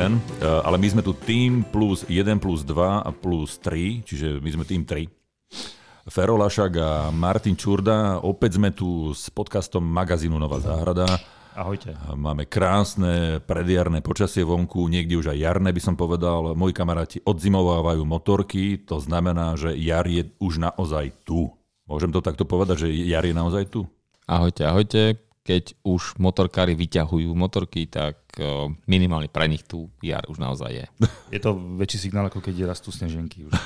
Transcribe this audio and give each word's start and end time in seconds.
jeden, 0.00 0.16
e, 0.16 0.48
ale 0.48 0.80
my 0.80 0.88
sme 0.88 1.02
tu 1.04 1.12
tým 1.12 1.60
plus 1.60 2.08
1 2.08 2.40
plus 2.40 2.64
2 2.64 3.04
a 3.04 3.10
plus 3.12 3.60
3, 3.60 4.00
čiže 4.00 4.40
my 4.40 4.48
sme 4.56 4.64
tým 4.64 4.88
3. 4.88 5.04
Fero 6.08 6.40
Lašak 6.40 6.72
a 6.80 6.90
Martin 7.12 7.52
Čurda, 7.52 8.16
opäť 8.24 8.56
sme 8.56 8.72
tu 8.72 9.12
s 9.12 9.28
podcastom 9.28 9.84
magazínu 9.84 10.40
Nová 10.40 10.56
záhrada. 10.56 11.04
Ahojte. 11.52 11.92
Máme 12.16 12.48
krásne 12.48 13.44
predjarné 13.44 14.00
počasie 14.00 14.40
vonku, 14.40 14.88
niekde 14.88 15.20
už 15.20 15.36
aj 15.36 15.38
jarné 15.44 15.68
by 15.68 15.82
som 15.84 16.00
povedal. 16.00 16.56
Moji 16.56 16.72
kamaráti 16.72 17.20
odzimovávajú 17.20 18.00
motorky, 18.08 18.80
to 18.80 19.04
znamená, 19.04 19.52
že 19.60 19.76
jar 19.76 20.08
je 20.08 20.32
už 20.40 20.64
naozaj 20.64 21.12
tu. 21.28 21.52
Môžem 21.84 22.08
to 22.08 22.24
takto 22.24 22.48
povedať, 22.48 22.88
že 22.88 22.88
jar 22.88 23.28
je 23.28 23.36
naozaj 23.36 23.68
tu? 23.68 23.84
Ahojte, 24.24 24.64
ahojte. 24.64 25.29
Keď 25.40 25.80
už 25.88 26.20
motorkári 26.20 26.76
vyťahujú 26.76 27.32
motorky, 27.32 27.88
tak 27.88 28.20
minimálne 28.84 29.32
pre 29.32 29.48
nich 29.48 29.64
tu 29.64 29.88
jar 30.04 30.22
už 30.28 30.36
naozaj 30.36 30.70
je. 30.70 30.86
Je 31.34 31.40
to 31.40 31.56
väčší 31.80 32.08
signál, 32.08 32.28
ako 32.28 32.44
keď 32.44 32.68
rastú 32.68 32.92
sneženky 32.92 33.48
už. 33.48 33.52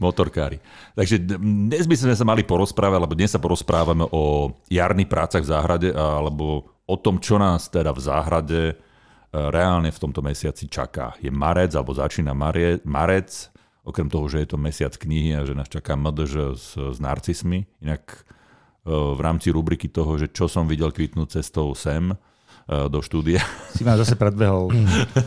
motorkári. 0.00 0.58
Takže 0.98 1.22
dnes 1.38 1.86
by 1.86 1.96
sme 1.96 2.14
sa 2.14 2.26
mali 2.26 2.42
porozprávať, 2.42 2.96
alebo 2.98 3.14
dnes 3.14 3.30
sa 3.30 3.42
porozprávame 3.42 4.06
o 4.10 4.52
jarných 4.70 5.10
prácach 5.10 5.42
v 5.42 5.50
záhrade, 5.50 5.88
alebo 5.94 6.74
o 6.84 6.96
tom, 6.98 7.22
čo 7.22 7.38
nás 7.38 7.70
teda 7.70 7.94
v 7.94 8.00
záhrade 8.02 8.60
e, 8.70 8.74
reálne 9.32 9.88
v 9.88 10.02
tomto 10.02 10.20
mesiaci 10.20 10.68
čaká. 10.68 11.14
Je 11.22 11.30
marec, 11.30 11.72
alebo 11.72 11.94
začína 11.94 12.34
marec, 12.84 13.30
okrem 13.86 14.08
toho, 14.10 14.26
že 14.28 14.44
je 14.44 14.48
to 14.50 14.58
mesiac 14.58 14.92
knihy 14.96 15.36
a 15.38 15.46
že 15.46 15.54
nás 15.56 15.70
čaká 15.70 15.94
MDŽ 15.94 16.34
s, 16.56 16.76
s 16.76 16.98
narcismi. 16.98 17.68
Inak 17.80 18.26
v 18.84 19.20
rámci 19.20 19.48
rubriky 19.48 19.88
toho, 19.88 20.20
že 20.20 20.28
čo 20.28 20.44
som 20.44 20.68
videl 20.68 20.92
kvitnúť 20.92 21.40
cestou 21.40 21.72
sem 21.72 22.12
do 22.64 23.04
štúdia. 23.04 23.44
Si 23.76 23.84
ma 23.84 23.92
zase 23.92 24.16
predbehol. 24.16 24.72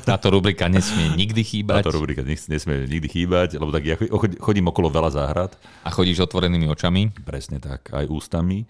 Táto 0.10 0.34
rubrika 0.34 0.66
nesmie 0.66 1.14
nikdy 1.14 1.46
chýbať. 1.46 1.86
Táto 1.86 2.02
rubrika 2.02 2.26
nesmie 2.26 2.90
nikdy 2.90 3.06
chýbať, 3.06 3.62
lebo 3.62 3.70
tak 3.70 3.84
ja 3.86 3.96
chodím 4.42 4.74
okolo 4.74 4.90
veľa 4.90 5.14
záhrad. 5.14 5.54
A 5.86 5.94
chodíš 5.94 6.26
otvorenými 6.26 6.66
očami? 6.66 7.14
Presne 7.22 7.62
tak, 7.62 7.94
aj 7.94 8.10
ústami. 8.10 8.66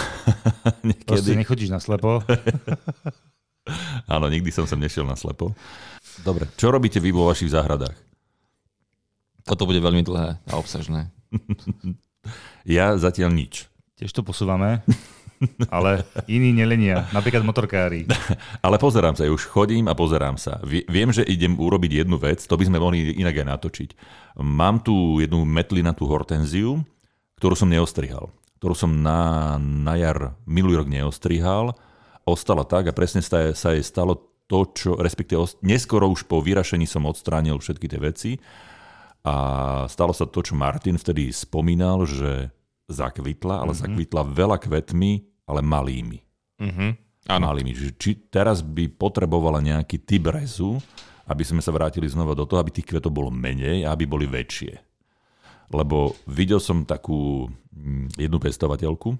Niekedy... 0.88 1.08
Proste 1.08 1.40
nechodíš 1.40 1.72
na 1.72 1.80
slepo. 1.80 2.20
Áno, 4.14 4.26
nikdy 4.28 4.50
som 4.52 4.68
sem 4.68 4.76
nešiel 4.76 5.08
na 5.08 5.16
slepo. 5.16 5.56
Dobre, 6.20 6.50
čo 6.60 6.68
robíte 6.68 7.00
vy 7.00 7.14
vo 7.14 7.30
vašich 7.30 7.54
záhradách? 7.54 7.96
Toto 9.42 9.64
bude 9.64 9.80
veľmi 9.80 10.04
dlhé 10.04 10.36
a 10.36 10.54
obsažné. 10.60 11.08
ja 12.76 12.94
zatiaľ 13.00 13.32
nič. 13.32 13.71
Tiež 14.02 14.18
to 14.18 14.26
posúvame, 14.26 14.82
ale 15.70 16.02
iní 16.26 16.50
nelenia, 16.50 17.06
napríklad 17.14 17.46
motorkári. 17.46 18.10
ale 18.66 18.82
pozerám 18.82 19.14
sa, 19.14 19.30
už 19.30 19.46
chodím 19.46 19.86
a 19.86 19.94
pozerám 19.94 20.34
sa. 20.34 20.58
Viem, 20.66 21.14
že 21.14 21.22
idem 21.22 21.54
urobiť 21.54 22.02
jednu 22.02 22.18
vec, 22.18 22.42
to 22.42 22.58
by 22.58 22.66
sme 22.66 22.82
mohli 22.82 23.14
inak 23.14 23.38
aj 23.38 23.46
natočiť. 23.46 23.90
Mám 24.42 24.82
tu 24.82 25.22
jednu 25.22 25.46
metlinatú 25.46 26.10
hortenziu, 26.10 26.82
ktorú 27.38 27.54
som 27.54 27.70
neostrihal. 27.70 28.34
Ktorú 28.58 28.74
som 28.74 28.90
na, 28.90 29.54
na 29.62 29.94
jar 29.94 30.34
minulý 30.50 30.82
rok 30.82 30.90
neostrihal. 30.90 31.70
Ostala 32.26 32.66
tak 32.66 32.90
a 32.90 32.96
presne 32.98 33.22
sa, 33.22 33.54
sa 33.54 33.70
jej 33.70 33.86
stalo 33.86 34.18
to, 34.50 34.66
čo, 34.74 34.98
respektíve 34.98 35.62
neskoro 35.62 36.10
už 36.10 36.26
po 36.26 36.42
vyrašení 36.42 36.90
som 36.90 37.06
odstránil 37.06 37.62
všetky 37.62 37.86
tie 37.86 38.02
veci 38.02 38.30
a 39.22 39.34
stalo 39.86 40.10
sa 40.10 40.26
to, 40.26 40.42
čo 40.42 40.58
Martin 40.58 40.98
vtedy 40.98 41.30
spomínal, 41.30 42.02
že 42.02 42.50
zakvitla, 42.92 43.64
ale 43.64 43.72
mm-hmm. 43.72 43.84
zakvitla 43.88 44.22
veľa 44.28 44.56
kvetmi, 44.60 45.12
ale 45.48 45.60
malými. 45.64 46.18
Mm-hmm. 46.60 46.90
Áno. 47.32 47.44
Malými. 47.50 47.72
Či 47.96 48.28
teraz 48.30 48.60
by 48.60 48.92
potrebovala 48.92 49.62
nejaký 49.62 50.02
typ 50.02 50.30
rezu, 50.30 50.78
aby 51.26 51.42
sme 51.46 51.62
sa 51.62 51.70
vrátili 51.70 52.06
znova 52.10 52.36
do 52.36 52.44
toho, 52.44 52.60
aby 52.60 52.74
tých 52.74 52.88
kvetov 52.92 53.14
bolo 53.14 53.30
menej 53.30 53.86
a 53.86 53.94
aby 53.94 54.04
boli 54.04 54.26
väčšie. 54.26 54.74
Lebo 55.72 56.12
videl 56.28 56.60
som 56.60 56.84
takú 56.84 57.48
mm, 57.72 58.20
jednu 58.20 58.38
pestovateľku, 58.42 59.16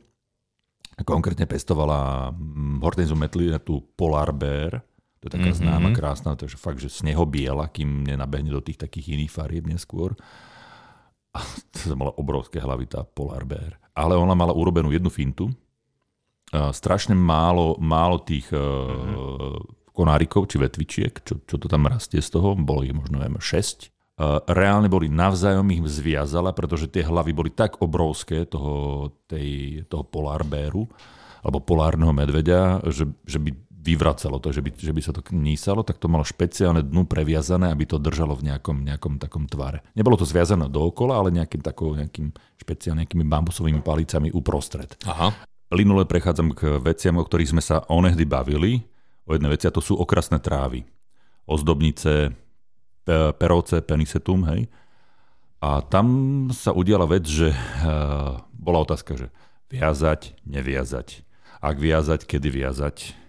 konkrétne 1.00 1.48
pestovala 1.48 2.30
mm, 2.34 2.84
hortenzu 2.84 3.16
tú 3.64 3.80
Polar 3.96 4.34
Bear, 4.36 4.84
to 5.22 5.30
je 5.30 5.38
taká 5.38 5.54
mm-hmm. 5.54 5.62
známa, 5.62 5.88
krásna, 5.94 6.34
takže 6.34 6.58
fakt, 6.58 6.82
že 6.82 6.90
snehobiela, 6.90 7.70
kým 7.70 8.02
nenabehne 8.02 8.50
do 8.50 8.58
tých 8.58 8.74
takých 8.74 9.14
iných 9.14 9.30
farieb 9.30 9.70
neskôr. 9.70 10.18
A 11.32 11.40
to 11.72 11.96
mala 11.96 12.12
obrovské 12.16 12.60
hlavy, 12.60 12.88
tá 12.88 13.04
Polar 13.04 13.44
Bear. 13.48 13.80
Ale 13.92 14.16
ona 14.16 14.32
mala 14.32 14.56
urobenú 14.56 14.92
jednu 14.92 15.12
fintu. 15.12 15.52
Strašne 16.52 17.16
málo, 17.16 17.80
málo 17.80 18.20
tých 18.20 18.52
mm-hmm. 18.52 19.88
konárikov, 19.96 20.52
či 20.52 20.60
vetvičiek, 20.60 21.12
čo, 21.24 21.40
čo 21.48 21.56
to 21.56 21.64
tam 21.64 21.88
rastie 21.88 22.20
z 22.20 22.28
toho, 22.28 22.52
bolo 22.52 22.84
ich 22.84 22.92
možno 22.92 23.20
neviem, 23.20 23.40
6. 23.40 23.88
Reálne 24.52 24.92
boli 24.92 25.08
navzájom 25.08 25.64
ich 25.72 25.80
zviazala, 25.88 26.52
pretože 26.52 26.92
tie 26.92 27.00
hlavy 27.00 27.32
boli 27.32 27.50
tak 27.56 27.80
obrovské 27.80 28.44
toho, 28.44 29.08
tej, 29.24 29.80
toho 29.88 30.04
Polar 30.04 30.44
Bearu, 30.44 30.84
alebo 31.42 31.64
polárneho 31.64 32.12
medveďa, 32.14 32.84
že, 32.92 33.08
že 33.24 33.40
by 33.40 33.50
vyvracalo 33.82 34.38
to, 34.38 34.54
že 34.54 34.62
by, 34.62 34.70
že 34.78 34.92
by 34.94 35.00
sa 35.02 35.10
to 35.10 35.26
knísalo, 35.26 35.82
tak 35.82 35.98
to 35.98 36.06
malo 36.06 36.22
špeciálne 36.22 36.86
dnu 36.86 37.02
previazané, 37.10 37.74
aby 37.74 37.82
to 37.82 37.98
držalo 37.98 38.38
v 38.38 38.54
nejakom, 38.54 38.86
nejakom 38.86 39.18
takom 39.18 39.50
tvare. 39.50 39.82
Nebolo 39.98 40.14
to 40.14 40.22
zviazané 40.22 40.70
dookola, 40.70 41.18
ale 41.18 41.34
nejakým, 41.34 41.58
takou, 41.58 41.98
nejakým 41.98 42.30
špeciálne 42.62 43.02
nejakými 43.02 43.26
bambusovými 43.26 43.82
palicami 43.82 44.30
uprostred. 44.30 44.94
Aha. 45.02 45.34
Linule 45.74 46.06
prechádzam 46.06 46.54
k 46.54 46.78
veciam, 46.78 47.18
o 47.18 47.26
ktorých 47.26 47.58
sme 47.58 47.62
sa 47.64 47.82
onehdy 47.90 48.22
bavili. 48.22 48.86
O 49.26 49.34
jedné 49.34 49.50
veci, 49.50 49.66
a 49.66 49.74
to 49.74 49.82
sú 49.82 49.98
okrasné 49.98 50.38
trávy. 50.38 50.86
Ozdobnice, 51.50 52.30
perovce, 53.38 53.82
penisetum, 53.82 54.46
hej. 54.54 54.70
A 55.62 55.82
tam 55.82 56.06
sa 56.50 56.74
udiala 56.74 57.06
vec, 57.06 57.26
že 57.26 57.54
uh, 57.54 58.42
bola 58.50 58.82
otázka, 58.82 59.14
že 59.14 59.30
viazať, 59.70 60.34
neviazať. 60.42 61.22
Ak 61.62 61.78
viazať, 61.78 62.26
kedy 62.26 62.50
viazať 62.50 63.21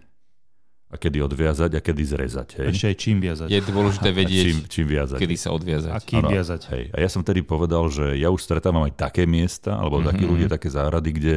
a 0.93 0.95
kedy 1.01 1.25
odviazať 1.25 1.71
a 1.73 1.81
kedy 1.81 2.03
zrezať. 2.05 2.47
Hej. 2.61 2.67
Ešte 2.69 2.85
aj 2.93 2.97
čím 3.01 3.17
viazať. 3.17 3.47
Je 3.49 3.61
dôležité 3.65 4.09
vedieť, 4.13 4.45
čím, 4.45 4.57
čím 4.69 4.85
viazať. 4.93 5.17
kedy 5.17 5.35
sa 5.41 5.49
odviazať. 5.57 5.89
A 5.89 5.97
kým 5.97 6.21
ano, 6.21 6.29
viazať. 6.29 6.61
Hej. 6.69 6.83
A 6.93 6.97
ja 7.01 7.09
som 7.09 7.25
tedy 7.25 7.41
povedal, 7.41 7.89
že 7.89 8.13
ja 8.13 8.29
už 8.29 8.45
stretávam 8.45 8.85
aj 8.85 8.93
také 8.93 9.25
miesta, 9.25 9.73
alebo 9.73 9.97
mm-hmm. 9.97 10.09
takí 10.13 10.23
ľudia, 10.29 10.47
také 10.53 10.69
záhrady, 10.69 11.09
kde, 11.17 11.35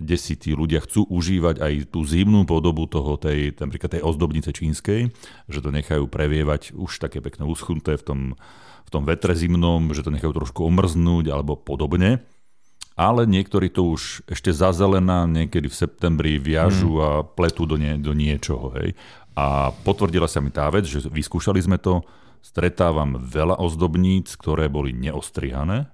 kde 0.00 0.16
si 0.16 0.32
tí 0.40 0.56
ľudia 0.56 0.80
chcú 0.80 1.04
užívať 1.12 1.60
aj 1.60 1.72
tú 1.92 2.00
zimnú 2.08 2.48
podobu 2.48 2.88
toho, 2.88 3.20
tej, 3.20 3.52
napríklad 3.60 4.00
tej 4.00 4.02
ozdobnice 4.02 4.48
čínskej, 4.56 5.12
že 5.52 5.58
to 5.60 5.68
nechajú 5.68 6.08
previevať 6.08 6.72
už 6.72 6.96
také 6.96 7.20
pekné 7.20 7.44
uschnuté 7.44 8.00
v 8.00 8.04
tom, 8.04 8.20
v 8.86 8.88
tom 8.88 9.04
vetre 9.04 9.36
zimnom, 9.36 9.92
že 9.92 10.00
to 10.00 10.08
nechajú 10.08 10.32
trošku 10.32 10.64
omrznúť 10.64 11.28
alebo 11.36 11.52
podobne 11.52 12.24
ale 12.96 13.28
niektorí 13.28 13.68
to 13.68 13.92
už 13.92 14.24
ešte 14.24 14.56
zazelená 14.56 15.28
niekedy 15.28 15.68
v 15.68 15.76
septembri 15.76 16.40
viažu 16.40 16.96
mm. 16.96 17.02
a 17.04 17.10
pletú 17.22 17.68
do, 17.68 17.76
nie, 17.76 18.00
do 18.00 18.16
niečoho. 18.16 18.72
Hej. 18.80 18.96
A 19.36 19.68
potvrdila 19.84 20.24
sa 20.24 20.40
mi 20.40 20.48
tá 20.48 20.64
vec, 20.72 20.88
že 20.88 21.04
vyskúšali 21.04 21.60
sme 21.60 21.76
to, 21.76 22.00
stretávam 22.40 23.20
veľa 23.20 23.60
ozdobníc, 23.60 24.32
ktoré 24.40 24.72
boli 24.72 24.96
neostrihané 24.96 25.92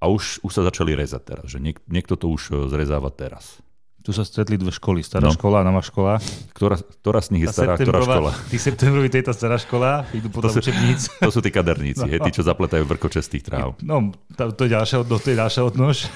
a 0.00 0.04
už, 0.08 0.40
už 0.46 0.52
sa 0.54 0.62
začali 0.64 0.96
rezať 0.96 1.22
teraz, 1.34 1.46
že 1.50 1.58
niek, 1.60 1.82
niekto 1.90 2.16
to 2.16 2.32
už 2.32 2.42
e, 2.48 2.52
zrezáva 2.72 3.12
teraz. 3.12 3.60
Tu 4.00 4.16
sa 4.16 4.24
stretli 4.24 4.56
dve 4.56 4.72
školy, 4.72 5.04
stará 5.04 5.28
no. 5.28 5.36
škola 5.36 5.60
a 5.60 5.64
nová 5.68 5.84
škola. 5.84 6.16
Ktorá, 6.56 6.80
ktorá 6.80 7.20
z 7.20 7.36
nich 7.36 7.44
je 7.44 7.52
stará, 7.52 7.76
ktorá 7.76 8.00
škola? 8.00 8.32
Tí 8.52 8.56
septembroví, 8.56 9.12
tejto 9.12 9.36
stará 9.36 9.60
škola, 9.60 10.08
idú 10.16 10.32
potom 10.32 10.48
to 10.48 10.56
sú, 10.56 10.64
učebníc. 10.64 11.12
To 11.28 11.28
sú 11.28 11.44
tí 11.44 11.52
kaderníci, 11.52 12.04
no. 12.08 12.08
hej, 12.08 12.20
tí, 12.24 12.30
čo 12.32 12.40
zapletajú 12.40 12.88
vrkoče 12.88 13.20
z 13.20 13.28
tých 13.28 13.44
tráv. 13.44 13.76
No, 13.84 14.16
to, 14.32 14.56
to 14.56 14.64
je 14.64 14.70
ďalšia 14.72 15.04
to 15.04 15.28
je 15.28 15.36
ďalšia 15.36 15.62
odnož. 15.68 16.08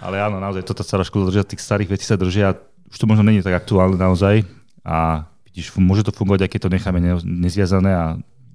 Ale 0.00 0.16
áno, 0.16 0.40
naozaj, 0.40 0.64
toto 0.64 0.80
stará 0.80 1.04
škola 1.04 1.28
držia, 1.28 1.44
tých 1.44 1.60
starých 1.60 1.92
vecí 1.92 2.08
sa 2.08 2.16
držia, 2.16 2.56
už 2.88 2.96
to 2.96 3.04
možno 3.04 3.28
není 3.28 3.44
tak 3.44 3.60
aktuálne 3.60 4.00
naozaj. 4.00 4.48
A 4.80 5.28
vidíš, 5.44 5.76
môže 5.76 6.08
to 6.08 6.16
fungovať, 6.16 6.48
aj 6.48 6.50
keď 6.56 6.60
to 6.64 6.72
necháme 6.72 6.98
nezviazané 7.20 7.92
a 7.92 8.04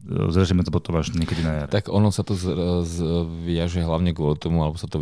zrežeme 0.06 0.62
to 0.62 0.70
potom 0.70 1.02
až 1.02 1.14
niekedy 1.18 1.42
na 1.42 1.66
jar. 1.66 1.68
Tak 1.68 1.90
ono 1.90 2.14
sa 2.14 2.22
to 2.22 2.38
zviaže 2.86 3.82
hlavne 3.82 4.14
kvôli 4.14 4.38
tomu, 4.38 4.62
alebo 4.62 4.78
sa 4.78 4.86
to 4.86 5.02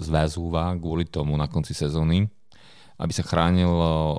zväzúva 0.00 0.72
kvôli 0.80 1.04
tomu 1.04 1.36
na 1.36 1.46
konci 1.46 1.76
sezóny, 1.76 2.28
aby 2.98 3.12
sa 3.12 3.22
chránil 3.22 3.70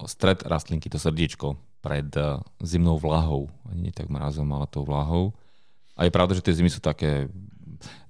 stred 0.06 0.46
rastlinky, 0.46 0.88
to 0.88 1.02
srdiečko, 1.02 1.58
pred 1.80 2.08
e, 2.16 2.40
zimnou 2.64 3.00
vlahou. 3.00 3.48
Ani 3.68 3.90
nie 3.90 3.94
tak 3.96 4.12
mrazom, 4.12 4.48
ale 4.52 4.68
tou 4.72 4.84
vlahou. 4.84 5.36
A 5.96 6.08
je 6.08 6.16
pravda, 6.16 6.36
že 6.36 6.44
tie 6.44 6.56
zimy 6.56 6.72
sú 6.72 6.80
také, 6.80 7.28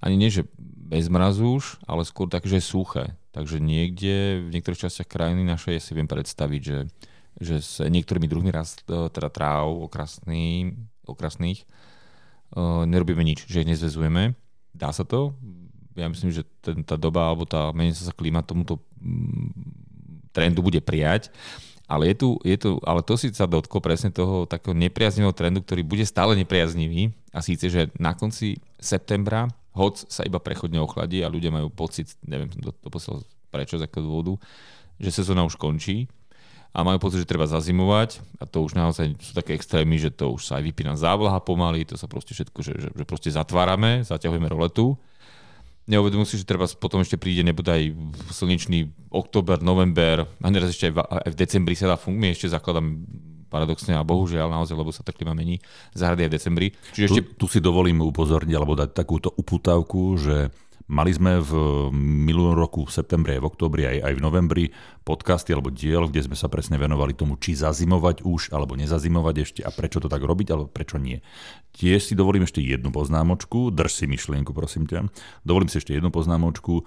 ani 0.01 0.15
nie, 0.17 0.29
že 0.29 0.45
bez 0.89 1.09
mrazu 1.09 1.57
už, 1.57 1.81
ale 1.85 2.05
skôr 2.05 2.29
také, 2.29 2.49
že 2.49 2.61
suché. 2.61 3.13
Takže 3.33 3.61
niekde, 3.61 4.45
v 4.45 4.53
niektorých 4.57 4.89
častiach 4.89 5.09
krajiny 5.09 5.45
našej 5.45 5.81
si 5.81 5.91
viem 5.93 6.09
predstaviť, 6.09 6.61
že, 6.61 6.79
že 7.37 7.55
s 7.61 7.81
niektorými 7.81 8.25
druhmi 8.25 8.49
rast, 8.49 8.85
e, 8.89 9.09
teda 9.09 9.29
tráv 9.29 9.69
okrasný, 9.85 10.73
okrasných, 11.13 11.65
uh, 12.55 12.85
nerobíme 12.85 13.21
nič, 13.25 13.45
že 13.49 13.61
ich 13.65 13.69
nezvezujeme. 13.69 14.37
Dá 14.73 14.93
sa 14.93 15.03
to? 15.03 15.33
Ja 15.97 16.07
myslím, 16.07 16.31
že 16.31 16.47
ten, 16.63 16.85
tá 16.85 16.95
doba 16.95 17.27
alebo 17.27 17.43
tá 17.43 17.73
meniaca 17.75 18.05
sa 18.05 18.15
klíma 18.15 18.45
tomuto 18.45 18.79
mm, 19.01 19.49
trendu 20.31 20.63
bude 20.63 20.79
prijať. 20.79 21.33
Ale, 21.89 22.05
je 22.13 22.15
tu, 22.21 22.29
je 22.45 22.53
tu, 22.53 22.77
ale 22.85 23.01
to 23.01 23.17
si 23.17 23.33
sa 23.33 23.49
dotklo 23.49 23.81
presne 23.81 24.13
toho 24.13 24.45
takého 24.45 24.77
nepriaznivého 24.77 25.33
trendu, 25.33 25.65
ktorý 25.65 25.81
bude 25.81 26.05
stále 26.05 26.37
nepriaznivý. 26.37 27.09
A 27.33 27.41
síce, 27.41 27.65
že 27.65 27.89
na 27.97 28.13
konci 28.13 28.61
septembra 28.77 29.49
hoc 29.73 30.05
sa 30.05 30.21
iba 30.21 30.37
prechodne 30.37 30.77
ochladí 30.77 31.25
a 31.25 31.33
ľudia 31.33 31.49
majú 31.49 31.73
pocit, 31.73 32.13
neviem 32.21 32.45
to, 32.53 32.69
to 32.77 32.87
posiel 32.93 33.25
prečo, 33.49 33.81
z 33.81 33.89
akého 33.89 34.05
dôvodu, 34.05 34.37
že 35.01 35.09
sezóna 35.09 35.41
už 35.41 35.57
končí 35.57 36.05
a 36.69 36.85
majú 36.85 37.01
pocit, 37.01 37.25
že 37.25 37.29
treba 37.29 37.49
zazimovať. 37.49 38.21
A 38.37 38.45
to 38.45 38.61
už 38.61 38.77
naozaj 38.77 39.17
sú 39.17 39.33
také 39.33 39.57
extrémy, 39.57 39.97
že 39.97 40.13
to 40.13 40.37
už 40.37 40.45
sa 40.45 40.61
aj 40.61 40.63
vypína 40.69 40.93
závlaha 40.93 41.41
pomaly, 41.41 41.83
to 41.85 41.97
sa 41.97 42.05
proste 42.05 42.37
všetko, 42.37 42.59
že, 42.61 42.73
že, 42.77 42.89
že 42.93 43.03
proste 43.09 43.33
zatvárame, 43.33 44.05
zaťahujeme 44.05 44.45
roletu. 44.45 44.93
Neuvedomujú 45.89 46.37
si, 46.37 46.37
že 46.37 46.45
treba 46.45 46.69
potom 46.77 47.01
ešte 47.01 47.17
príde 47.17 47.41
nebude 47.41 47.73
aj 47.73 47.89
slnečný 48.29 48.93
október, 49.09 49.57
november. 49.65 50.29
A 50.37 50.47
neraz 50.53 50.69
ešte 50.69 50.93
aj 50.93 50.93
v, 50.93 50.99
aj 51.01 51.29
v 51.33 51.39
decembri 51.41 51.73
sa 51.73 51.89
dá 51.89 51.97
funguje, 51.97 52.37
ešte 52.37 52.53
zakladám 52.53 53.01
paradoxne 53.49 53.97
a 53.97 54.05
bohužiaľ 54.05 54.53
naozaj, 54.53 54.77
lebo 54.77 54.93
sa 54.93 55.01
tá 55.01 55.09
klima 55.09 55.33
mení, 55.33 55.57
zahrady 55.97 56.29
aj 56.29 56.29
v 56.29 56.35
decembri. 56.37 56.67
Čiže 56.93 57.05
ešte... 57.09 57.21
tu, 57.33 57.33
tu 57.41 57.45
si 57.49 57.57
dovolím 57.57 58.05
upozorniť 58.05 58.53
alebo 58.53 58.77
dať 58.77 58.93
takúto 58.93 59.33
uputávku, 59.33 60.21
že 60.21 60.53
Mali 60.89 61.13
sme 61.13 61.37
v 61.37 61.53
minulom 61.93 62.57
roku 62.57 62.81
v 62.81 62.89
septembri, 62.89 63.37
v 63.37 63.45
oktobri, 63.45 63.85
aj, 63.85 64.09
aj 64.09 64.13
v 64.17 64.23
novembri 64.25 64.65
podcasty 65.05 65.53
alebo 65.53 65.69
diel, 65.69 66.09
kde 66.09 66.25
sme 66.25 66.33
sa 66.33 66.49
presne 66.49 66.81
venovali 66.81 67.13
tomu, 67.13 67.37
či 67.37 67.53
zazimovať 67.53 68.25
už 68.25 68.49
alebo 68.49 68.73
nezazimovať 68.73 69.35
ešte 69.45 69.61
a 69.61 69.69
prečo 69.69 70.01
to 70.01 70.09
tak 70.09 70.25
robiť 70.25 70.49
alebo 70.49 70.65
prečo 70.65 70.97
nie. 70.97 71.21
Tiež 71.77 72.09
si 72.09 72.17
dovolím 72.17 72.49
ešte 72.49 72.65
jednu 72.65 72.89
poznámočku, 72.89 73.69
drž 73.69 74.01
si 74.01 74.05
myšlienku 74.09 74.49
prosím 74.49 74.89
ťa. 74.89 75.13
Dovolím 75.45 75.69
si 75.69 75.77
ešte 75.77 75.93
jednu 75.93 76.09
poznámočku. 76.09 76.81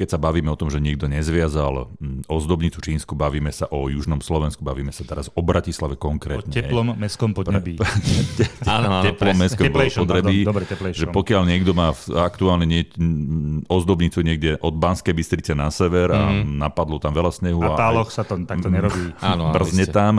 Keď 0.00 0.16
sa 0.16 0.18
bavíme 0.18 0.48
o 0.48 0.56
tom, 0.56 0.72
že 0.72 0.80
niekto 0.80 1.12
nezviazal 1.12 1.92
ozdobnicu 2.24 2.80
čínsku, 2.80 3.12
bavíme 3.12 3.52
sa 3.52 3.68
o 3.68 3.84
južnom 3.92 4.24
Slovensku, 4.24 4.64
bavíme 4.64 4.96
sa 4.96 5.04
teraz 5.04 5.28
o 5.36 5.44
Bratislave 5.44 6.00
konkrétne. 6.00 6.48
O 6.48 6.56
teplom 6.56 6.96
mestskom 6.96 7.36
podnebí. 7.36 7.76
Áno, 8.64 9.04
teplom 9.04 9.36
mestskom 9.36 9.68
podnebí. 9.68 10.48
Dobre, 10.48 10.64
že 10.96 11.04
pokiaľ 11.04 11.42
niekto 11.44 11.76
má 11.76 11.92
aktuálne 12.16 12.64
nie, 12.64 12.88
ozdobnicu 13.68 14.24
niekde 14.24 14.56
od 14.64 14.72
Banskej 14.72 15.12
Bystrice 15.12 15.52
na 15.52 15.68
sever 15.68 16.08
a 16.16 16.32
mm. 16.32 16.48
napadlo 16.48 16.96
tam 16.96 17.12
veľa 17.12 17.36
snehu. 17.36 17.60
A 17.60 17.76
táloch 17.76 18.08
sa 18.08 18.24
to 18.24 18.40
takto 18.48 18.72
nerobí. 18.72 19.12
Áno, 19.20 19.52
brzne 19.52 19.84
tam. 19.84 20.16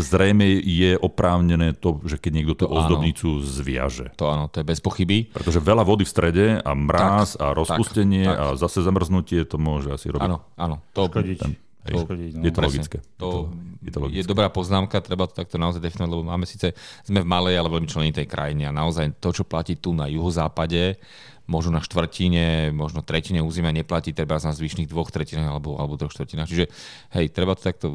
Zrejme 0.00 0.46
je 0.62 0.96
oprávnené 0.96 1.76
to, 1.76 2.00
že 2.06 2.16
keď 2.16 2.32
niekto 2.32 2.54
tú 2.64 2.66
ozdobnicu 2.70 3.44
zviaže. 3.44 4.14
To 4.16 4.32
áno, 4.32 4.48
to 4.48 4.62
je 4.62 4.64
bez 4.64 4.80
pochyby. 4.80 5.28
Pretože 5.36 5.60
veľa 5.60 5.84
vody 5.84 6.08
v 6.08 6.12
strede 6.16 6.46
a 6.64 6.70
mráz 6.72 7.36
tak, 7.36 7.42
a 7.42 7.46
rozpustenie 7.52 8.24
tak, 8.24 8.38
tak. 8.38 8.40
a 8.40 8.44
zase 8.56 8.85
zamrznutie 8.86 9.42
to 9.42 9.58
môže 9.58 9.90
asi 9.90 10.06
robiť. 10.14 10.30
Áno, 10.30 10.46
áno. 10.54 10.78
To, 10.94 11.10
Škodiť. 11.10 11.38
Ten, 11.42 11.52
to, 11.86 11.98
škodiť, 12.02 12.32
no. 12.34 12.42
Je 12.42 12.52
to 12.52 12.60
logické. 12.62 12.98
To, 13.18 13.28
je, 13.82 13.90
to, 13.94 13.98
logické. 14.02 14.18
je 14.18 14.24
dobrá 14.26 14.48
poznámka, 14.50 14.98
treba 14.98 15.30
to 15.30 15.38
takto 15.38 15.54
naozaj 15.58 15.78
definovať, 15.78 16.10
lebo 16.10 16.24
máme 16.26 16.46
síce, 16.46 16.74
sme 17.06 17.22
v 17.22 17.28
malej, 17.30 17.54
ale 17.58 17.70
veľmi 17.70 17.86
členitej 17.86 18.26
krajine 18.26 18.66
a 18.66 18.74
naozaj 18.74 19.18
to, 19.22 19.30
čo 19.30 19.46
platí 19.46 19.78
tu 19.78 19.94
na 19.94 20.10
juhozápade, 20.10 20.98
možno 21.46 21.78
na 21.78 21.82
štvrtine, 21.82 22.74
možno 22.74 23.06
tretine 23.06 23.38
územia 23.38 23.70
neplatí, 23.70 24.10
treba 24.10 24.42
na 24.42 24.50
zvyšných 24.50 24.90
dvoch 24.90 25.14
tretinách 25.14 25.46
alebo, 25.46 25.78
alebo 25.78 25.94
troch 25.94 26.10
štvrtinách. 26.10 26.50
Čiže 26.50 26.66
hej, 27.14 27.26
treba 27.30 27.54
to 27.54 27.62
takto 27.62 27.86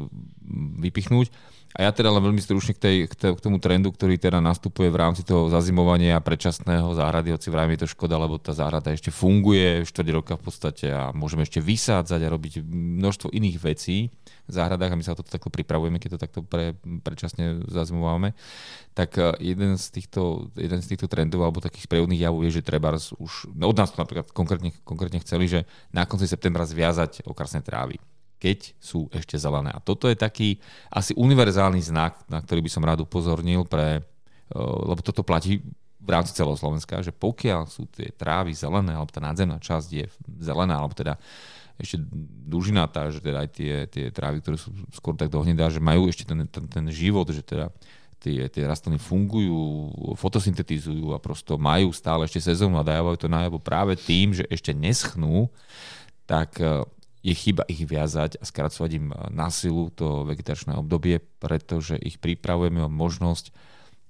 vypichnúť. 0.80 1.28
A 1.72 1.88
ja 1.88 1.90
teda 1.90 2.12
len 2.12 2.20
veľmi 2.20 2.42
stručne 2.44 2.76
k, 2.76 2.80
tej, 2.80 2.96
k 3.08 3.40
tomu 3.40 3.56
trendu, 3.56 3.88
ktorý 3.88 4.20
teda 4.20 4.44
nastupuje 4.44 4.92
v 4.92 5.00
rámci 5.00 5.24
toho 5.24 5.48
zazimovania 5.48 6.20
predčasného 6.20 6.92
záhrady, 6.92 7.32
hoci 7.32 7.48
vrajme 7.48 7.80
je 7.80 7.88
to 7.88 7.92
škoda, 7.96 8.20
lebo 8.20 8.36
tá 8.36 8.52
záhrada 8.52 8.92
ešte 8.92 9.08
funguje 9.08 9.88
4 9.88 9.88
roka 10.12 10.36
v 10.36 10.42
podstate 10.44 10.92
a 10.92 11.16
môžeme 11.16 11.48
ešte 11.48 11.64
vysádzať 11.64 12.20
a 12.20 12.32
robiť 12.32 12.60
množstvo 12.68 13.32
iných 13.32 13.56
vecí 13.64 14.12
v 14.44 14.52
záhradách 14.52 14.92
a 14.92 14.98
my 15.00 15.04
sa 15.06 15.16
to 15.16 15.24
takto 15.24 15.48
pripravujeme, 15.48 15.96
keď 15.96 16.18
to 16.18 16.20
takto 16.20 16.40
pre, 16.44 16.76
predčasne 17.00 17.64
zazimovávame. 17.64 18.36
Tak 18.92 19.16
e, 19.16 19.22
jeden 19.40 19.80
z 19.80 19.86
týchto, 19.96 20.52
jeden 20.58 20.82
z 20.84 20.86
týchto 20.92 21.08
trendov 21.08 21.40
alebo 21.40 21.64
takých 21.64 21.88
sprievodných 21.88 22.20
javov 22.20 22.44
je, 22.44 22.60
že 22.60 22.66
treba 22.66 22.92
už, 22.92 23.32
no 23.56 23.72
od 23.72 23.76
nás 23.80 23.94
to 23.94 24.02
napríklad 24.02 24.28
konkrétne, 24.34 24.76
konkrétne 24.84 25.24
chceli, 25.24 25.48
že 25.48 25.60
na 25.94 26.04
konci 26.04 26.28
septembra 26.28 26.68
zviazať 26.68 27.24
okrasné 27.24 27.64
trávy 27.64 27.96
keď 28.42 28.74
sú 28.82 29.06
ešte 29.14 29.38
zelené. 29.38 29.70
A 29.70 29.78
toto 29.78 30.10
je 30.10 30.18
taký 30.18 30.58
asi 30.90 31.14
univerzálny 31.14 31.78
znak, 31.78 32.18
na 32.26 32.42
ktorý 32.42 32.66
by 32.66 32.70
som 32.74 32.82
rád 32.82 33.06
upozornil, 33.06 33.62
pre, 33.62 34.02
e, 34.50 34.58
lebo 34.58 34.98
toto 34.98 35.22
platí 35.22 35.62
v 36.02 36.10
rámci 36.10 36.34
celého 36.34 36.58
Slovenska, 36.58 36.98
že 36.98 37.14
pokiaľ 37.14 37.70
sú 37.70 37.86
tie 37.86 38.10
trávy 38.10 38.50
zelené, 38.50 38.98
alebo 38.98 39.14
tá 39.14 39.22
nadzemná 39.22 39.62
časť 39.62 39.88
je 39.94 40.10
zelená, 40.42 40.82
alebo 40.82 40.98
teda 40.98 41.14
ešte 41.78 42.02
dužinatá, 42.50 43.14
že 43.14 43.22
teda 43.22 43.46
aj 43.46 43.48
tie, 43.54 43.74
tie 43.86 44.04
trávy, 44.10 44.42
ktoré 44.42 44.58
sú 44.58 44.74
skôr 44.90 45.14
tak 45.14 45.30
dohnedá, 45.30 45.70
že 45.70 45.78
majú 45.78 46.10
ešte 46.10 46.26
ten, 46.26 46.42
ten, 46.50 46.66
ten 46.66 46.84
život, 46.90 47.30
že 47.30 47.46
teda 47.46 47.70
tie, 48.18 48.50
tie 48.50 48.64
rastliny 48.66 48.98
fungujú, 48.98 49.90
fotosyntetizujú 50.18 51.14
a 51.14 51.22
prosto 51.22 51.54
majú 51.58 51.94
stále 51.94 52.26
ešte 52.26 52.42
sezónu 52.42 52.78
a 52.78 52.86
dávajú 52.86 53.18
to 53.18 53.30
najavo 53.30 53.58
práve 53.62 53.94
tým, 53.98 54.34
že 54.34 54.46
ešte 54.50 54.74
neschnú, 54.74 55.50
tak 56.26 56.58
e, 56.62 56.86
je 57.22 57.34
chyba 57.34 57.62
ich 57.70 57.86
viazať 57.86 58.42
a 58.42 58.44
skracovať 58.44 58.90
im 58.98 59.06
na 59.30 59.46
silu 59.48 59.94
to 59.94 60.26
vegetačné 60.26 60.74
obdobie, 60.74 61.22
pretože 61.38 61.94
ich 61.94 62.18
pripravujeme 62.18 62.82
o 62.82 62.90
možnosť 62.90 63.54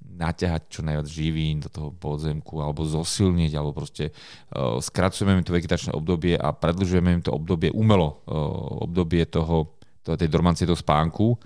naťahať 0.02 0.62
čo 0.68 0.80
najviac 0.82 1.06
živín 1.06 1.62
do 1.62 1.70
toho 1.70 1.88
podzemku 1.94 2.58
alebo 2.58 2.82
zosilniť, 2.82 3.52
alebo 3.54 3.72
proste 3.76 4.10
uh, 4.10 4.80
skracujeme 4.80 5.38
im 5.40 5.46
to 5.46 5.54
vegetačné 5.54 5.94
obdobie 5.94 6.34
a 6.34 6.50
predlžujeme 6.52 7.20
im 7.20 7.22
to 7.22 7.32
obdobie 7.32 7.70
umelo, 7.70 8.24
uh, 8.26 8.88
obdobie 8.88 9.28
toho, 9.28 9.78
toho 10.02 10.16
tej 10.18 10.28
dormancie 10.28 10.66
do 10.66 10.74
spánku, 10.74 11.38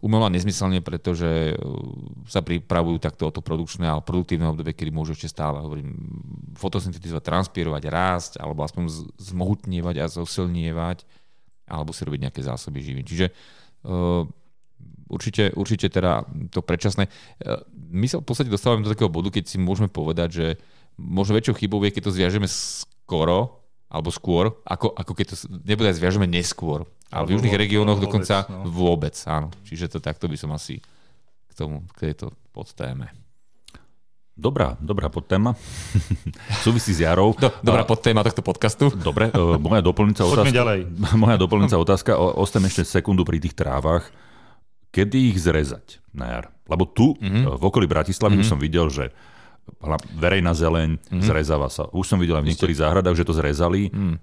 umelo 0.00 0.24
a 0.24 0.32
nezmyselne, 0.32 0.80
pretože 0.80 1.52
e, 1.52 1.54
sa 2.24 2.40
pripravujú 2.40 2.96
takto 3.00 3.28
o 3.28 3.34
to 3.34 3.44
produkčné 3.44 3.84
a 3.84 4.00
produktívne 4.00 4.48
obdobie, 4.48 4.72
kedy 4.72 4.88
môžu 4.88 5.12
ešte 5.12 5.28
stále 5.28 5.60
hovorím, 5.60 5.92
fotosyntetizovať, 6.56 7.20
transpirovať, 7.20 7.82
rásť, 7.88 8.32
alebo 8.40 8.64
aspoň 8.64 8.88
zmohutnievať 9.20 9.96
a 10.00 10.08
zosilnievať, 10.08 11.04
alebo 11.68 11.92
si 11.92 12.02
robiť 12.02 12.20
nejaké 12.26 12.40
zásoby 12.40 12.80
živín. 12.80 13.04
Čiže 13.06 13.30
uh, 13.86 14.26
určite, 15.06 15.54
určite 15.54 15.86
teda 15.86 16.26
to 16.50 16.64
predčasné. 16.64 17.06
Uh, 17.06 17.62
my 17.92 18.10
sa 18.10 18.18
v 18.18 18.26
podstate 18.26 18.50
dostávame 18.50 18.82
do 18.82 18.90
takého 18.90 19.12
bodu, 19.12 19.30
keď 19.30 19.46
si 19.46 19.56
môžeme 19.60 19.86
povedať, 19.86 20.28
že 20.34 20.46
možno 20.98 21.38
väčšou 21.38 21.60
chybou 21.60 21.78
je, 21.86 21.94
keď 21.94 22.02
to 22.08 22.16
zviažeme 22.16 22.48
skoro, 22.50 23.62
alebo 23.90 24.08
skôr, 24.14 24.54
ako, 24.62 24.94
ako 24.94 25.12
keď 25.14 25.26
to 25.30 25.36
nebude 25.66 25.90
zviažeme 25.94 26.26
neskôr. 26.26 26.86
Ale 27.10 27.26
v 27.26 27.32
južných 27.36 27.58
regiónoch 27.58 27.98
dokonca 27.98 28.46
no. 28.46 28.70
vôbec, 28.70 29.18
áno. 29.26 29.50
Čiže 29.66 29.90
to 29.90 29.98
takto 29.98 30.30
by 30.30 30.36
som 30.38 30.54
asi 30.54 30.78
k 31.50 31.52
tomu, 31.58 31.82
k 31.98 32.10
tejto 32.10 32.30
podtéme. 32.54 33.10
Dobrá, 34.40 34.78
dobrá 34.80 35.12
podtéma. 35.12 35.52
Súvisí 36.64 36.96
s 36.96 37.04
jarou. 37.04 37.36
Do, 37.36 37.52
dobrá 37.60 37.84
podtéma 37.84 38.24
tohto 38.24 38.40
podcastu. 38.40 38.88
Dobre, 38.88 39.28
uh, 39.34 39.60
moja 39.68 39.84
doplňujúca 39.84 40.24
otázka. 40.24 40.54
ďalej. 40.54 40.80
Moja 41.18 41.36
doplňujúca 41.36 41.76
otázka, 41.76 42.10
ostanem 42.16 42.72
ešte 42.72 42.88
sekundu 42.88 43.26
pri 43.26 43.42
tých 43.42 43.52
trávach. 43.52 44.08
Kedy 44.94 45.34
ich 45.34 45.38
zrezať 45.42 46.00
na 46.16 46.30
jar? 46.30 46.44
Lebo 46.70 46.88
tu, 46.88 47.18
mm-hmm. 47.20 47.58
v 47.58 47.62
okolí 47.62 47.86
Bratislavy, 47.90 48.40
mm-hmm. 48.40 48.46
už 48.46 48.50
som 48.50 48.62
videl, 48.62 48.86
že 48.88 49.12
verejná 50.18 50.52
zeleň, 50.52 50.98
mm. 50.98 51.22
zrezáva 51.22 51.70
sa. 51.70 51.86
Už 51.94 52.06
som 52.06 52.18
videl 52.18 52.38
aj 52.38 52.44
v 52.44 52.50
niektorých 52.54 52.80
záhradách, 52.80 53.16
že 53.16 53.26
to 53.26 53.34
zrezali. 53.36 53.88
Mm. 53.90 54.16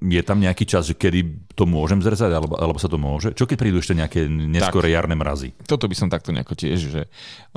Je 0.00 0.22
tam 0.22 0.38
nejaký 0.38 0.64
čas, 0.68 0.86
že 0.86 0.94
kedy 0.94 1.52
to 1.56 1.64
môžem 1.64 2.02
zrezať, 2.04 2.30
alebo, 2.32 2.54
alebo 2.56 2.78
sa 2.78 2.90
to 2.90 3.00
môže? 3.00 3.32
Čo 3.32 3.48
keď 3.48 3.56
prídu 3.56 3.80
ešte 3.80 3.96
nejaké 3.96 4.28
neskore 4.28 4.92
jarné 4.92 5.16
mrazy? 5.16 5.56
Toto 5.64 5.88
by 5.88 5.96
som 5.96 6.12
takto 6.12 6.30
nejako 6.30 6.54
tiež, 6.54 6.78
že 6.78 7.02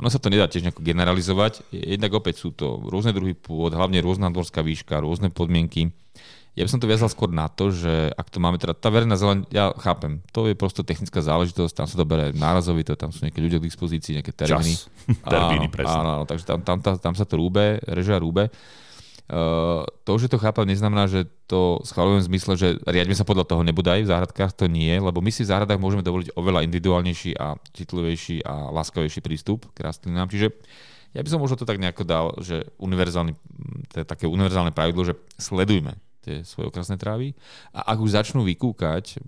ono 0.00 0.08
sa 0.08 0.18
to 0.18 0.32
nedá 0.32 0.48
tiež 0.48 0.64
nejako 0.66 0.82
generalizovať. 0.82 1.68
Jednak 1.72 2.12
opäť 2.16 2.42
sú 2.42 2.56
to 2.56 2.80
rôzne 2.88 3.12
druhy 3.12 3.36
pôd, 3.36 3.76
hlavne 3.76 4.00
rôzna 4.00 4.32
dvorská 4.32 4.64
výška, 4.64 5.04
rôzne 5.04 5.28
podmienky. 5.28 5.92
Ja 6.60 6.68
by 6.68 6.72
som 6.76 6.82
to 6.84 6.92
viazal 6.92 7.08
skôr 7.08 7.32
na 7.32 7.48
to, 7.48 7.72
že 7.72 8.12
ak 8.12 8.28
to 8.28 8.36
máme 8.36 8.60
teda, 8.60 8.76
tá 8.76 8.92
verejná 8.92 9.16
zeleň, 9.16 9.48
ja 9.48 9.72
chápem, 9.80 10.20
to 10.28 10.44
je 10.44 10.52
prosto 10.52 10.84
technická 10.84 11.24
záležitosť, 11.24 11.72
tam 11.72 11.88
sa 11.88 11.96
to 11.96 12.04
bere 12.04 12.36
nárazovito, 12.36 12.92
tam 13.00 13.08
sú 13.08 13.24
nejaké 13.24 13.40
ľudia 13.40 13.56
k 13.56 13.64
dispozícii, 13.64 14.20
nejaké 14.20 14.36
termíny. 14.36 14.76
Čas. 14.76 14.92
termíny, 15.32 15.72
presne. 15.72 15.96
Áno, 15.96 16.10
áno, 16.20 16.24
takže 16.28 16.44
tam, 16.44 16.60
tam, 16.60 16.84
tam, 16.84 17.00
tam 17.00 17.14
sa 17.16 17.24
to 17.24 17.40
rúbe, 17.40 17.80
režia 17.88 18.20
rúbe. 18.20 18.52
Uh, 19.30 19.88
to, 20.04 20.20
že 20.20 20.28
to 20.28 20.36
chápem, 20.36 20.68
neznamená, 20.68 21.08
že 21.08 21.24
to 21.48 21.80
schvalujem 21.86 22.20
v 22.20 22.28
zmysle, 22.34 22.52
že 22.60 22.68
riadme 22.84 23.16
sa 23.16 23.24
podľa 23.24 23.48
toho 23.48 23.62
nebude 23.64 23.88
aj 23.88 24.04
v 24.04 24.10
záhradkách, 24.10 24.52
to 24.52 24.68
nie, 24.68 24.92
lebo 25.00 25.24
my 25.24 25.32
si 25.32 25.46
v 25.46 25.54
záhradách 25.54 25.80
môžeme 25.80 26.04
dovoliť 26.04 26.36
oveľa 26.36 26.66
individuálnejší 26.68 27.40
a 27.40 27.56
citlivejší 27.72 28.44
a 28.44 28.68
láskavejší 28.68 29.24
prístup 29.24 29.70
k 29.72 29.86
rastlinám. 29.86 30.28
Čiže 30.28 30.52
ja 31.16 31.24
by 31.24 31.28
som 31.30 31.40
možno 31.40 31.56
to 31.56 31.64
tak 31.64 31.80
nejako 31.80 32.02
dal, 32.04 32.34
že 32.42 32.68
univerzálny, 32.82 33.32
to 33.88 34.02
je 34.02 34.04
také 34.04 34.26
univerzálne 34.26 34.74
pravidlo, 34.74 35.06
že 35.06 35.14
sledujme 35.38 35.94
tie 36.20 36.36
svoje 36.44 36.68
okrasné 36.68 37.00
trávy 37.00 37.32
a 37.72 37.92
ak 37.92 37.98
už 38.00 38.16
začnú 38.16 38.44
vykúkať 38.44 39.20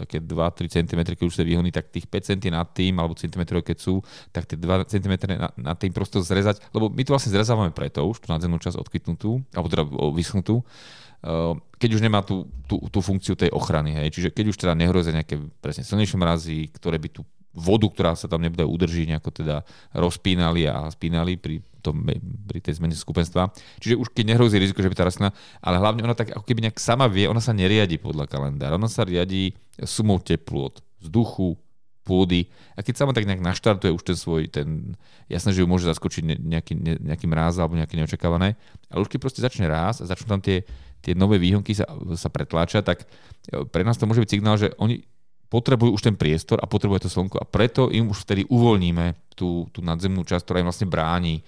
také 0.00 0.16
2-3 0.24 0.72
cm, 0.72 1.00
keď 1.12 1.26
už 1.28 1.36
sa 1.36 1.44
výhony, 1.44 1.68
tak 1.68 1.92
tých 1.92 2.08
5 2.08 2.32
cm 2.32 2.56
nad 2.56 2.64
tým, 2.72 2.96
alebo 2.96 3.12
cm 3.12 3.60
keď 3.60 3.76
sú, 3.76 4.00
tak 4.32 4.48
tie 4.48 4.56
2 4.56 4.88
cm 4.88 5.14
nad, 5.60 5.76
tým 5.76 5.92
prosto 5.92 6.24
zrezať, 6.24 6.64
lebo 6.72 6.88
my 6.88 7.02
tu 7.04 7.12
vlastne 7.12 7.36
zrezávame 7.36 7.76
preto 7.76 8.00
už, 8.08 8.24
tú 8.24 8.32
nadzemnú 8.32 8.56
časť 8.56 8.80
odkytnutú, 8.80 9.44
alebo 9.52 9.68
teda 9.68 9.84
vyschnutú, 10.16 10.64
eh, 10.64 11.52
keď 11.76 11.90
už 11.92 12.00
nemá 12.00 12.24
tú, 12.24 12.48
tú, 12.64 12.80
tú 12.88 13.04
funkciu 13.04 13.36
tej 13.36 13.52
ochrany. 13.52 13.92
Hej. 13.92 14.16
Čiže 14.16 14.28
keď 14.32 14.44
už 14.48 14.56
teda 14.56 14.72
nehrozia 14.72 15.12
nejaké 15.12 15.36
presne 15.60 15.84
silnejšie 15.84 16.16
mrazy, 16.16 16.72
ktoré 16.72 16.96
by 16.96 17.08
tú 17.12 17.22
vodu, 17.50 17.86
ktorá 17.90 18.14
sa 18.14 18.30
tam 18.30 18.42
nebude 18.42 18.62
udrží, 18.62 19.10
nejako 19.10 19.30
teda 19.34 19.66
rozpínali 19.90 20.70
a 20.70 20.86
spínali 20.90 21.34
pri, 21.34 21.62
tom, 21.82 22.06
pri 22.46 22.58
tej 22.62 22.78
zmene 22.78 22.94
skupenstva. 22.94 23.50
Čiže 23.82 23.98
už 23.98 24.14
keď 24.14 24.34
nehrozí 24.34 24.56
riziko, 24.58 24.82
že 24.82 24.90
by 24.90 24.96
tá 24.96 25.04
rastlina, 25.06 25.30
ale 25.58 25.82
hlavne 25.82 26.06
ona 26.06 26.14
tak 26.14 26.30
ako 26.30 26.46
keby 26.46 26.70
nejak 26.70 26.78
sama 26.78 27.10
vie, 27.10 27.26
ona 27.26 27.42
sa 27.42 27.50
neriadi 27.50 27.98
podľa 27.98 28.30
kalendára, 28.30 28.78
ona 28.78 28.86
sa 28.86 29.02
riadi 29.02 29.58
sumou 29.82 30.22
teplôt, 30.22 30.78
vzduchu, 31.02 31.58
pôdy 32.00 32.48
a 32.74 32.82
keď 32.82 32.94
sama 32.96 33.12
tak 33.12 33.28
nejak 33.28 33.44
naštartuje 33.44 33.92
už 33.92 34.02
ten 34.02 34.16
svoj, 34.16 34.48
ten, 34.48 34.96
jasné, 35.28 35.52
že 35.52 35.62
ju 35.62 35.68
môže 35.68 35.86
zaskočiť 35.86 36.42
nejaký, 36.42 36.74
nejaký 37.06 37.26
mráz 37.28 37.60
alebo 37.60 37.76
nejaké 37.76 37.94
neočakávané, 37.94 38.56
ale 38.88 39.00
už 39.04 39.10
keď 39.12 39.20
proste 39.20 39.44
začne 39.44 39.68
rásť 39.68 40.02
a 40.02 40.10
začnú 40.10 40.26
tam 40.26 40.42
tie, 40.42 40.64
tie 41.04 41.12
nové 41.12 41.36
výhonky 41.36 41.76
sa, 41.76 41.86
sa 42.16 42.32
pretláčať, 42.32 42.82
tak 42.82 42.98
pre 43.70 43.84
nás 43.84 44.00
to 44.00 44.08
môže 44.08 44.24
byť 44.24 44.30
signál, 44.32 44.56
že 44.56 44.72
oni 44.80 45.04
potrebujú 45.50 45.98
už 45.98 46.06
ten 46.06 46.16
priestor 46.16 46.62
a 46.62 46.70
potrebuje 46.70 47.04
to 47.04 47.08
slnko 47.10 47.42
a 47.42 47.44
preto 47.44 47.90
im 47.90 48.08
už 48.08 48.22
vtedy 48.22 48.46
uvoľníme 48.46 49.34
tú, 49.34 49.66
tú 49.74 49.82
nadzemnú 49.82 50.22
časť, 50.22 50.46
ktorá 50.46 50.62
im 50.62 50.70
vlastne 50.70 50.86
bráni 50.86 51.42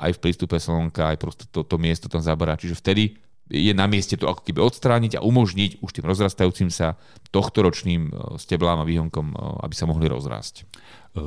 aj 0.00 0.16
v 0.16 0.22
prístupe 0.24 0.56
slnka, 0.56 1.14
aj 1.14 1.16
proste 1.20 1.44
to, 1.52 1.62
to 1.62 1.76
miesto 1.76 2.08
tam 2.08 2.24
zaberá. 2.24 2.56
Čiže 2.56 2.80
vtedy 2.80 3.20
je 3.52 3.76
na 3.76 3.84
mieste 3.84 4.16
to 4.16 4.26
ako 4.26 4.48
keby 4.48 4.64
odstrániť 4.64 5.20
a 5.20 5.24
umožniť 5.24 5.84
už 5.84 5.90
tým 5.92 6.08
rozrastajúcim 6.08 6.72
sa 6.72 6.96
tohtoročným 7.30 8.08
e, 8.08 8.12
steblám 8.40 8.80
a 8.80 8.88
výhonkom, 8.88 9.26
e, 9.30 9.36
aby 9.68 9.74
sa 9.76 9.84
mohli 9.84 10.08
rozrásť. 10.08 10.64
E, 10.64 11.20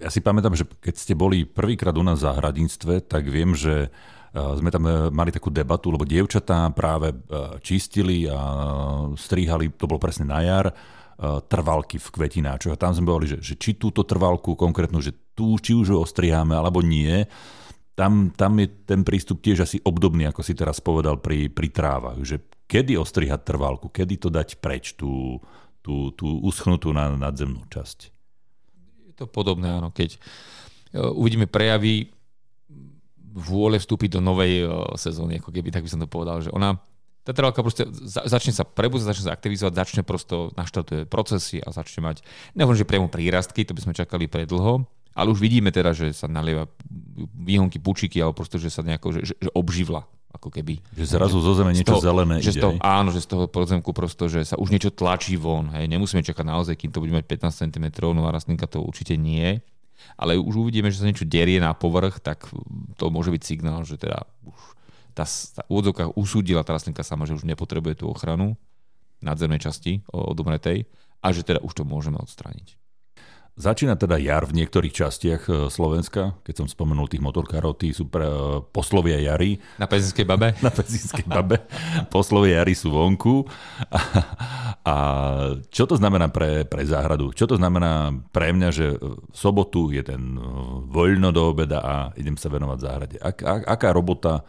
ja 0.00 0.08
si 0.08 0.24
pamätám, 0.24 0.56
že 0.56 0.64
keď 0.80 0.94
ste 0.96 1.12
boli 1.12 1.44
prvýkrát 1.44 1.92
u 1.92 2.00
nás 2.00 2.24
v 2.24 2.32
zahradníctve, 2.32 3.04
tak 3.04 3.28
viem, 3.28 3.52
že 3.52 3.92
sme 4.30 4.70
tam 4.70 4.86
mali 5.10 5.34
takú 5.34 5.50
debatu, 5.50 5.90
lebo 5.90 6.06
dievčatá 6.06 6.70
práve 6.70 7.10
čistili 7.66 8.30
a 8.30 8.38
stríhali, 9.18 9.74
to 9.74 9.90
bolo 9.90 9.98
presne 9.98 10.30
na 10.30 10.40
jar, 10.42 10.66
trvalky 11.20 12.00
v 12.00 12.08
kvetináčoch. 12.08 12.72
A 12.72 12.80
tam 12.80 12.96
sme 12.96 13.10
boli, 13.10 13.28
že, 13.28 13.42
že 13.42 13.58
či 13.58 13.76
túto 13.76 14.06
trvalku 14.06 14.56
konkrétnu, 14.56 15.02
že 15.04 15.12
tu, 15.36 15.58
či 15.60 15.76
už 15.76 15.92
ho 15.92 15.98
ostriháme, 16.00 16.56
alebo 16.56 16.80
nie. 16.80 17.28
Tam, 17.92 18.32
tam 18.32 18.56
je 18.56 18.70
ten 18.88 19.04
prístup 19.04 19.44
tiež 19.44 19.68
asi 19.68 19.76
obdobný, 19.84 20.30
ako 20.30 20.40
si 20.40 20.56
teraz 20.56 20.80
povedal 20.80 21.20
pri, 21.20 21.52
pri 21.52 21.68
trávach, 21.68 22.16
že 22.24 22.40
kedy 22.64 22.96
ostrihať 22.96 23.44
trvalku, 23.44 23.92
kedy 23.92 24.14
to 24.16 24.28
dať 24.32 24.62
preč, 24.62 24.96
tú, 24.96 25.42
tú, 25.84 26.14
tú 26.16 26.40
uschnutú 26.40 26.94
na 26.96 27.12
nadzemnú 27.12 27.68
časť. 27.68 27.98
Je 29.10 29.14
to 29.18 29.28
podobné, 29.28 29.68
áno. 29.68 29.92
Keď 29.92 30.16
uvidíme 30.96 31.44
prejavy 31.50 32.08
vôle 33.30 33.78
vstúpiť 33.78 34.18
do 34.18 34.20
novej 34.20 34.64
e, 34.64 34.66
sezóny, 34.98 35.38
ako 35.38 35.54
keby, 35.54 35.70
tak 35.70 35.86
by 35.86 35.90
som 35.90 36.02
to 36.02 36.10
povedal, 36.10 36.42
že 36.42 36.50
ona 36.50 36.78
tá 37.20 37.36
trvalka 37.36 37.60
proste 37.60 37.84
začne 38.06 38.50
sa 38.50 38.64
prebúzať, 38.64 39.12
začne 39.12 39.24
sa 39.28 39.34
aktivizovať, 39.36 39.72
začne 39.76 40.02
prosto 40.02 40.56
naštartuje 40.56 41.04
procesy 41.04 41.60
a 41.60 41.68
začne 41.68 42.00
mať, 42.00 42.24
nehovorím, 42.56 42.80
že 42.80 42.88
priamo 42.88 43.08
prírastky, 43.12 43.68
to 43.68 43.76
by 43.76 43.84
sme 43.84 43.92
čakali 43.92 44.24
predlho, 44.24 44.88
ale 45.12 45.28
už 45.28 45.38
vidíme 45.38 45.68
teda, 45.68 45.92
že 45.92 46.16
sa 46.16 46.30
nalieva 46.32 46.64
výhonky, 47.36 47.76
pučiky, 47.76 48.24
alebo 48.24 48.40
prosto, 48.40 48.56
že 48.56 48.72
sa 48.72 48.80
nejako, 48.80 49.20
že, 49.20 49.36
že 49.36 49.50
obživla 49.52 50.08
ako 50.30 50.48
keby. 50.48 50.78
Že 50.94 51.18
zrazu 51.18 51.42
zo 51.42 51.52
zeme 51.58 51.74
niečo 51.74 51.98
toho, 51.98 52.02
zelené 52.06 52.38
že 52.38 52.54
ide. 52.54 52.62
Z 52.62 52.62
toho, 52.62 52.72
áno, 52.78 53.10
že 53.10 53.20
z 53.20 53.28
toho 53.28 53.44
podzemku 53.50 53.90
prosto, 53.90 54.30
že 54.30 54.46
sa 54.46 54.54
už 54.56 54.70
niečo 54.70 54.94
tlačí 54.94 55.34
von. 55.34 55.74
Hej. 55.74 55.90
Nemusíme 55.90 56.22
čakať 56.22 56.46
naozaj, 56.46 56.74
kým 56.78 56.94
to 56.94 57.02
bude 57.02 57.10
mať 57.10 57.26
15 57.26 57.66
cm, 57.66 57.86
nová 58.14 58.30
rastlinka 58.30 58.70
to 58.70 58.78
určite 58.78 59.18
nie. 59.18 59.58
Ale 60.16 60.36
už 60.36 60.68
uvidíme, 60.68 60.92
že 60.92 61.00
sa 61.00 61.08
niečo 61.08 61.28
derie 61.28 61.60
na 61.60 61.72
povrch, 61.72 62.20
tak 62.20 62.48
to 62.96 63.04
môže 63.08 63.32
byť 63.32 63.42
signál, 63.42 63.84
že 63.84 63.96
teda 63.96 64.24
už 64.44 64.58
tá, 65.12 65.24
tá 65.26 65.62
úvodzovka 65.66 66.12
usúdila 66.14 66.64
tá 66.64 66.76
rastlinka 66.76 67.02
sama, 67.02 67.26
že 67.26 67.36
už 67.36 67.48
nepotrebuje 67.48 68.04
tú 68.04 68.06
ochranu 68.08 68.54
nadzemnej 69.20 69.60
časti 69.60 70.00
odumretej 70.08 70.88
a 71.20 71.26
že 71.30 71.44
teda 71.44 71.60
už 71.60 71.72
to 71.76 71.82
môžeme 71.84 72.16
odstrániť. 72.16 72.80
Začína 73.60 74.00
teda 74.00 74.16
jar 74.16 74.48
v 74.48 74.56
niektorých 74.56 74.88
častiach 74.88 75.42
e, 75.44 75.52
Slovenska, 75.68 76.40
keď 76.40 76.64
som 76.64 76.66
spomenul 76.66 77.12
tých 77.12 77.20
motorkárov, 77.20 77.76
tí 77.76 77.92
sú 77.92 78.08
pre 78.08 78.24
e, 78.24 78.64
poslovia 78.72 79.20
jary. 79.20 79.60
Na 79.76 79.84
Pezinskej 79.84 80.24
babe? 80.24 80.56
Na 80.64 80.72
Pezinskej 80.72 81.28
babe. 81.28 81.60
Poslovia 82.08 82.64
jary 82.64 82.72
sú 82.72 82.88
vonku. 82.88 83.44
A, 83.92 84.00
a 84.80 84.94
čo 85.68 85.84
to 85.84 86.00
znamená 86.00 86.32
pre, 86.32 86.64
pre 86.64 86.88
záhradu? 86.88 87.36
Čo 87.36 87.52
to 87.52 87.60
znamená 87.60 88.16
pre 88.32 88.56
mňa, 88.56 88.68
že 88.72 88.96
v 88.96 89.36
sobotu 89.36 89.92
je 89.92 90.08
ten 90.08 90.40
e, 90.40 90.40
voľno 90.88 91.28
do 91.28 91.52
obeda 91.52 91.84
a 91.84 91.94
idem 92.16 92.40
sa 92.40 92.48
venovať 92.48 92.78
záhrade? 92.80 93.16
Ak, 93.20 93.44
ak, 93.44 93.62
aká 93.68 93.92
robota 93.92 94.40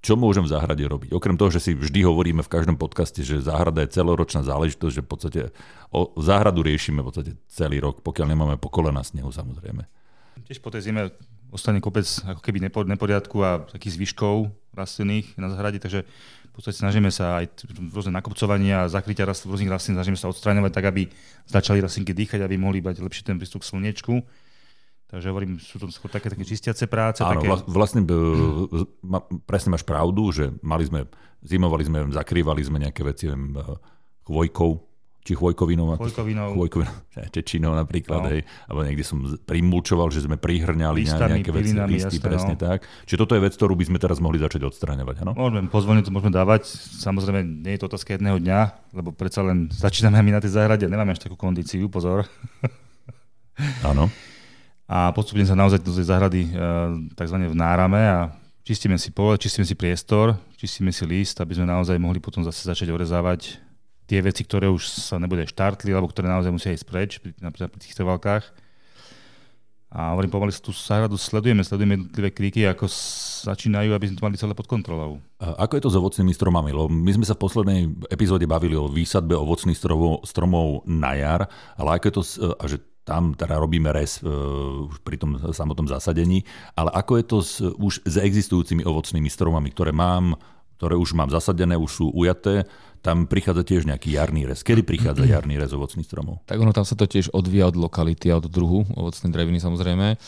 čo 0.00 0.16
môžem 0.16 0.40
v 0.40 0.52
záhrade 0.56 0.80
robiť. 0.80 1.12
Okrem 1.12 1.36
toho, 1.36 1.52
že 1.52 1.60
si 1.60 1.72
vždy 1.76 2.08
hovoríme 2.08 2.40
v 2.40 2.52
každom 2.52 2.80
podcaste, 2.80 3.20
že 3.20 3.44
záhrada 3.44 3.84
je 3.84 3.92
celoročná 3.92 4.40
záležitosť, 4.40 4.94
že 4.96 5.04
v 5.04 5.08
podstate 5.08 5.40
o 5.92 6.16
záhradu 6.16 6.64
riešime 6.64 7.04
v 7.04 7.06
podstate 7.12 7.32
celý 7.52 7.84
rok, 7.84 8.00
pokiaľ 8.00 8.26
nemáme 8.32 8.56
pokolena 8.56 9.04
snehu 9.04 9.28
samozrejme. 9.28 9.84
Tiež 10.48 10.64
po 10.64 10.72
tej 10.72 10.88
zime 10.88 11.12
ostane 11.52 11.84
kopec 11.84 12.06
ako 12.24 12.40
keby 12.40 12.64
neporiadku 12.64 13.36
a 13.44 13.60
takých 13.68 14.00
zvyškov 14.00 14.48
rastlinných 14.72 15.36
na 15.36 15.52
záhrade, 15.52 15.82
takže 15.82 16.08
v 16.50 16.52
podstate 16.56 16.80
snažíme 16.80 17.12
sa 17.12 17.44
aj 17.44 17.68
rôzne 17.92 18.16
nakopcovania 18.16 18.86
a 18.86 18.90
zakrytia 18.90 19.28
rast, 19.28 19.46
rôznych 19.46 19.70
rastlín, 19.70 20.00
snažíme 20.00 20.18
sa 20.18 20.32
odstraňovať 20.32 20.72
tak, 20.74 20.86
aby 20.88 21.12
začali 21.46 21.78
rastlinky 21.78 22.16
dýchať, 22.16 22.40
aby 22.42 22.56
mohli 22.56 22.80
mať 22.80 23.04
lepší 23.04 23.22
ten 23.22 23.36
prístup 23.38 23.62
k 23.62 23.70
slnečku. 23.70 24.14
Takže 25.10 25.26
hovorím, 25.26 25.58
sú 25.58 25.82
to 25.82 25.90
skôr 25.90 26.06
také, 26.06 26.30
také 26.30 26.46
čistiace 26.46 26.86
práce. 26.86 27.26
Áno, 27.26 27.42
také... 27.42 27.50
vlastne 27.66 28.06
presne 29.42 29.74
máš 29.74 29.82
pravdu, 29.82 30.30
že 30.30 30.54
mali 30.62 30.86
sme, 30.86 31.10
zimovali 31.42 31.82
sme, 31.82 31.98
zakrývali 32.14 32.62
sme 32.62 32.78
nejaké 32.78 33.02
veci, 33.02 33.26
viem, 33.26 33.58
chvojkou, 34.22 34.70
či 35.26 35.34
chvojkovinou, 35.34 35.98
chvojkovinou, 35.98 36.54
chvojkovinou 36.54 36.94
čečinou 37.34 37.74
napríklad, 37.74 38.22
no. 38.22 38.30
hej, 38.30 38.46
alebo 38.70 38.86
niekde 38.86 39.02
som 39.02 39.18
primulčoval, 39.50 40.14
že 40.14 40.30
sme 40.30 40.38
prihrňali 40.38 41.02
Listami, 41.02 41.42
nejaké 41.42 41.50
veci, 41.58 41.74
listy, 41.74 42.22
jasné, 42.22 42.22
presne 42.22 42.54
no. 42.54 42.62
tak. 42.62 42.86
Čiže 43.10 43.18
toto 43.18 43.34
je 43.34 43.42
vec, 43.42 43.52
ktorú 43.58 43.74
by 43.74 43.84
sme 43.90 43.98
teraz 43.98 44.22
mohli 44.22 44.38
začať 44.38 44.62
odstraňovať, 44.62 45.26
áno? 45.26 45.34
Môžeme, 45.34 45.66
pozvolne 45.66 46.06
to 46.06 46.14
môžeme 46.14 46.30
dávať, 46.30 46.70
samozrejme 47.02 47.66
nie 47.66 47.74
je 47.74 47.80
to 47.82 47.90
otázka 47.90 48.14
jedného 48.14 48.38
dňa, 48.38 48.94
lebo 48.94 49.10
predsa 49.10 49.42
len 49.42 49.66
začíname 49.74 50.22
my 50.22 50.38
na 50.38 50.40
tej 50.40 50.54
záhrade, 50.54 50.86
nemáme 50.86 51.18
až 51.18 51.26
takú 51.26 51.34
kondíciu, 51.34 51.90
pozor. 51.90 52.30
Áno 53.82 54.06
a 54.90 55.14
postupne 55.14 55.46
sa 55.46 55.54
naozaj 55.54 55.86
do 55.86 55.94
tej 55.94 56.10
záhrady 56.10 56.50
e, 56.50 56.52
tzv. 57.14 57.36
vnárame 57.46 58.02
a 58.02 58.34
čistíme 58.66 58.98
si 58.98 59.14
pole, 59.14 59.38
čistíme 59.38 59.62
si 59.62 59.78
priestor, 59.78 60.34
čistíme 60.58 60.90
si 60.90 61.06
list, 61.06 61.38
aby 61.38 61.54
sme 61.54 61.70
naozaj 61.70 61.94
mohli 61.94 62.18
potom 62.18 62.42
zase 62.42 62.66
začať 62.66 62.90
orezávať 62.90 63.62
tie 64.10 64.18
veci, 64.18 64.42
ktoré 64.42 64.66
už 64.66 64.90
sa 64.90 65.22
nebude 65.22 65.46
štartli, 65.46 65.94
alebo 65.94 66.10
ktoré 66.10 66.26
naozaj 66.26 66.50
musia 66.50 66.74
ísť 66.74 66.86
preč, 66.90 67.22
napríklad 67.38 67.70
pri 67.70 67.78
tých 67.86 67.94
trvalkách. 67.94 68.42
A 69.90 70.14
hovorím, 70.14 70.30
pomaly 70.30 70.54
tú 70.54 70.70
záhradu 70.70 71.18
sledujeme, 71.18 71.66
sledujeme 71.66 71.98
jednotlivé 71.98 72.30
kríky, 72.30 72.62
ako 72.66 72.86
začínajú, 73.46 73.90
aby 73.90 74.06
sme 74.06 74.18
to 74.18 74.26
mali 74.26 74.38
celé 74.38 74.54
pod 74.54 74.70
kontrolou. 74.70 75.18
A 75.42 75.66
ako 75.66 75.78
je 75.78 75.82
to 75.82 75.90
s 75.90 75.98
ovocnými 75.98 76.30
stromami? 76.30 76.70
Lebo 76.70 76.86
my 76.86 77.10
sme 77.10 77.26
sa 77.26 77.34
v 77.34 77.42
poslednej 77.42 77.80
epizóde 78.06 78.46
bavili 78.46 78.78
o 78.78 78.86
výsadbe 78.86 79.34
ovocných 79.34 79.74
stromov, 79.74 80.22
stromov 80.22 80.86
na 80.86 81.18
jar, 81.18 81.50
ale 81.74 81.98
ako 81.98 82.04
je 82.06 82.14
to, 82.14 82.22
a 82.54 82.64
že 82.70 82.78
tam 83.04 83.34
teda 83.34 83.56
robíme 83.56 83.90
res 83.90 84.20
uh, 84.20 84.86
pri 85.02 85.16
tom 85.16 85.40
samotnom 85.50 85.88
zasadení, 85.88 86.44
ale 86.76 86.92
ako 86.92 87.12
je 87.16 87.24
to 87.24 87.38
s, 87.40 87.54
už 87.60 87.94
s 88.04 88.16
existujúcimi 88.20 88.84
ovocnými 88.84 89.30
stromami, 89.32 89.72
ktoré 89.72 89.90
mám, 89.90 90.36
ktoré 90.80 90.96
už 90.96 91.16
mám 91.16 91.28
zasadené, 91.32 91.76
už 91.76 91.90
sú 91.90 92.06
ujaté, 92.12 92.64
tam 93.00 93.24
prichádza 93.24 93.64
tiež 93.64 93.88
nejaký 93.88 94.12
jarný 94.12 94.44
rez. 94.44 94.60
Kedy 94.60 94.84
prichádza 94.84 95.24
jarný 95.24 95.56
rez 95.56 95.72
ovocných 95.72 96.04
stromov? 96.04 96.44
Tak 96.44 96.60
ono 96.60 96.72
tam 96.76 96.84
sa 96.84 96.92
to 96.96 97.08
tiež 97.08 97.32
odvíja 97.32 97.72
od 97.72 97.76
lokality 97.80 98.28
a 98.28 98.36
od 98.36 98.48
druhu 98.48 98.84
ovocnej 98.92 99.32
dreviny 99.32 99.56
samozrejme. 99.56 100.20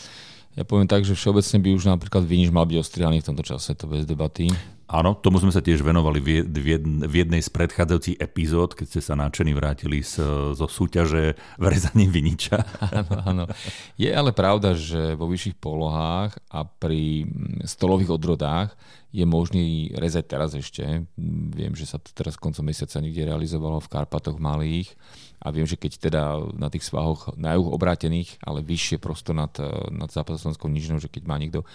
Ja 0.53 0.63
poviem 0.65 0.85
tak, 0.85 1.01
že 1.01 1.17
všeobecne 1.17 1.57
by 1.65 1.69
už 1.73 1.83
napríklad 1.89 2.25
viniš 2.29 2.53
mal 2.53 2.69
byť 2.69 2.77
ostrihaný 2.77 3.25
v 3.25 3.27
tomto 3.33 3.41
čase, 3.45 3.73
to 3.73 3.89
bez 3.89 4.05
debaty. 4.05 4.53
Áno, 4.93 5.17
tomu 5.17 5.41
sme 5.41 5.49
sa 5.49 5.57
tiež 5.57 5.81
venovali 5.81 6.21
v 6.45 7.13
jednej 7.17 7.41
z 7.41 7.49
predchádzajúcich 7.49 8.21
epizód, 8.21 8.77
keď 8.77 8.85
ste 8.93 9.01
sa 9.01 9.17
náčení 9.17 9.57
vrátili 9.57 10.05
z, 10.05 10.21
zo 10.53 10.67
súťaže 10.69 11.33
v 11.57 11.65
rezaní 11.65 12.05
viniča. 12.05 12.61
Áno, 12.93 13.15
áno. 13.25 13.43
Je 13.97 14.13
ale 14.13 14.29
pravda, 14.29 14.77
že 14.77 15.17
vo 15.17 15.25
vyšších 15.25 15.57
polohách 15.57 16.37
a 16.53 16.61
pri 16.61 17.25
stolových 17.65 18.13
odrodách 18.13 18.77
je 19.09 19.25
možný 19.25 19.89
rezať 19.97 20.29
teraz 20.29 20.53
ešte. 20.53 21.09
Viem, 21.57 21.73
že 21.73 21.89
sa 21.89 21.97
to 21.97 22.13
teraz 22.13 22.37
koncom 22.37 22.61
mesiaca 22.61 23.01
niekde 23.01 23.25
realizovalo 23.25 23.81
v 23.81 23.89
Karpatoch 23.89 24.37
malých 24.37 24.93
a 25.41 25.49
viem, 25.49 25.65
že 25.65 25.73
keď 25.73 25.91
teda 25.97 26.23
na 26.53 26.69
tých 26.69 26.85
svahoch 26.85 27.33
na 27.33 27.57
juh 27.57 27.65
obrátených, 27.65 28.37
ale 28.45 28.61
vyššie 28.61 29.01
prosto 29.01 29.33
nad, 29.33 29.53
nad 29.89 30.09
západoslovenskou 30.13 30.69
nižinou, 30.69 31.01
že 31.01 31.09
keď 31.09 31.23
má 31.25 31.41
niekto 31.41 31.65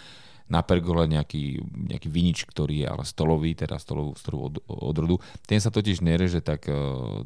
na 0.48 0.64
pergole 0.64 1.04
nejaký, 1.04 1.60
nejaký 1.92 2.08
vinič, 2.08 2.48
ktorý 2.48 2.82
je 2.82 2.86
ale 2.88 3.04
stolový, 3.04 3.52
teda 3.52 3.76
stolovú, 3.76 4.16
stolovú 4.16 4.44
od, 4.48 4.56
odrodu, 4.68 5.16
ten 5.44 5.60
sa 5.60 5.68
totiž 5.68 6.00
nereže 6.00 6.40
tak, 6.40 6.64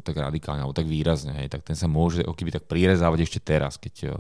tak 0.03 0.15
radikálne 0.15 0.67
alebo 0.67 0.75
tak 0.75 0.91
výrazne, 0.91 1.35
hej, 1.39 1.49
tak 1.49 1.63
ten 1.63 1.79
sa 1.79 1.87
môže 1.87 2.27
keby 2.27 2.51
tak 2.51 2.67
prirezávať 2.67 3.23
ešte 3.23 3.39
teraz, 3.39 3.79
keď 3.79 4.19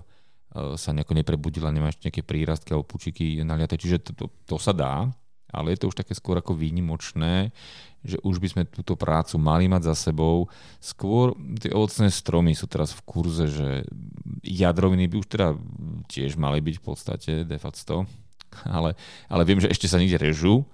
sa 0.52 0.92
nejako 0.92 1.16
neprebudila, 1.16 1.72
nemá 1.72 1.88
ešte 1.88 2.06
nejaké 2.06 2.22
prírastky 2.22 2.76
alebo 2.76 2.84
pučiky 2.84 3.40
naliate, 3.40 3.80
čiže 3.80 4.04
to, 4.04 4.10
to, 4.12 4.26
to 4.44 4.56
sa 4.60 4.76
dá, 4.76 5.08
ale 5.52 5.72
je 5.72 5.84
to 5.84 5.88
už 5.92 5.96
také 5.96 6.12
skôr 6.12 6.36
ako 6.40 6.56
výnimočné, 6.56 7.52
že 8.02 8.18
už 8.24 8.40
by 8.42 8.48
sme 8.50 8.62
túto 8.66 8.96
prácu 8.98 9.38
mali 9.38 9.68
mať 9.70 9.92
za 9.92 10.10
sebou. 10.10 10.50
Skôr 10.82 11.38
tie 11.60 11.70
ovocné 11.70 12.10
stromy 12.10 12.56
sú 12.56 12.66
teraz 12.66 12.90
v 12.90 13.04
kurze, 13.06 13.46
že 13.46 13.86
jadroviny 14.42 15.06
by 15.06 15.16
už 15.22 15.28
teda 15.28 15.54
tiež 16.08 16.34
mali 16.40 16.58
byť 16.64 16.76
v 16.80 16.84
podstate 16.84 17.32
de 17.46 17.58
facto, 17.60 18.08
ale, 18.68 18.94
ale 19.26 19.42
viem, 19.48 19.60
že 19.60 19.70
ešte 19.70 19.88
sa 19.88 19.98
niekde 19.98 20.20
režú 20.20 20.64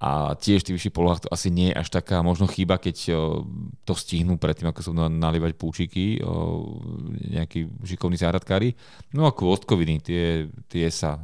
a 0.00 0.32
tiež 0.32 0.64
v 0.64 0.66
tých 0.72 0.76
vyšších 0.80 0.96
polohách 0.96 1.28
to 1.28 1.28
asi 1.28 1.52
nie 1.52 1.68
je 1.68 1.76
až 1.76 1.92
taká 1.92 2.24
možno 2.24 2.48
chyba, 2.48 2.80
keď 2.80 3.12
to 3.84 3.92
stihnú 3.92 4.40
predtým, 4.40 4.72
ako 4.72 4.80
sú 4.80 4.90
nalívať 4.96 5.52
púčiky, 5.60 6.16
nejakí 7.28 7.68
šikovní 7.84 8.16
záhradkári. 8.16 8.72
No 9.12 9.28
a 9.28 9.36
kvostkoviny, 9.36 10.00
tie, 10.00 10.48
tie 10.72 10.88
sa 10.88 11.20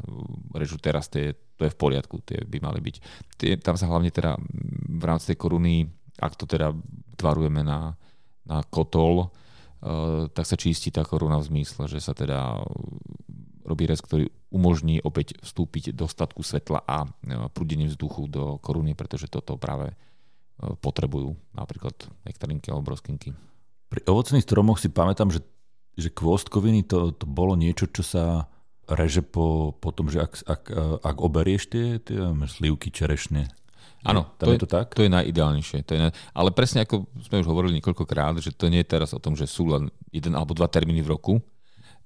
režú 0.52 0.76
teraz, 0.76 1.08
tie, 1.08 1.32
to 1.56 1.64
je 1.64 1.72
v 1.72 1.80
poriadku, 1.80 2.20
tie 2.20 2.44
by 2.44 2.60
mali 2.60 2.84
byť. 2.84 2.96
Tie, 3.40 3.56
tam 3.64 3.80
sa 3.80 3.88
hlavne 3.88 4.12
teda 4.12 4.36
v 4.92 5.04
rámci 5.08 5.32
tej 5.32 5.40
koruny, 5.40 5.88
ak 6.20 6.36
to 6.36 6.44
teda 6.44 6.76
tvarujeme 7.16 7.64
na, 7.64 7.96
na 8.44 8.60
kotol, 8.68 9.32
tak 10.36 10.44
sa 10.44 10.56
čistí 10.60 10.92
tá 10.92 11.00
koruna 11.00 11.40
v 11.40 11.48
zmysle, 11.48 11.88
že 11.88 11.96
sa 11.96 12.12
teda 12.12 12.60
robí 13.64 13.88
rez, 13.88 14.04
ktorý 14.04 14.28
umožní 14.56 15.04
opäť 15.04 15.36
vstúpiť 15.44 15.92
do 15.92 16.08
statku 16.08 16.40
svetla 16.40 16.80
a 16.88 17.04
e, 17.04 17.08
prúdenie 17.52 17.92
vzduchu 17.92 18.24
do 18.32 18.56
koruny, 18.64 18.96
pretože 18.96 19.28
toto 19.28 19.60
práve 19.60 19.92
e, 19.92 19.94
potrebujú 20.80 21.36
napríklad 21.52 21.92
nektarinky 22.24 22.72
alebo 22.72 22.96
broskinky. 22.96 23.36
Pri 23.92 24.00
ovocných 24.08 24.42
stromoch 24.42 24.80
si 24.80 24.88
pamätám, 24.88 25.28
že, 25.28 25.44
že 25.94 26.08
kvostkoviny 26.08 26.88
to, 26.88 27.12
to 27.12 27.28
bolo 27.28 27.52
niečo, 27.54 27.86
čo 27.92 28.00
sa 28.00 28.24
reže 28.88 29.20
po, 29.20 29.76
po 29.76 29.92
tom, 29.92 30.08
že 30.08 30.24
ak, 30.24 30.32
ak, 30.46 30.62
ak 31.02 31.16
oberieš 31.18 31.68
tie, 31.70 31.98
tie 31.98 32.18
slivky 32.46 32.94
čerešne. 32.94 33.50
Áno, 34.06 34.30
to, 34.38 34.54
je 34.54 34.62
to 34.62 34.70
tak? 34.70 34.94
To 34.94 35.02
je 35.02 35.10
najideálnejšie. 35.10 35.82
To 35.82 35.90
je 35.98 36.00
naj... 36.06 36.14
Ale 36.30 36.54
presne 36.54 36.86
ako 36.86 37.10
sme 37.26 37.42
už 37.42 37.50
hovorili 37.50 37.82
niekoľkokrát, 37.82 38.38
že 38.38 38.54
to 38.54 38.70
nie 38.70 38.86
je 38.86 38.92
teraz 38.94 39.10
o 39.10 39.18
tom, 39.18 39.34
že 39.34 39.50
sú 39.50 39.66
len 39.66 39.90
jeden 40.14 40.38
alebo 40.38 40.54
dva 40.54 40.70
termíny 40.70 41.02
v 41.02 41.10
roku, 41.10 41.42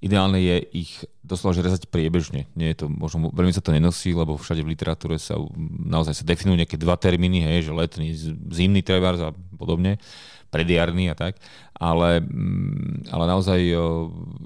Ideálne 0.01 0.41
je 0.41 0.57
ich 0.73 0.93
doslova 1.21 1.53
že 1.53 1.63
rezať 1.63 1.83
priebežne. 1.93 2.49
Nie 2.57 2.73
je 2.73 2.85
to, 2.85 2.87
možno 2.89 3.29
veľmi 3.31 3.53
sa 3.53 3.61
to 3.61 3.71
nenosí, 3.71 4.17
lebo 4.17 4.41
všade 4.41 4.65
v 4.65 4.73
literatúre 4.73 5.21
sa 5.21 5.37
naozaj 5.85 6.17
sa 6.17 6.25
definujú 6.25 6.57
nejaké 6.57 6.81
dva 6.81 6.97
termíny, 6.97 7.45
hej, 7.45 7.69
že 7.69 7.73
letný, 7.77 8.17
zimný 8.51 8.81
trevár 8.81 9.21
a 9.21 9.31
podobne, 9.55 10.01
predjarný 10.49 11.13
a 11.13 11.15
tak. 11.15 11.37
Ale, 11.81 12.21
mm, 12.21 13.09
ale 13.09 13.25
naozaj 13.25 13.57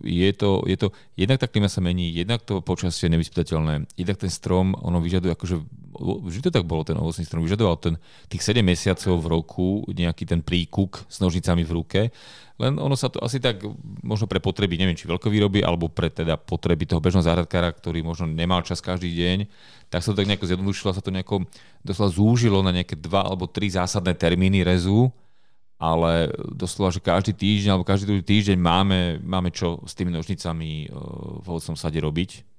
je 0.06 0.30
to, 0.38 0.62
je 0.70 0.76
to, 0.78 0.94
jednak 1.18 1.42
tá 1.42 1.50
klima 1.50 1.66
sa 1.66 1.82
mení, 1.82 2.14
jednak 2.14 2.46
to 2.46 2.62
počasie 2.62 3.10
je 3.10 3.18
nevyspytateľné, 3.18 3.90
jednak 3.98 4.22
ten 4.22 4.30
strom, 4.30 4.78
ono 4.78 5.02
vyžaduje 5.02 5.34
akože 5.34 5.58
vždy 5.98 6.46
to 6.46 6.54
tak 6.54 6.66
bolo, 6.66 6.86
ten 6.86 6.94
ovocný 6.94 7.26
strom 7.26 7.42
vyžadoval 7.42 7.78
ten, 7.82 7.94
tých 8.30 8.42
7 8.42 8.62
mesiacov 8.62 9.18
v 9.18 9.30
roku 9.30 9.66
nejaký 9.90 10.30
ten 10.30 10.46
príkuk 10.46 11.06
s 11.10 11.18
nožnicami 11.18 11.66
v 11.66 11.74
ruke 11.74 12.00
len 12.54 12.78
ono 12.78 12.94
sa 12.94 13.10
to 13.10 13.18
asi 13.18 13.42
tak 13.42 13.66
možno 14.06 14.30
pre 14.30 14.38
potreby, 14.38 14.78
neviem, 14.78 14.94
či 14.94 15.10
veľkovýroby, 15.10 15.66
alebo 15.66 15.90
pre 15.90 16.06
teda 16.06 16.38
potreby 16.38 16.86
toho 16.86 17.02
bežného 17.02 17.26
záhradkára, 17.26 17.74
ktorý 17.74 18.06
možno 18.06 18.30
nemal 18.30 18.62
čas 18.62 18.78
každý 18.78 19.10
deň, 19.10 19.38
tak 19.90 20.06
sa 20.06 20.14
to 20.14 20.22
tak 20.22 20.30
nejako 20.30 20.46
zjednodušilo, 20.46 20.94
sa 20.94 21.02
to 21.02 21.10
nejako 21.10 21.50
doslova 21.82 22.14
zúžilo 22.14 22.62
na 22.62 22.70
nejaké 22.70 22.94
dva 22.94 23.26
alebo 23.26 23.50
tri 23.50 23.66
zásadné 23.74 24.14
termíny 24.14 24.62
rezu, 24.62 25.10
ale 25.84 26.32
doslova, 26.56 26.88
že 26.88 27.04
každý 27.04 27.36
týždeň 27.36 27.76
alebo 27.76 27.84
každý 27.84 28.08
druhý 28.08 28.24
týždeň 28.24 28.56
máme, 28.56 29.20
máme 29.20 29.52
čo 29.52 29.84
s 29.84 29.92
tými 29.92 30.08
nožnicami 30.16 30.88
eh, 30.88 30.90
v 31.40 31.46
ovocnom 31.46 31.76
sade 31.76 32.00
robiť 32.00 32.54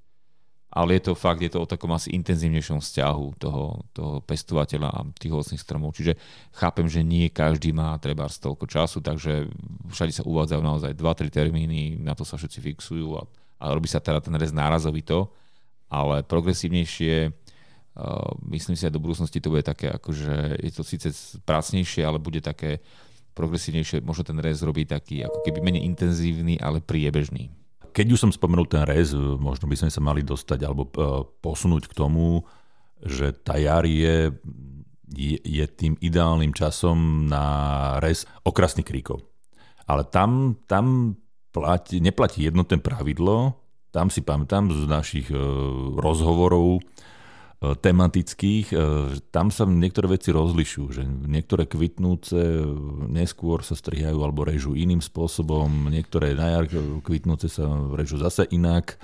ale 0.75 0.99
je 0.99 1.07
to 1.07 1.13
fakt, 1.15 1.39
je 1.39 1.47
to 1.47 1.63
o 1.63 1.71
takom 1.71 1.87
asi 1.95 2.11
intenzívnejšom 2.11 2.83
vzťahu 2.83 3.39
toho, 3.39 3.87
toho 3.95 4.19
pestovateľa 4.27 4.89
a 4.91 5.07
tých 5.15 5.31
ovocných 5.31 5.63
stromov. 5.63 5.95
Čiže 5.95 6.19
chápem, 6.51 6.83
že 6.91 6.99
nie 6.99 7.31
každý 7.31 7.71
má 7.71 7.95
treba 7.95 8.27
toľko 8.27 8.67
času, 8.67 8.99
takže 8.99 9.47
všade 9.87 10.11
sa 10.11 10.27
uvádzajú 10.27 10.59
naozaj 10.59 10.91
2-3 10.99 11.31
termíny, 11.31 11.95
na 12.03 12.11
to 12.11 12.27
sa 12.27 12.35
všetci 12.35 12.59
fixujú 12.59 13.15
a, 13.15 13.23
a 13.63 13.71
robí 13.71 13.87
sa 13.87 14.03
teda 14.03 14.19
ten 14.19 14.35
rez 14.35 14.51
nárazovito, 14.51 15.31
ale 15.87 16.21
progresívnejšie 16.27 17.47
Uh, 17.95 18.35
myslím 18.51 18.75
si 18.75 18.83
aj 18.83 18.91
do 18.91 18.99
budúcnosti 18.99 19.39
to 19.39 19.47
bude 19.47 19.63
také, 19.63 19.87
akože 19.87 20.59
je 20.59 20.71
to 20.75 20.83
síce 20.83 21.39
prácnejšie, 21.47 22.03
ale 22.03 22.19
bude 22.19 22.43
také 22.43 22.83
progresívnejšie, 23.35 24.01
možno 24.01 24.23
ten 24.23 24.39
rez 24.39 24.63
robí 24.63 24.87
taký 24.87 25.27
ako 25.27 25.43
keby 25.43 25.59
menej 25.59 25.83
intenzívny, 25.83 26.55
ale 26.57 26.79
priebežný 26.79 27.51
keď 27.95 28.11
už 28.11 28.27
som 28.27 28.31
spomenul 28.35 28.67
ten 28.67 28.83
rez, 28.83 29.15
možno 29.15 29.71
by 29.71 29.79
sme 29.79 29.87
sa 29.87 30.03
mali 30.03 30.19
dostať 30.19 30.59
alebo 30.67 30.83
e, 30.83 30.91
posunúť 31.39 31.87
k 31.87 31.95
tomu, 31.95 32.43
že 32.99 33.31
tá 33.31 33.55
jar 33.55 33.87
je, 33.87 34.35
je, 35.15 35.63
tým 35.63 35.95
ideálnym 36.03 36.51
časom 36.51 37.23
na 37.31 37.95
rez 38.03 38.27
okrasných 38.43 38.83
kríkov. 38.83 39.23
Ale 39.87 40.03
tam, 40.11 40.59
tam 40.67 41.15
platí, 41.55 42.03
neplatí 42.03 42.43
jednotné 42.43 42.83
pravidlo, 42.83 43.63
tam 43.95 44.11
si 44.11 44.19
pamätám 44.19 44.75
z 44.75 44.91
našich 44.91 45.31
e, 45.31 45.39
rozhovorov, 45.95 46.83
E, 46.83 47.14
tematických, 47.73 48.67
e, 48.69 48.75
tam 49.33 49.49
sa 49.49 49.65
niektoré 49.65 50.13
veci 50.13 50.29
rozlišujú, 50.29 50.87
že 50.93 51.01
niektoré 51.07 51.65
kvitnúce 51.65 52.37
neskôr 53.09 53.65
sa 53.65 53.73
strihajú 53.73 54.21
alebo 54.21 54.45
režú 54.45 54.77
iným 54.77 55.01
spôsobom, 55.01 55.89
niektoré 55.89 56.37
na 56.37 56.61
jar 56.61 56.69
kvitnúce 57.01 57.49
sa 57.49 57.65
režú 57.97 58.21
zase 58.21 58.45
inak. 58.53 59.01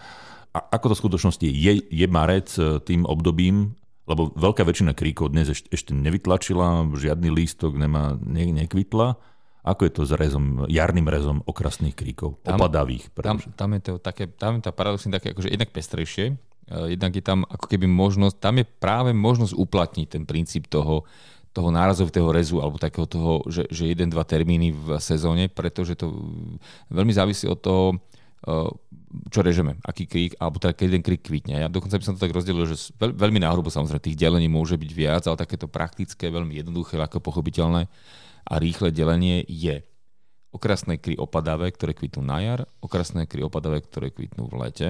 A 0.54 0.78
ako 0.78 0.92
to 0.92 0.96
v 1.00 1.02
skutočnosti 1.08 1.48
je? 1.48 1.74
Je, 1.90 2.08
marec 2.12 2.54
e, 2.60 2.78
tým 2.84 3.08
obdobím, 3.10 3.74
lebo 4.06 4.30
veľká 4.36 4.68
väčšina 4.68 4.94
kríkov 4.94 5.32
dnes 5.34 5.50
ešte, 5.50 5.72
ešte 5.72 5.92
nevytlačila, 5.96 6.92
žiadny 6.92 7.32
lístok 7.32 7.80
nemá, 7.80 8.20
ne, 8.20 8.52
nekvitla. 8.52 9.16
Ako 9.62 9.86
je 9.86 9.94
to 9.94 10.02
s 10.10 10.12
rezom, 10.18 10.66
jarným 10.68 11.06
rezom 11.06 11.46
okrasných 11.46 11.94
kríkov, 11.94 12.42
tam, 12.42 12.58
opadavých? 12.58 13.14
Tam, 13.14 13.38
tam, 13.38 13.70
je 13.78 13.82
to 13.82 13.92
také, 14.02 14.26
tam 14.28 14.58
je 14.58 14.66
tá 14.66 14.74
paradoxne 14.74 15.14
také 15.14 15.38
akože 15.38 15.54
jednak 15.54 15.70
pestrejšie, 15.70 16.51
jednak 16.72 17.12
je 17.16 17.24
tam 17.24 17.44
ako 17.48 17.66
keby 17.68 17.88
možnosť, 17.88 18.36
tam 18.40 18.56
je 18.62 18.66
práve 18.66 19.12
možnosť 19.12 19.54
uplatniť 19.56 20.08
ten 20.08 20.24
princíp 20.24 20.72
toho, 20.72 21.04
toho 21.52 21.70
nárazovitého 21.70 22.32
rezu 22.32 22.64
alebo 22.64 22.80
takého 22.80 23.04
toho, 23.04 23.44
že, 23.52 23.68
že 23.68 23.92
jeden, 23.92 24.08
dva 24.08 24.24
termíny 24.24 24.72
v 24.72 24.96
sezóne, 25.04 25.52
pretože 25.52 26.00
to 26.00 26.16
veľmi 26.88 27.12
závisí 27.12 27.44
od 27.44 27.60
toho, 27.60 27.86
eh, 28.48 28.72
čo 29.28 29.44
režeme, 29.44 29.76
aký 29.84 30.08
krík, 30.08 30.40
alebo 30.40 30.64
teda 30.64 30.72
keď 30.72 30.86
jeden 30.88 31.04
krík 31.04 31.22
kvitne. 31.28 31.60
Ja 31.60 31.68
dokonca 31.68 32.00
by 32.00 32.08
som 32.08 32.16
to 32.16 32.24
tak 32.24 32.32
rozdelil, 32.32 32.64
že 32.64 32.96
veľ, 32.96 33.12
veľmi 33.20 33.44
náhrubo 33.44 33.68
samozrejme 33.68 34.00
tých 34.00 34.16
delení 34.16 34.48
môže 34.48 34.80
byť 34.80 34.92
viac, 34.96 35.24
ale 35.28 35.36
takéto 35.36 35.68
praktické, 35.68 36.32
veľmi 36.32 36.56
jednoduché, 36.56 36.96
ako 36.96 37.20
pochopiteľné 37.20 37.92
a 38.48 38.54
rýchle 38.58 38.96
delenie 38.96 39.44
je 39.46 39.84
okrasné 40.52 41.00
kry 41.00 41.16
opadavé, 41.16 41.72
ktoré 41.72 41.96
kvitnú 41.96 42.24
na 42.24 42.40
jar, 42.44 42.60
okrasné 42.84 43.28
kry 43.28 43.44
opadavé, 43.44 43.84
ktoré 43.84 44.12
kvitnú 44.12 44.52
v 44.52 44.56
lete, 44.68 44.90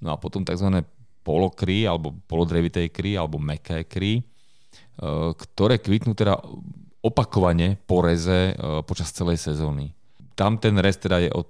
no 0.00 0.12
a 0.12 0.16
potom 0.20 0.44
tzv 0.44 0.84
polokry 1.20 1.84
alebo 1.84 2.16
polodrevitej 2.26 2.88
kry 2.90 3.16
alebo 3.16 3.36
meké 3.36 3.84
kry, 3.84 4.20
e, 4.20 4.22
ktoré 5.36 5.80
kvitnú 5.80 6.16
teda 6.16 6.40
opakovane 7.00 7.80
po 7.84 8.04
reze 8.04 8.52
e, 8.52 8.82
počas 8.84 9.12
celej 9.12 9.40
sezóny. 9.40 9.92
Tam 10.36 10.56
ten 10.56 10.76
rez 10.80 10.96
teda 10.96 11.20
je 11.20 11.30
od, 11.32 11.48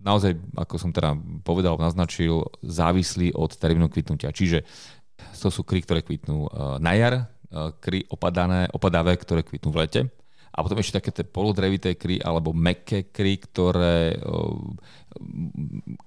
naozaj, 0.00 0.36
ako 0.56 0.74
som 0.76 0.90
teda 0.92 1.16
povedal, 1.44 1.80
naznačil, 1.80 2.44
závislý 2.60 3.32
od 3.32 3.56
termínu 3.56 3.88
kvitnutia. 3.88 4.32
Čiže 4.32 4.64
to 5.40 5.48
sú 5.48 5.64
kry, 5.64 5.80
ktoré 5.80 6.04
kvitnú 6.04 6.46
e, 6.46 6.50
na 6.80 6.92
jar, 6.96 7.14
kry 7.80 8.04
opadané, 8.12 8.68
opadavé, 8.76 9.16
ktoré 9.16 9.40
kvitnú 9.40 9.72
v 9.72 9.80
lete 9.80 10.00
a 10.58 10.66
potom 10.66 10.82
ešte 10.82 10.98
také 10.98 11.14
tie 11.14 11.22
polodrevité 11.22 11.94
kry 11.94 12.18
alebo 12.18 12.50
meké 12.50 13.14
kry, 13.14 13.38
ktoré 13.38 14.18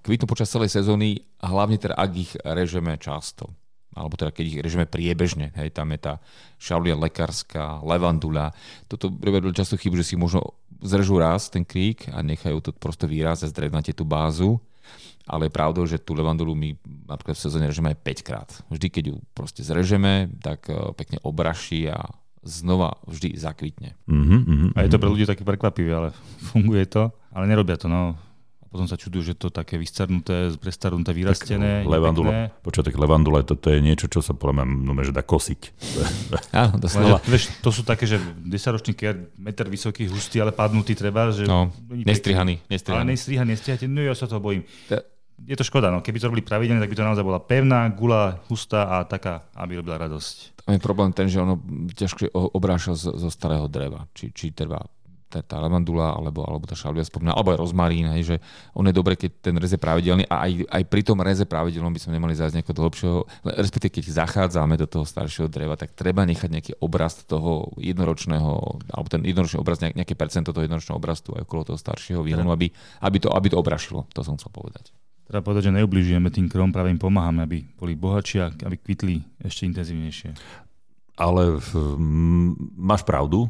kvitnú 0.04 0.28
počas 0.28 0.52
celej 0.52 0.76
sezóny, 0.76 1.24
hlavne 1.40 1.80
teda 1.80 1.96
ak 1.96 2.12
ich 2.20 2.36
režeme 2.44 3.00
často 3.00 3.48
alebo 3.92 4.16
teda 4.16 4.32
keď 4.32 4.46
ich 4.48 4.60
režeme 4.64 4.88
priebežne, 4.88 5.52
hej, 5.52 5.76
tam 5.76 5.92
je 5.92 6.00
tá 6.00 6.14
šaulia 6.56 6.96
lekárska, 6.96 7.84
levandula. 7.84 8.56
Toto 8.88 9.12
robia 9.12 9.44
často 9.52 9.76
chybu, 9.76 10.00
že 10.00 10.08
si 10.08 10.16
možno 10.16 10.56
zrežú 10.80 11.20
raz 11.20 11.52
ten 11.52 11.68
krík 11.68 12.08
a 12.08 12.24
nechajú 12.24 12.64
to 12.64 12.72
prosto 12.72 13.04
výraz 13.04 13.44
a 13.44 13.52
zdrevnate 13.52 13.92
tú 13.92 14.08
bázu, 14.08 14.64
ale 15.28 15.52
je 15.52 15.56
pravdou, 15.60 15.84
že 15.84 16.00
tú 16.00 16.16
levandulu 16.16 16.56
my 16.56 16.72
napríklad 17.04 17.36
v 17.36 17.44
sezóne 17.44 17.68
režeme 17.68 17.92
aj 17.92 18.00
5 18.00 18.28
krát. 18.28 18.50
Vždy, 18.72 18.88
keď 18.88 19.04
ju 19.12 19.16
proste 19.36 19.60
zrežeme, 19.60 20.32
tak 20.40 20.72
pekne 20.96 21.20
obraší 21.28 21.92
a 21.92 22.08
znova 22.42 22.98
vždy 23.06 23.38
zakvitne. 23.38 23.94
Uh-huh, 24.10 24.42
uh-huh, 24.42 24.70
a 24.74 24.86
je 24.86 24.90
to 24.90 24.98
pre 24.98 25.10
ľudí 25.10 25.30
také 25.30 25.46
prekvapivé, 25.46 25.94
ale 25.94 26.10
funguje 26.50 26.90
to, 26.90 27.14
ale 27.30 27.46
nerobia 27.46 27.78
to. 27.78 27.86
No. 27.86 28.18
potom 28.72 28.88
sa 28.88 28.96
čudujú, 28.96 29.34
že 29.34 29.36
to 29.36 29.52
také 29.52 29.76
vystarnuté, 29.76 30.56
prestarnuté, 30.56 31.12
vyrastené. 31.12 31.84
levandula, 31.84 32.56
počuť, 32.64 32.88
tak 32.88 32.96
levandula, 32.96 33.44
toto 33.44 33.68
je 33.68 33.84
niečo, 33.84 34.08
čo 34.08 34.24
sa 34.24 34.32
podľa 34.32 34.64
mňa 34.64 34.66
no, 34.88 34.92
že 35.04 35.12
dá 35.12 35.22
kosiť. 35.22 35.62
Áno, 36.64 36.80
doslova. 36.80 37.20
Vieš, 37.28 37.60
to 37.60 37.70
sú 37.70 37.84
také, 37.84 38.08
že 38.08 38.16
10-ročný 38.48 38.96
kier, 38.96 39.28
meter 39.36 39.68
vysoký, 39.68 40.08
hustý, 40.08 40.40
ale 40.40 40.56
padnutý 40.56 40.96
treba. 40.96 41.36
Že 41.36 41.52
no, 41.52 41.70
nestrihaný, 41.92 42.64
nestrihaný. 42.72 43.04
Ale 43.04 43.12
nestrihaný, 43.12 43.50
nestrihaný, 43.60 43.92
no 43.92 44.02
ja 44.08 44.16
sa 44.16 44.26
toho 44.26 44.40
bojím. 44.40 44.64
Ta... 44.88 45.04
Je 45.42 45.58
to 45.58 45.66
škoda, 45.66 45.90
no. 45.90 46.06
keby 46.06 46.22
to 46.22 46.30
robili 46.30 46.46
pravidelne, 46.46 46.78
tak 46.78 46.94
by 46.94 46.98
to 46.98 47.08
naozaj 47.08 47.26
bola 47.26 47.42
pevná, 47.42 47.90
gula, 47.90 48.40
hustá 48.46 48.88
a 48.88 48.96
taká, 49.10 49.50
aby 49.58 49.82
robila 49.82 49.98
radosť. 49.98 50.51
Tam 50.66 50.74
je 50.78 50.82
problém 50.82 51.12
ten, 51.12 51.28
že 51.28 51.42
ono 51.42 51.60
ťažko 51.92 52.32
obráša 52.54 52.94
zo, 52.96 53.18
zo 53.18 53.30
starého 53.34 53.66
dreva. 53.66 54.06
Či, 54.14 54.32
či 54.32 54.54
trvá 54.54 54.82
tá, 55.32 55.40
tá 55.40 55.58
lavandula 55.64 56.12
alebo, 56.12 56.44
alebo 56.44 56.68
tá 56.68 56.76
šalvia 56.76 57.08
spomína, 57.08 57.32
alebo 57.32 57.56
aj 57.56 57.64
rozmarín, 57.64 58.12
hej, 58.20 58.36
že 58.36 58.38
on 58.76 58.84
je 58.84 58.92
dobre, 58.92 59.16
keď 59.16 59.32
ten 59.40 59.56
rez 59.56 59.72
je 59.72 59.80
pravidelný 59.80 60.28
a 60.28 60.44
aj, 60.44 60.68
aj 60.68 60.84
pri 60.92 61.02
tom 61.08 61.24
reze 61.24 61.48
pravidelnom 61.48 61.96
by 61.96 62.00
sme 62.04 62.20
nemali 62.20 62.36
zájsť 62.36 62.60
nejako 62.60 62.74
do 62.76 62.84
lepšieho, 62.92 63.18
respektíve 63.48 63.92
keď 63.96 64.04
zachádzame 64.28 64.76
do 64.76 64.92
toho 64.92 65.08
staršieho 65.08 65.48
dreva, 65.48 65.80
tak 65.80 65.96
treba 65.96 66.28
nechať 66.28 66.50
nejaký 66.52 66.74
obraz 66.84 67.24
toho 67.24 67.72
jednoročného, 67.80 68.52
alebo 68.92 69.08
ten 69.08 69.24
jednoročný 69.24 69.64
obraz, 69.64 69.80
nejaké 69.80 70.20
percento 70.20 70.52
toho 70.52 70.68
jednoročného 70.68 71.00
obrastu 71.00 71.32
aj 71.40 71.48
okolo 71.48 71.72
toho 71.72 71.80
staršieho 71.80 72.22
výhonu, 72.28 72.52
aby, 72.52 72.68
aby, 73.00 73.18
to, 73.24 73.32
aby 73.32 73.48
to 73.48 73.58
obrašilo. 73.58 74.04
To 74.12 74.28
som 74.28 74.36
chcel 74.36 74.52
povedať. 74.52 74.92
Treba 75.28 75.46
povedať, 75.46 75.72
že 75.72 75.76
neubližujeme 75.80 76.30
tým 76.32 76.52
krom, 76.52 76.76
práve 76.76 76.92
im 76.92 77.00
pomáhame, 77.00 77.46
aby 77.46 77.64
boli 77.76 77.96
bohatší 77.96 78.38
a 78.44 78.52
aby 78.52 78.76
kvitli 78.80 79.24
ešte 79.44 79.68
intenzívnejšie 79.70 80.36
ale 81.22 81.62
máš 82.82 83.06
pravdu, 83.06 83.46
e, 83.46 83.50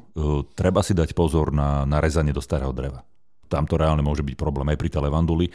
treba 0.51 0.84
si 0.84 0.91
dať 0.91 1.15
pozor 1.15 1.55
na, 1.55 1.88
na 1.88 2.03
rezanie 2.03 2.36
do 2.36 2.43
starého 2.43 2.75
dreva. 2.75 3.07
Tam 3.47 3.63
to 3.67 3.79
reálne 3.79 4.03
môže 4.03 4.23
byť 4.23 4.36
problém 4.36 4.67
aj 4.71 4.79
pri 4.79 4.89
tej 4.91 5.01
levanduli. 5.07 5.47
E, 5.47 5.51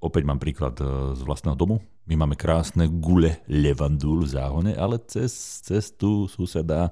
opäť 0.00 0.22
mám 0.24 0.40
príklad 0.40 0.80
e, 0.80 1.12
z 1.12 1.20
vlastného 1.20 1.52
domu. 1.52 1.84
My 2.08 2.16
máme 2.24 2.40
krásne 2.40 2.88
gule 2.88 3.44
levandul 3.52 4.24
v 4.24 4.32
záhone, 4.32 4.72
ale 4.72 4.96
cez 5.04 5.60
cestu 5.60 6.24
suseda 6.24 6.88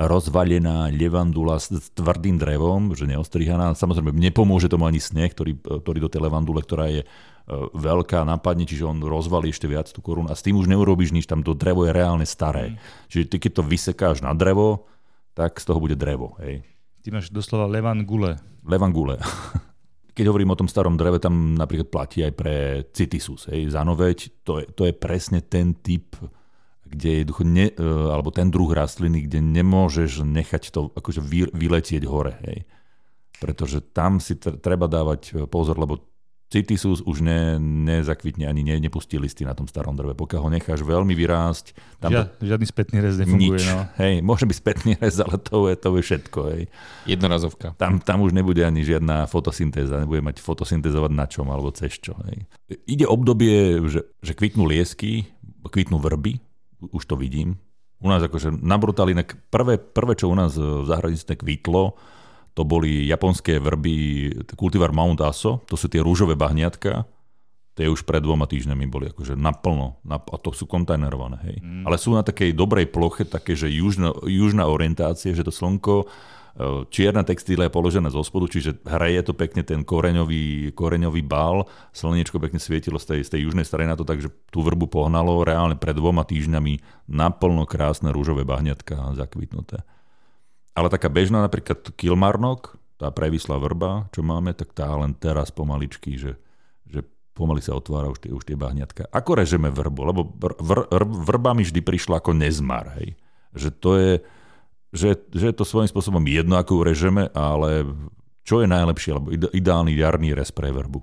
rozvalená 0.00 0.88
levandula 0.88 1.60
s 1.60 1.68
tvrdým 1.92 2.40
drevom, 2.40 2.96
že 2.96 3.04
neostrihaná. 3.04 3.76
Samozrejme, 3.76 4.16
nepomôže 4.16 4.72
tomu 4.72 4.88
ani 4.88 4.96
sneh, 4.96 5.28
ktorý, 5.28 5.60
ktorý 5.60 5.98
do 6.00 6.08
tej 6.08 6.24
levandule, 6.24 6.64
ktorá 6.64 6.88
je 6.88 7.04
veľká 7.74 8.22
napadne, 8.22 8.64
čiže 8.64 8.86
on 8.86 9.02
rozvalí 9.02 9.50
ešte 9.50 9.66
viac 9.66 9.90
tú 9.90 9.98
korunu 9.98 10.30
a 10.30 10.38
s 10.38 10.44
tým 10.44 10.58
už 10.58 10.70
neurobiš 10.70 11.10
nič, 11.10 11.26
tam 11.26 11.42
to 11.42 11.58
drevo 11.58 11.86
je 11.88 11.92
reálne 11.92 12.26
staré. 12.26 12.74
Mm. 12.74 12.76
Čiže 13.10 13.24
ty 13.26 13.36
keď 13.42 13.52
to 13.58 13.62
vysekáš 13.66 14.16
na 14.22 14.32
drevo, 14.36 14.86
tak 15.34 15.58
z 15.58 15.64
toho 15.66 15.78
bude 15.82 15.96
drevo. 15.98 16.38
Hej. 16.42 16.62
Ty 17.00 17.08
máš 17.16 17.32
doslova 17.32 17.66
levan 17.66 18.04
gule. 18.04 18.36
Levan 18.66 18.92
gule. 18.92 19.16
Keď 20.16 20.26
hovorím 20.26 20.52
o 20.52 20.58
tom 20.58 20.68
starom 20.68 21.00
dreve, 21.00 21.22
tam 21.22 21.56
napríklad 21.56 21.88
platí 21.88 22.20
aj 22.20 22.34
pre 22.34 22.54
citisus. 22.92 23.48
Hej. 23.48 23.72
Zanoveď, 23.72 24.44
to 24.44 24.60
je, 24.60 24.64
to 24.68 24.82
je 24.84 24.92
presne 24.92 25.40
ten 25.40 25.72
typ, 25.72 26.18
kde 26.84 27.24
je 27.24 27.24
ne, 27.46 27.72
e, 27.72 27.86
alebo 28.10 28.28
ten 28.34 28.52
druh 28.52 28.68
rastliny, 28.68 29.24
kde 29.30 29.40
nemôžeš 29.40 30.26
nechať 30.26 30.74
to 30.74 30.92
akože 30.92 31.24
vyletieť 31.56 32.04
hore. 32.04 32.36
Hej. 32.44 32.68
Pretože 33.40 33.80
tam 33.80 34.20
si 34.20 34.36
treba 34.36 34.84
dávať 34.90 35.48
pozor, 35.48 35.80
lebo 35.80 36.10
Citisus 36.50 36.98
už 37.06 37.22
ne, 37.22 37.62
nezakvitne 37.62 38.50
ani 38.50 38.66
ne, 38.66 38.74
nepustí 38.82 39.22
listy 39.22 39.46
na 39.46 39.54
tom 39.54 39.70
starom 39.70 39.94
dreve. 39.94 40.18
Pokiaľ 40.18 40.40
ho 40.42 40.50
necháš 40.50 40.82
veľmi 40.82 41.14
vyrásť... 41.14 41.78
Tam 42.02 42.10
Žia, 42.10 42.26
žiadny 42.42 42.66
spätný 42.66 42.98
rez 42.98 43.22
nefunguje. 43.22 43.62
Nič. 43.62 43.70
No. 43.70 43.86
Hej, 44.02 44.14
môže 44.26 44.50
byť 44.50 44.56
spätný 44.58 44.92
rez, 44.98 45.14
ale 45.22 45.38
to 45.38 45.70
je, 45.70 45.74
to 45.78 45.88
je 45.94 46.02
všetko. 46.02 46.38
Hej. 46.50 46.62
Jednorazovka. 47.06 47.78
Tam, 47.78 48.02
tam 48.02 48.26
už 48.26 48.34
nebude 48.34 48.66
ani 48.66 48.82
žiadna 48.82 49.30
fotosyntéza, 49.30 50.02
nebude 50.02 50.26
mať 50.26 50.42
fotosyntezovať 50.42 51.12
na 51.14 51.30
čom 51.30 51.46
alebo 51.54 51.70
cez 51.70 51.94
čo. 52.02 52.18
Hej. 52.26 52.50
Ide 52.82 53.06
obdobie, 53.06 53.86
že, 53.86 54.10
že 54.18 54.32
kvitnú 54.34 54.66
liesky, 54.66 55.30
kvitnú 55.62 56.02
vrby, 56.02 56.42
už 56.90 57.06
to 57.06 57.14
vidím. 57.14 57.62
U 58.02 58.10
nás 58.10 58.26
akože 58.26 58.58
na 58.58 58.74
brutalinek, 58.74 59.38
prvé, 59.54 59.78
prvé, 59.78 60.18
čo 60.18 60.26
u 60.26 60.34
nás 60.34 60.58
v 60.58 60.82
zahraničí 60.82 61.30
kvitlo, 61.36 61.94
to 62.60 62.68
boli 62.68 63.08
japonské 63.08 63.56
vrby, 63.56 63.96
kultivar 64.52 64.92
Mount 64.92 65.24
Aso, 65.24 65.64
to 65.64 65.80
sú 65.80 65.88
tie 65.88 66.04
rúžové 66.04 66.36
bahniatka, 66.36 67.08
tie 67.72 67.88
už 67.88 68.04
pred 68.04 68.20
dvoma 68.20 68.44
týždňami 68.44 68.84
boli 68.84 69.08
akože 69.08 69.32
naplno, 69.32 69.96
nap- 70.04 70.28
a 70.28 70.36
to 70.36 70.52
sú 70.52 70.68
kontajnerované, 70.68 71.40
hej. 71.48 71.56
Mm. 71.64 71.88
Ale 71.88 71.96
sú 71.96 72.12
na 72.12 72.20
takej 72.20 72.52
dobrej 72.52 72.92
ploche, 72.92 73.24
také, 73.24 73.56
že 73.56 73.72
južno, 73.72 74.12
južná 74.28 74.68
orientácia, 74.68 75.32
že 75.32 75.40
to 75.40 75.48
slnko, 75.48 76.04
e, 76.04 76.06
čierna 76.92 77.24
textília 77.24 77.72
je 77.72 77.72
položená 77.72 78.12
zo 78.12 78.20
spodu, 78.20 78.52
čiže 78.52 78.84
hraje 78.84 79.24
to 79.24 79.32
pekne 79.32 79.64
ten 79.64 79.80
koreňový, 79.80 80.76
koreňový 80.76 81.24
bál, 81.24 81.64
slnečko 81.96 82.36
pekne 82.44 82.60
svietilo 82.60 83.00
z 83.00 83.16
tej, 83.16 83.20
z 83.24 83.30
tej 83.32 83.40
južnej 83.48 83.64
strany 83.64 83.88
na 83.88 83.96
to, 83.96 84.04
takže 84.04 84.28
tú 84.52 84.60
vrbu 84.60 84.84
pohnalo 84.92 85.48
reálne 85.48 85.80
pred 85.80 85.96
dvoma 85.96 86.28
týždňami 86.28 87.08
naplno 87.08 87.64
krásne 87.64 88.12
rúžové 88.12 88.44
bahniatka 88.44 89.16
zakvitnuté. 89.16 89.80
Ale 90.74 90.86
taká 90.88 91.10
bežná 91.10 91.42
napríklad 91.42 91.92
Kilmarnock, 91.98 92.78
tá 93.00 93.08
previslá 93.08 93.56
vrba, 93.56 94.12
čo 94.12 94.20
máme, 94.20 94.52
tak 94.52 94.76
tá 94.76 94.92
len 94.92 95.16
teraz 95.16 95.48
pomaličky, 95.48 96.20
že, 96.20 96.36
že 96.84 97.00
pomaly 97.32 97.64
sa 97.64 97.72
otvára 97.72 98.12
už 98.12 98.20
tie, 98.20 98.30
už 98.30 98.44
tie 98.44 98.60
bahňatka. 98.60 99.08
Ako 99.08 99.40
režeme 99.40 99.72
vrbu? 99.72 100.00
Lebo 100.04 100.20
vr, 100.36 100.52
vr, 100.60 100.80
vr, 100.92 101.04
vrba 101.08 101.56
mi 101.56 101.64
vždy 101.64 101.80
prišla 101.80 102.20
ako 102.20 102.36
nezmar. 102.36 102.92
Hej. 103.00 103.16
Že 103.56 103.68
to 103.80 103.90
je, 103.96 104.12
že, 104.92 105.08
že 105.32 105.44
je 105.48 105.54
to 105.56 105.64
svojím 105.64 105.88
spôsobom 105.88 106.22
jedno, 106.28 106.60
ako 106.60 106.76
ju 106.76 106.82
režeme, 106.84 107.22
ale 107.32 107.88
čo 108.44 108.60
je 108.60 108.68
najlepšie, 108.68 109.10
alebo 109.16 109.32
ideálny 109.32 109.96
jarný 109.96 110.36
rez 110.36 110.52
pre 110.52 110.68
vrbu? 110.68 111.00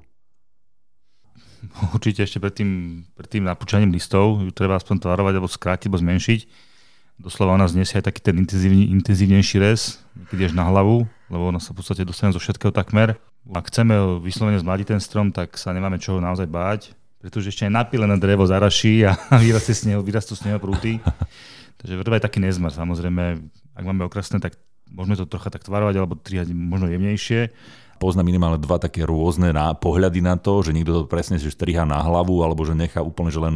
Určite 1.97 2.23
ešte 2.23 2.37
pred 2.37 2.53
tým, 2.53 2.69
pred 3.17 3.25
tým 3.25 3.43
napúčaním 3.43 3.89
listov 3.89 4.45
ju 4.45 4.53
treba 4.53 4.77
aspoň 4.77 5.01
tvarovať 5.01 5.33
alebo 5.33 5.49
skrátiť 5.49 5.89
alebo 5.89 6.01
zmenšiť 6.05 6.39
doslova 7.17 7.57
ona 7.57 7.65
znesie 7.65 7.99
aj 7.99 8.13
taký 8.13 8.21
ten 8.21 8.37
intenzívny, 8.37 8.93
intenzívnejší 9.01 9.57
rez, 9.57 10.01
keď 10.29 10.53
na 10.53 10.69
hlavu, 10.69 11.09
lebo 11.27 11.43
ona 11.49 11.57
sa 11.57 11.73
v 11.73 11.81
podstate 11.81 12.05
dostane 12.05 12.31
zo 12.33 12.41
všetkého 12.41 12.71
takmer. 12.71 13.17
Ak 13.49 13.73
chceme 13.73 14.21
vyslovene 14.21 14.61
zmladiť 14.61 14.97
ten 14.97 15.01
strom, 15.01 15.33
tak 15.33 15.57
sa 15.57 15.73
nemáme 15.73 15.97
čoho 15.97 16.21
naozaj 16.21 16.47
báť, 16.47 16.81
pretože 17.17 17.49
ešte 17.49 17.65
aj 17.65 17.73
napílené 17.73 18.15
drevo 18.21 18.45
zaraší 18.45 19.07
a 19.07 19.17
vyrastie 19.43 19.73
z 19.73 19.93
neho, 19.93 20.01
vyrastú 20.05 20.37
z 20.37 20.51
neho 20.51 20.59
prúty. 20.61 21.01
Takže 21.77 21.93
vrba 21.93 22.17
je 22.17 22.25
taký 22.25 22.39
nezmar. 22.41 22.73
Samozrejme, 22.73 23.23
ak 23.77 23.83
máme 23.85 24.05
okrasné, 24.05 24.41
tak 24.41 24.57
môžeme 24.89 25.19
to 25.19 25.29
trocha 25.29 25.51
tak 25.53 25.61
tvarovať 25.61 25.95
alebo 25.99 26.17
trihať 26.17 26.53
možno 26.55 26.89
jemnejšie 26.89 27.51
poznám 27.97 28.29
minimálne 28.29 28.61
dva 28.61 28.77
také 28.77 29.03
rôzne 29.03 29.51
pohľady 29.81 30.21
na 30.21 30.37
to, 30.37 30.61
že 30.61 30.71
niekto 30.71 31.03
to 31.03 31.09
presne 31.09 31.41
že 31.41 31.51
striha 31.51 31.83
na 31.83 31.99
hlavu, 31.99 32.45
alebo 32.45 32.63
že 32.63 32.77
nechá 32.77 33.01
úplne 33.01 33.33
že 33.33 33.41
len 33.41 33.55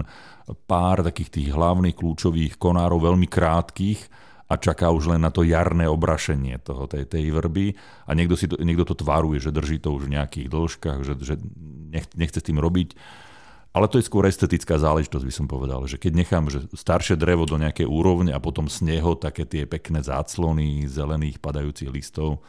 pár 0.67 1.06
takých 1.06 1.30
tých 1.30 1.49
hlavných 1.54 1.95
kľúčových 1.95 2.58
konárov 2.58 2.99
veľmi 2.99 3.30
krátkých 3.30 4.10
a 4.51 4.60
čaká 4.60 4.91
už 4.91 5.15
len 5.15 5.23
na 5.23 5.32
to 5.32 5.47
jarné 5.47 5.88
obrašenie 5.88 6.60
toho, 6.60 6.84
tej, 6.91 7.08
tej 7.08 7.32
vrby 7.32 7.71
a 8.04 8.12
niekto, 8.12 8.36
si 8.36 8.51
to, 8.51 8.60
niekto 8.60 8.84
to 8.84 8.99
tvaruje, 8.99 9.39
že 9.39 9.56
drží 9.56 9.80
to 9.80 9.95
už 9.95 10.12
v 10.12 10.19
nejakých 10.19 10.47
dĺžkach, 10.51 10.99
že, 11.08 11.13
že 11.23 11.39
nech, 11.88 12.12
nechce 12.19 12.43
s 12.43 12.47
tým 12.51 12.60
robiť. 12.60 12.99
Ale 13.71 13.88
to 13.88 13.95
je 13.95 14.08
skôr 14.12 14.27
estetická 14.27 14.75
záležitosť, 14.75 15.23
by 15.23 15.32
som 15.32 15.47
povedal, 15.47 15.88
že 15.88 15.95
keď 15.95 16.12
nechám 16.12 16.51
že 16.51 16.67
staršie 16.75 17.15
drevo 17.15 17.47
do 17.47 17.56
nejakej 17.56 17.88
úrovne 17.88 18.36
a 18.36 18.43
potom 18.43 18.67
z 18.67 18.84
neho 18.84 19.15
také 19.15 19.47
tie 19.47 19.63
pekné 19.63 20.04
záclony 20.04 20.84
zelených 20.91 21.39
padajúcich 21.39 21.88
listov, 21.88 22.43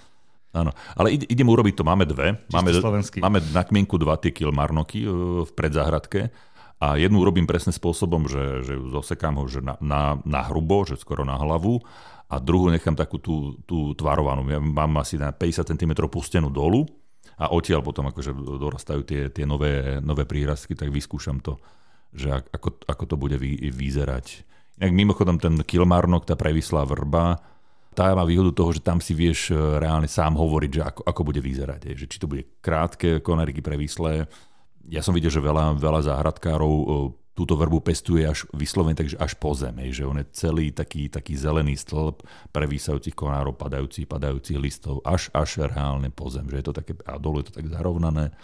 Áno, 0.53 0.69
ale 0.93 1.17
idem 1.17 1.49
urobiť 1.49 1.81
to, 1.81 1.83
máme 1.83 2.05
dve. 2.05 2.37
Máme, 2.53 2.77
máme 3.25 3.38
na 3.57 3.65
kmienku 3.65 3.97
dva 3.97 4.21
tie 4.21 4.37
kilmarnoky 4.37 5.01
e, 5.01 5.09
v 5.49 5.51
predzáhradke 5.57 6.29
a 6.77 7.01
jednu 7.01 7.25
urobím 7.25 7.49
presne 7.49 7.73
spôsobom, 7.73 8.29
že, 8.29 8.61
že 8.67 8.75
zosekám 8.77 9.41
ho 9.41 9.49
že 9.49 9.65
na, 9.65 9.81
na, 9.81 10.21
na 10.29 10.45
hrubo, 10.45 10.85
že 10.85 11.01
skoro 11.01 11.25
na 11.25 11.41
hlavu 11.41 11.81
a 12.29 12.37
druhú 12.37 12.69
nechám 12.69 12.93
takú 12.93 13.17
tú, 13.17 13.57
tú 13.65 13.97
tvarovanú. 13.97 14.45
Ja 14.53 14.61
mám 14.61 15.01
asi 15.01 15.17
na 15.17 15.33
50 15.33 15.73
cm 15.73 15.93
pustenú 16.12 16.53
dolu 16.53 16.85
a 17.41 17.49
odtiaľ 17.49 17.81
potom 17.81 18.12
akože 18.12 18.37
dorastajú 18.37 19.09
tie, 19.09 19.33
tie 19.33 19.49
nové, 19.49 20.05
nové 20.05 20.29
prírastky, 20.29 20.77
tak 20.77 20.93
vyskúšam 20.93 21.41
to, 21.41 21.57
že 22.12 22.29
ako, 22.29 22.83
ako 22.85 23.05
to 23.09 23.17
bude 23.17 23.37
vy, 23.41 23.73
vyzerať. 23.73 24.45
Inak 24.81 24.93
mimochodom 24.93 25.37
ten 25.41 25.61
kilmarnok, 25.65 26.29
tá 26.29 26.35
previslá 26.37 26.85
vrba, 26.85 27.41
tá 27.92 28.16
má 28.16 28.24
výhodu 28.24 28.52
toho, 28.57 28.72
že 28.72 28.81
tam 28.81 28.98
si 28.98 29.12
vieš 29.12 29.52
e, 29.52 29.57
reálne 29.57 30.09
sám 30.09 30.37
hovoriť, 30.37 30.70
že 30.72 30.83
ako, 30.83 31.02
ako 31.05 31.20
bude 31.28 31.40
vyzerať. 31.44 31.92
Že 31.92 32.07
či 32.09 32.16
to 32.16 32.26
bude 32.26 32.48
krátke 32.64 33.20
koneriky 33.20 33.61
previslé. 33.61 34.26
Ja 34.88 35.05
som 35.05 35.12
videl, 35.12 35.28
že 35.28 35.44
veľa, 35.44 35.76
veľa 35.76 36.00
záhradkárov 36.09 36.72
e, 36.72 36.87
túto 37.33 37.57
vrbu 37.57 37.81
pestuje 37.81 38.28
až 38.28 38.44
vyslovene, 38.52 38.96
takže 38.96 39.16
až 39.16 39.33
po 39.40 39.57
zem, 39.57 39.72
že 39.88 40.05
on 40.05 40.20
je 40.20 40.26
celý 40.37 40.68
taký, 40.68 41.09
taký 41.09 41.33
zelený 41.33 41.81
stĺp 41.81 42.20
prevísajúcich 42.52 43.16
konárov, 43.16 43.57
padajúcich, 43.57 44.05
padajúcich 44.05 44.61
listov, 44.61 45.00
až, 45.05 45.33
až 45.33 45.64
reálne 45.64 46.12
po 46.12 46.28
zem, 46.28 46.44
že 46.52 46.61
je 46.61 46.66
to 46.68 46.74
také, 46.76 46.92
a 47.09 47.16
dolu 47.16 47.40
je 47.40 47.48
to 47.48 47.57
tak 47.57 47.72
zarovnané. 47.72 48.37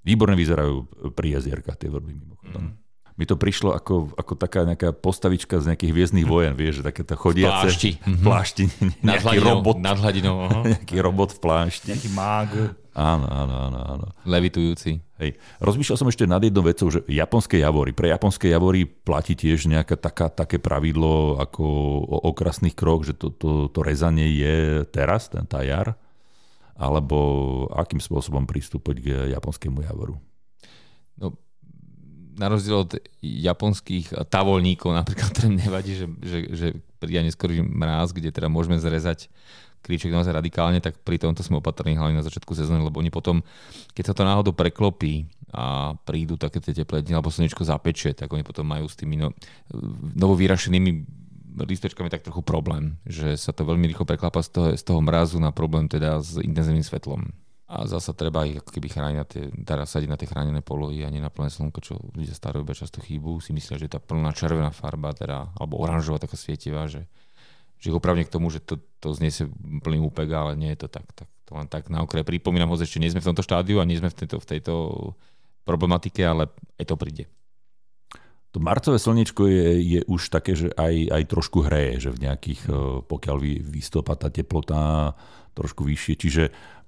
Výborne 0.00 0.38
vyzerajú 0.38 0.88
pri 1.12 1.36
jazierkách 1.36 1.76
tie 1.76 1.92
vrby 1.92 2.12
mimochodom. 2.16 2.72
Mm. 2.72 2.85
Mi 3.16 3.24
to 3.24 3.40
prišlo 3.40 3.72
ako, 3.72 4.12
ako 4.12 4.32
taká 4.36 4.68
nejaká 4.68 4.92
postavička 4.92 5.56
z 5.64 5.72
nejakých 5.72 5.92
hviezdnych 5.96 6.28
vojen, 6.28 6.52
vieš, 6.52 6.84
že 6.84 6.92
takéto 6.92 7.16
chodiace... 7.16 7.64
plášti. 7.64 7.90
V 8.04 8.20
plášti. 8.20 8.64
Nejaký 9.00 9.24
hladinou, 9.24 9.52
robot, 9.56 9.76
nad 9.80 9.96
hladinou, 9.96 10.36
aha. 10.44 10.60
nejaký 10.76 10.96
robot 11.00 11.30
v 11.32 11.38
plášti. 11.40 11.88
Nejaký 11.96 12.10
mág. 12.12 12.76
Áno, 12.96 13.28
áno, 13.28 13.54
áno, 13.68 13.78
áno. 13.80 14.06
levitujúci. 14.24 15.04
Hej. 15.20 15.36
Rozmýšľal 15.60 16.00
som 16.00 16.08
ešte 16.08 16.24
nad 16.24 16.40
jednou 16.40 16.64
vecou, 16.64 16.88
že 16.88 17.04
japonské 17.08 17.60
javory. 17.60 17.92
Pre 17.92 18.08
japonské 18.08 18.52
javory 18.52 18.88
platí 18.88 19.36
tiež 19.36 19.68
nejaká 19.68 20.00
taká, 20.00 20.32
také 20.32 20.56
pravidlo 20.56 21.40
ako 21.40 21.64
o 22.08 22.16
okrasných 22.32 22.72
kroch, 22.72 23.04
že 23.04 23.12
to, 23.16 23.32
to, 23.32 23.68
to 23.68 23.80
rezanie 23.84 24.28
je 24.32 24.84
teraz, 24.88 25.28
ten, 25.28 25.44
tá 25.44 25.60
jar, 25.60 25.96
alebo 26.76 27.16
akým 27.72 28.00
spôsobom 28.00 28.44
pristúpiť 28.44 28.96
k 29.00 29.06
japonskému 29.32 29.84
javoru. 29.84 30.16
Na 32.36 32.52
rozdiel 32.52 32.84
od 32.84 32.92
japonských 33.24 34.28
tavolníkov, 34.28 34.92
napríklad, 34.92 35.28
ktorým 35.34 35.56
nevadí, 35.56 35.96
že, 35.96 36.06
že, 36.20 36.38
že 36.52 36.66
príde 37.00 37.24
neskorý 37.24 37.64
mráz, 37.64 38.12
kde 38.12 38.32
teda 38.32 38.52
môžeme 38.52 38.76
zrezať 38.76 39.32
kríček 39.86 40.10
naozaj 40.10 40.34
radikálne, 40.34 40.82
tak 40.82 40.98
pri 41.06 41.22
tomto 41.22 41.46
sme 41.46 41.62
opatrní 41.62 41.94
hlavne 41.94 42.18
na 42.18 42.26
začiatku 42.26 42.58
sezóny, 42.58 42.82
lebo 42.82 42.98
oni 42.98 43.14
potom, 43.14 43.46
keď 43.94 44.04
sa 44.10 44.14
to 44.18 44.26
náhodou 44.26 44.50
preklopí 44.50 45.30
a 45.54 45.94
prídu 46.02 46.34
také 46.34 46.58
tie 46.58 46.74
teplé 46.74 47.06
dni, 47.06 47.14
alebo 47.14 47.30
slnečko 47.30 47.62
zapečie, 47.62 48.10
tak 48.10 48.34
oni 48.34 48.42
potom 48.42 48.66
majú 48.66 48.90
s 48.90 48.98
tými 48.98 49.14
no, 49.14 49.30
novovyrašenými 50.18 51.06
lístečkami 51.56 52.12
tak 52.12 52.26
trochu 52.26 52.42
problém, 52.44 53.00
že 53.06 53.38
sa 53.38 53.54
to 53.54 53.64
veľmi 53.64 53.88
rýchlo 53.88 54.04
preklapa 54.04 54.44
z 54.44 54.48
toho, 54.52 54.68
z 54.76 54.82
toho 54.82 55.00
mrazu 55.00 55.40
na 55.40 55.54
problém 55.54 55.88
teda 55.88 56.20
s 56.20 56.36
intenzívnym 56.36 56.84
svetlom. 56.84 57.32
A 57.66 57.82
zasa 57.90 58.14
treba 58.14 58.46
ich 58.46 58.62
ako 58.62 58.70
keby 58.70 58.88
chrániť 58.94 59.18
na 59.18 59.26
tie, 59.26 59.50
teda 59.50 59.82
sadiť 59.82 60.06
na 60.06 60.14
tie 60.14 60.30
chránené 60.30 60.62
polohy 60.62 61.02
a 61.02 61.10
nie 61.10 61.18
na 61.18 61.34
plné 61.34 61.50
slnko, 61.50 61.82
čo 61.82 61.98
ľudia 62.14 62.30
staré 62.30 62.62
často 62.70 63.02
chýbu. 63.02 63.42
Si 63.42 63.50
myslia, 63.50 63.74
že 63.74 63.90
tá 63.90 63.98
plná 63.98 64.30
červená 64.38 64.70
farba, 64.70 65.10
teda, 65.10 65.50
alebo 65.58 65.82
oranžová 65.82 66.22
taká 66.22 66.38
svietivá, 66.38 66.86
že 66.86 67.10
že 67.76 67.92
ich 67.92 67.96
opravne 67.96 68.24
k 68.24 68.32
tomu, 68.32 68.48
že 68.48 68.64
to, 68.64 68.80
to 69.04 69.12
zniesie 69.12 69.52
plný 69.84 70.00
úpek, 70.00 70.28
ale 70.32 70.56
nie 70.56 70.72
je 70.72 70.86
to 70.86 70.88
tak. 70.88 71.06
tak 71.12 71.28
to 71.46 71.52
len 71.54 71.68
tak 71.70 71.86
na 71.92 72.02
okraj. 72.02 72.26
Pripomínam 72.26 72.72
ho, 72.72 72.76
že 72.76 72.88
ešte 72.88 72.98
nie 72.98 73.12
sme 73.12 73.22
v 73.22 73.28
tomto 73.30 73.44
štádiu 73.44 73.78
a 73.78 73.86
nie 73.86 74.00
sme 74.00 74.10
v 74.10 74.18
tejto, 74.18 74.42
v 74.42 74.46
tejto 74.48 74.74
problematike, 75.62 76.18
ale 76.24 76.50
aj 76.80 76.84
to 76.90 76.96
príde. 76.98 77.24
To 78.50 78.58
marcové 78.58 78.96
slnečko 78.96 79.46
je, 79.46 79.68
je 79.78 80.00
už 80.08 80.32
také, 80.32 80.56
že 80.56 80.72
aj, 80.74 81.12
aj 81.12 81.22
trošku 81.28 81.62
hreje, 81.68 82.08
že 82.08 82.10
v 82.10 82.26
nejakých, 82.26 82.60
eh, 82.66 82.76
pokiaľ 83.04 83.36
vy, 83.38 83.52
vystúpa 83.62 84.16
tá 84.16 84.32
teplota 84.32 85.12
trošku 85.54 85.84
vyššie, 85.86 86.14
čiže 86.18 86.44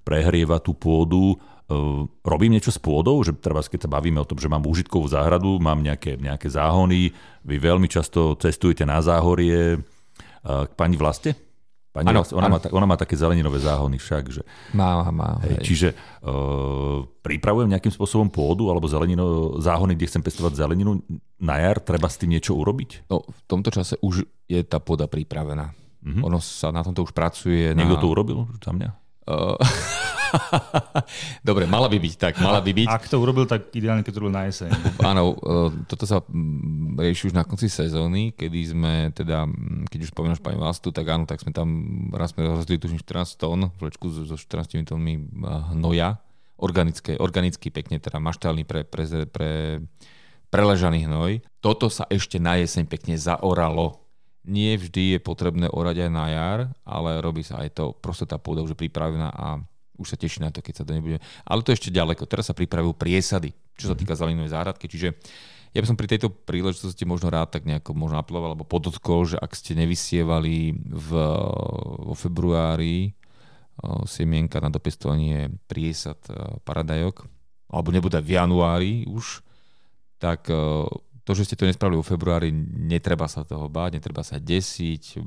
prehrieva 0.09 0.57
tú 0.57 0.73
pôdu. 0.73 1.37
Eh, 1.69 2.01
robím 2.25 2.57
niečo 2.57 2.73
s 2.73 2.81
pôdou, 2.81 3.21
že 3.21 3.37
treba, 3.37 3.61
keď 3.61 3.85
sa 3.85 3.93
bavíme 3.93 4.17
o 4.17 4.25
tom, 4.25 4.41
že 4.41 4.49
mám 4.49 4.65
užitkovú 4.65 5.05
záhradu, 5.05 5.61
mám 5.61 5.77
nejaké, 5.85 6.17
nejaké 6.17 6.49
záhony, 6.49 7.13
vy 7.45 7.55
veľmi 7.61 7.85
často 7.85 8.33
cestujete 8.41 8.89
na 8.89 8.97
záhorie, 9.05 9.77
k 10.43 10.71
pani 10.75 10.95
Vlaste? 10.95 11.35
Pani 11.89 12.13
ano, 12.13 12.21
Vlaste, 12.21 12.35
ona, 12.37 12.47
ano. 12.47 12.61
Má, 12.61 12.69
ona 12.69 12.87
má 12.87 12.95
také 12.95 13.17
zeleninové 13.17 13.59
záhony 13.59 13.97
však. 13.97 14.23
Že, 14.29 14.41
má, 14.77 15.03
má. 15.09 15.41
Hej, 15.41 15.55
čiže 15.65 15.87
uh, 16.21 17.01
pripravujem 17.25 17.65
nejakým 17.65 17.89
spôsobom 17.89 18.29
pôdu 18.29 18.69
alebo 18.69 18.85
zelenino, 18.85 19.57
záhony, 19.57 19.97
kde 19.97 20.07
chcem 20.07 20.23
pestovať 20.23 20.53
zeleninu 20.53 21.01
na 21.41 21.57
jar, 21.59 21.81
treba 21.81 22.05
s 22.05 22.21
tým 22.21 22.37
niečo 22.37 22.53
urobiť? 22.55 23.09
No, 23.09 23.25
v 23.25 23.41
tomto 23.49 23.73
čase 23.73 23.97
už 24.05 24.21
je 24.45 24.61
tá 24.63 24.77
pôda 24.77 25.09
pripravená. 25.09 25.73
Mm-hmm. 25.99 26.23
Ono 26.23 26.39
sa 26.39 26.71
na 26.71 26.85
tomto 26.85 27.03
už 27.03 27.11
pracuje. 27.11 27.73
Niekto 27.75 27.97
na... 27.97 28.01
to 28.01 28.07
urobil 28.07 28.47
za 28.61 28.71
mňa? 28.71 28.89
Uh, 29.29 29.53
Dobre, 31.47 31.65
mala 31.65 31.89
by 31.89 31.97
byť 31.97 32.13
tak, 32.17 32.33
mala 32.41 32.61
by 32.61 32.71
byť. 32.73 32.87
Ak 32.89 33.09
to 33.09 33.17
urobil, 33.21 33.45
tak 33.49 33.73
ideálne, 33.73 34.05
keď 34.05 34.11
to 34.13 34.19
urobil 34.21 34.35
na 34.35 34.45
jeseň. 34.49 34.69
Áno, 35.11 35.35
e, 35.35 35.85
toto 35.89 36.05
sa 36.05 36.21
rieši 36.97 37.31
už 37.31 37.33
na 37.33 37.45
konci 37.45 37.69
sezóny, 37.69 38.33
kedy 38.33 38.59
sme 38.65 38.93
teda, 39.13 39.45
keď 39.89 39.99
už 40.05 40.09
spomínaš 40.13 40.41
pani 40.41 40.57
Vlastu, 40.59 40.93
tak 40.93 41.07
áno, 41.07 41.25
tak 41.25 41.41
sme 41.41 41.55
tam 41.55 41.69
raz 42.13 42.35
sme 42.35 42.45
rozhodli 42.45 42.77
tuším 42.77 42.99
14 43.01 43.39
tón, 43.39 43.71
vlečku 43.79 44.11
so 44.11 44.35
14 44.35 44.85
tónmi 44.85 45.15
e, 45.17 45.21
hnoja, 45.73 46.19
organické, 46.59 47.15
organický 47.17 47.71
pekne, 47.71 47.97
teda 48.03 48.19
maštálny 48.19 48.67
pre, 48.67 48.83
pre, 48.83 49.05
pre 49.29 49.79
preležaný 50.49 51.05
hnoj. 51.05 51.45
Toto 51.61 51.87
sa 51.87 52.09
ešte 52.09 52.41
na 52.41 52.57
jeseň 52.59 52.89
pekne 52.89 53.15
zaoralo 53.15 54.08
nie 54.47 54.75
vždy 54.79 55.17
je 55.17 55.19
potrebné 55.19 55.67
orať 55.67 56.07
aj 56.07 56.11
na 56.11 56.25
jar, 56.31 56.59
ale 56.87 57.19
robí 57.19 57.43
sa 57.43 57.63
aj 57.63 57.75
to, 57.75 57.85
proste 57.97 58.27
tá 58.29 58.39
pôda 58.39 58.63
už 58.63 58.73
je 58.73 58.81
pripravená 58.87 59.29
a 59.33 59.59
už 59.99 60.15
sa 60.15 60.17
teší 60.17 60.39
na 60.39 60.49
to, 60.49 60.63
keď 60.63 60.73
sa 60.79 60.87
to 60.87 60.95
nebude. 60.95 61.19
Ale 61.43 61.59
to 61.59 61.75
je 61.75 61.77
ešte 61.83 61.91
ďaleko. 61.91 62.23
Teraz 62.23 62.47
sa 62.47 62.55
pripravujú 62.55 62.95
priesady, 62.95 63.51
čo 63.75 63.91
sa 63.91 63.95
mhm. 63.95 63.99
týka 63.99 64.15
zeleninovej 64.15 64.55
záhradky. 64.55 64.87
Čiže 64.87 65.11
ja 65.75 65.79
by 65.83 65.87
som 65.91 65.99
pri 65.99 66.09
tejto 66.09 66.33
príležitosti 66.33 67.05
možno 67.05 67.29
rád 67.29 67.53
tak 67.53 67.67
nejako 67.67 67.93
možno 67.93 68.17
apeloval 68.17 68.57
alebo 68.57 68.65
podotkol, 68.65 69.27
že 69.29 69.37
ak 69.37 69.53
ste 69.53 69.77
nevysievali 69.77 70.73
v, 70.73 71.09
vo 72.09 72.15
februári 72.17 73.13
semienka 74.09 74.59
na 74.59 74.67
dopestovanie 74.67 75.53
priesad 75.69 76.19
paradajok, 76.67 77.23
alebo 77.69 77.93
nebude 77.93 78.19
v 78.19 78.35
januári 78.35 78.93
už, 79.07 79.45
tak 80.19 80.51
o, 80.51 80.83
to, 81.29 81.37
že 81.37 81.53
ste 81.53 81.61
to 81.61 81.69
nespravili 81.69 82.01
vo 82.01 82.09
februári, 82.09 82.49
netreba 82.73 83.29
sa 83.29 83.45
toho 83.45 83.69
báť, 83.69 84.01
netreba 84.01 84.25
sa 84.25 84.41
desiť. 84.41 85.21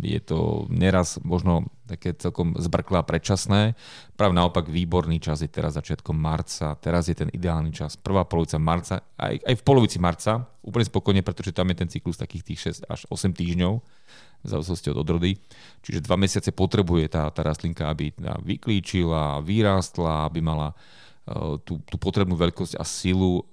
Je 0.00 0.20
to 0.24 0.64
neraz 0.72 1.20
možno 1.20 1.68
také 1.84 2.16
celkom 2.16 2.56
zbrklé 2.56 2.96
a 2.96 3.04
predčasné. 3.04 3.76
Práve 4.16 4.32
naopak 4.32 4.72
výborný 4.72 5.20
čas 5.20 5.44
je 5.44 5.52
teraz 5.52 5.76
začiatkom 5.76 6.16
marca. 6.16 6.72
Teraz 6.80 7.12
je 7.12 7.20
ten 7.20 7.28
ideálny 7.36 7.68
čas. 7.68 8.00
Prvá 8.00 8.24
polovica 8.24 8.56
marca, 8.56 9.04
aj, 9.20 9.44
aj 9.44 9.54
v 9.60 9.66
polovici 9.68 10.00
marca, 10.00 10.48
úplne 10.64 10.88
spokojne, 10.88 11.20
pretože 11.20 11.52
tam 11.52 11.68
je 11.68 11.76
ten 11.84 11.92
cyklus 11.92 12.16
takých 12.16 12.56
tých 12.56 12.80
6 12.80 12.88
až 12.88 13.04
8 13.12 13.36
týždňov 13.36 13.76
v 14.40 14.46
závislosti 14.48 14.88
od 14.88 15.04
odrody. 15.04 15.36
Čiže 15.84 16.00
dva 16.00 16.16
mesiace 16.16 16.48
potrebuje 16.48 17.12
tá, 17.12 17.28
tá 17.28 17.44
rastlinka, 17.44 17.92
aby 17.92 18.08
vyklíčila, 18.40 19.44
vyrástla, 19.44 20.32
aby 20.32 20.40
mala 20.40 20.72
uh, 20.72 21.60
tú, 21.60 21.76
tú 21.84 22.00
potrebnú 22.00 22.40
veľkosť 22.40 22.80
a 22.80 22.88
silu 22.88 23.44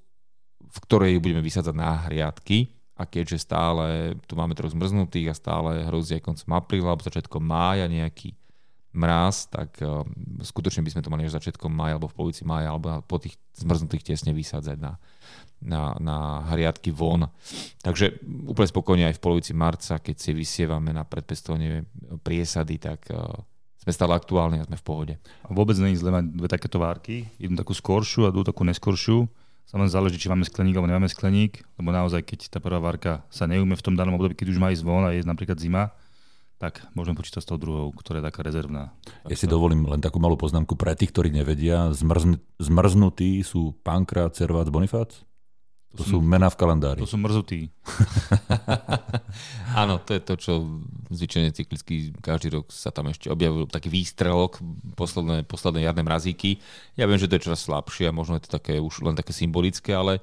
v 0.68 0.78
ktorej 0.84 1.24
budeme 1.24 1.42
vysádzať 1.42 1.76
na 1.76 2.08
hriadky. 2.08 2.76
A 2.98 3.06
keďže 3.06 3.46
stále 3.46 4.18
tu 4.26 4.34
máme 4.34 4.58
trochu 4.58 4.74
zmrznutých 4.74 5.30
a 5.30 5.38
stále 5.38 5.86
hrozí 5.86 6.18
aj 6.18 6.26
koncom 6.26 6.50
apríla 6.58 6.90
alebo 6.90 7.06
začiatkom 7.06 7.46
mája 7.46 7.86
nejaký 7.86 8.34
mráz, 8.98 9.46
tak 9.54 9.78
uh, 9.86 10.02
skutočne 10.42 10.82
by 10.82 10.90
sme 10.90 11.06
to 11.06 11.14
mali 11.14 11.30
až 11.30 11.38
začiatkom 11.38 11.70
mája 11.70 12.02
alebo 12.02 12.10
v 12.10 12.18
polovici 12.18 12.42
mája 12.42 12.74
alebo 12.74 12.98
po 13.06 13.22
tých 13.22 13.38
zmrznutých 13.62 14.02
tesne 14.02 14.34
vysádzať 14.34 14.78
na, 14.82 14.98
na, 15.62 15.94
na 16.02 16.18
hriadky 16.50 16.90
von. 16.90 17.30
Takže 17.86 18.18
úplne 18.50 18.74
spokojne 18.74 19.04
aj 19.14 19.22
v 19.22 19.24
polovici 19.24 19.54
marca, 19.54 20.02
keď 20.02 20.16
si 20.18 20.34
vysievame 20.34 20.90
na 20.90 21.06
predpestovanie 21.06 21.86
priesady, 22.26 22.82
tak 22.82 23.06
uh, 23.14 23.30
sme 23.78 23.94
stále 23.94 24.18
aktuálni 24.18 24.58
a 24.58 24.68
sme 24.68 24.82
v 24.82 24.88
pohode. 24.88 25.14
A 25.46 25.54
vôbec 25.54 25.78
je 25.78 26.02
zle 26.02 26.10
mať 26.10 26.34
dve 26.34 26.50
takéto 26.50 26.82
várky, 26.82 27.30
jednu 27.38 27.62
takú 27.62 27.78
skoršiu 27.78 28.26
a 28.26 28.34
druhú 28.34 28.50
takú 28.50 28.66
neskoršiu 28.66 29.30
Samozrejme 29.68 29.92
záleží, 29.92 30.16
či 30.16 30.32
máme 30.32 30.48
skleník 30.48 30.80
alebo 30.80 30.88
nemáme 30.88 31.12
skleník, 31.12 31.60
lebo 31.76 31.92
naozaj, 31.92 32.24
keď 32.24 32.40
tá 32.56 32.64
prvá 32.64 32.80
várka 32.80 33.28
sa 33.28 33.52
neume 33.52 33.76
v 33.76 33.84
tom 33.84 34.00
danom 34.00 34.16
období, 34.16 34.40
keď 34.40 34.56
už 34.56 34.62
má 34.64 34.72
ísť 34.72 34.88
von 34.88 35.04
a 35.04 35.12
je 35.12 35.28
napríklad 35.28 35.60
zima, 35.60 35.92
tak 36.58 36.88
môžeme 36.96 37.20
počítať 37.20 37.44
s 37.44 37.50
tou 37.52 37.60
druhou, 37.60 37.92
ktorá 37.92 38.24
je 38.24 38.32
taká 38.32 38.42
rezervná. 38.48 38.96
Ja 39.28 39.36
si 39.36 39.46
dovolím 39.46 39.84
len 39.86 40.00
takú 40.00 40.24
malú 40.24 40.40
poznámku 40.40 40.80
pre 40.80 40.96
tých, 40.96 41.12
ktorí 41.12 41.36
nevedia. 41.36 41.92
Zmrzn- 41.92 42.40
zmrznutí 42.64 43.44
sú 43.44 43.76
Pankrát, 43.84 44.34
Cervác, 44.34 44.72
Bonifác? 44.72 45.27
To, 45.98 46.06
sú 46.06 46.18
mená 46.22 46.48
v 46.54 46.58
kalendári. 46.62 47.02
To 47.02 47.10
sú 47.10 47.18
mrzutí. 47.18 47.74
Áno, 49.82 49.98
to 49.98 50.14
je 50.14 50.22
to, 50.22 50.34
čo 50.38 50.54
zvyčajne 51.10 51.50
cyklicky 51.56 52.14
každý 52.20 52.60
rok 52.60 52.70
sa 52.70 52.94
tam 52.94 53.10
ešte 53.10 53.32
objavil 53.32 53.66
taký 53.66 53.90
výstrelok, 53.90 54.60
posledné, 54.94 55.48
posledné 55.48 55.88
jarné 55.88 56.04
mrazíky. 56.04 56.60
Ja 57.00 57.10
viem, 57.10 57.18
že 57.18 57.26
to 57.26 57.40
je 57.40 57.46
čoraz 57.50 57.66
slabšie 57.66 58.12
a 58.12 58.16
možno 58.16 58.38
je 58.38 58.46
to 58.46 58.60
také 58.60 58.78
už 58.78 59.02
len 59.02 59.16
také 59.16 59.32
symbolické, 59.32 59.96
ale 59.96 60.20
e, 60.20 60.22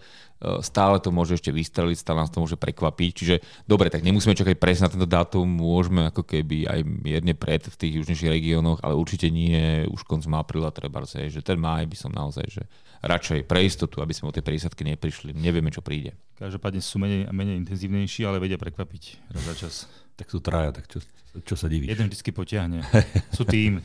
stále 0.61 1.01
to 1.01 1.09
môže 1.11 1.41
ešte 1.41 1.51
vystreliť, 1.51 1.97
stále 1.99 2.23
nás 2.23 2.31
to 2.31 2.39
môže 2.39 2.61
prekvapiť. 2.61 3.11
Čiže 3.17 3.37
dobre, 3.65 3.89
tak 3.89 4.05
nemusíme 4.05 4.37
čakať 4.37 4.61
presne 4.61 4.87
na 4.87 4.93
tento 4.93 5.09
dátum, 5.09 5.49
môžeme 5.49 6.07
ako 6.13 6.23
keby 6.23 6.69
aj 6.69 6.81
mierne 6.85 7.35
pred 7.35 7.65
v 7.65 7.77
tých 7.77 7.93
južnejších 8.05 8.31
regiónoch, 8.31 8.85
ale 8.85 8.95
určite 8.95 9.33
nie 9.33 9.89
už 9.89 10.05
koncom 10.05 10.37
apríla 10.37 10.71
treba, 10.71 11.03
že 11.05 11.41
ten 11.41 11.57
máj 11.57 11.89
by 11.89 11.97
som 11.97 12.13
naozaj, 12.13 12.47
že 12.47 12.63
radšej 13.03 13.49
pre 13.49 13.67
istotu, 13.67 13.99
aby 14.05 14.15
sme 14.15 14.31
o 14.31 14.35
tej 14.35 14.47
prísadky 14.47 14.87
neprišli. 14.87 15.35
Nevieme, 15.35 15.73
čo 15.75 15.83
príde. 15.83 16.15
Každopádne 16.39 16.83
sú 16.85 17.03
menej, 17.03 17.31
menej 17.31 17.57
intenzívnejší, 17.65 18.27
ale 18.29 18.39
vedia 18.39 18.61
prekvapiť 18.61 19.33
raz 19.35 19.45
za 19.45 19.55
čas. 19.57 19.75
Tak 20.15 20.31
sú 20.31 20.39
traja, 20.39 20.71
tak 20.71 20.87
čo, 20.87 21.03
čo 21.43 21.59
sa 21.59 21.67
divíš? 21.67 21.91
Jeden 21.91 22.07
vždy 22.07 22.31
potiahne. 22.31 22.87
sú 23.35 23.43
tým. 23.43 23.83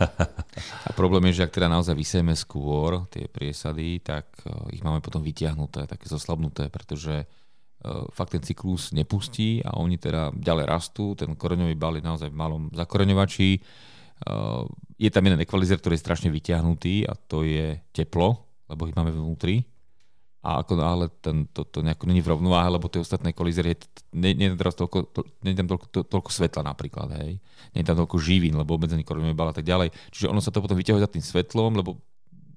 A 0.88 0.90
problém 0.96 1.28
je, 1.28 1.36
že 1.36 1.44
ak 1.44 1.52
teda 1.52 1.68
naozaj 1.68 1.92
vysejeme 1.92 2.32
skôr 2.32 3.04
tie 3.12 3.28
priesady, 3.28 4.00
tak 4.00 4.40
eh, 4.48 4.72
ich 4.72 4.80
máme 4.80 5.04
potom 5.04 5.20
vytiahnuté, 5.20 5.84
také 5.84 6.08
zoslabnuté, 6.08 6.72
pretože 6.72 7.28
uh, 7.28 8.08
fakt 8.08 8.32
ten 8.32 8.40
cyklus 8.40 8.96
nepustí 8.96 9.60
a 9.60 9.76
oni 9.76 10.00
teda 10.00 10.32
ďalej 10.32 10.64
rastú, 10.64 11.12
ten 11.12 11.36
koreňový 11.36 11.76
bal 11.76 12.00
je 12.00 12.08
naozaj 12.08 12.32
v 12.32 12.40
malom 12.40 12.72
zakoreňovači, 12.72 13.60
Uh, 13.60 13.89
je 15.00 15.10
tam 15.10 15.24
jeden 15.24 15.40
ekvalizer, 15.40 15.80
ktorý 15.80 15.96
je 15.96 16.04
strašne 16.04 16.28
vyťahnutý 16.28 17.08
a 17.08 17.16
to 17.16 17.44
je 17.44 17.80
teplo, 17.96 18.44
lebo 18.68 18.84
ich 18.84 18.96
máme 18.96 19.10
vnútri. 19.10 19.64
a 20.40 20.64
ako 20.64 20.72
náhle 20.72 21.06
ten, 21.20 21.44
to, 21.52 21.68
nejako 21.84 22.08
není 22.08 22.24
v 22.24 22.32
rovnováhe, 22.32 22.72
lebo 22.72 22.88
tie 22.88 23.04
ostatné 23.04 23.36
kolízery, 23.36 23.76
nie, 24.16 24.32
nie, 24.32 24.48
teraz 24.56 24.72
toľko, 24.72 25.12
to, 25.12 25.20
nie 25.44 25.52
tam 25.52 25.68
toľko, 25.68 25.86
to, 25.92 26.00
toľko 26.08 26.30
svetla 26.32 26.64
napríklad, 26.64 27.12
hej. 27.20 27.44
Nie 27.76 27.84
tam 27.84 28.00
toľko 28.00 28.16
živín, 28.16 28.56
lebo 28.56 28.80
obmedzený 28.80 29.04
bal 29.36 29.52
a 29.52 29.56
tak 29.56 29.68
ďalej. 29.68 29.92
Čiže 30.08 30.32
ono 30.32 30.40
sa 30.40 30.48
to 30.48 30.64
potom 30.64 30.80
vyťahuje 30.80 31.04
za 31.04 31.12
tým 31.12 31.20
svetlom, 31.20 31.76
lebo 31.76 32.00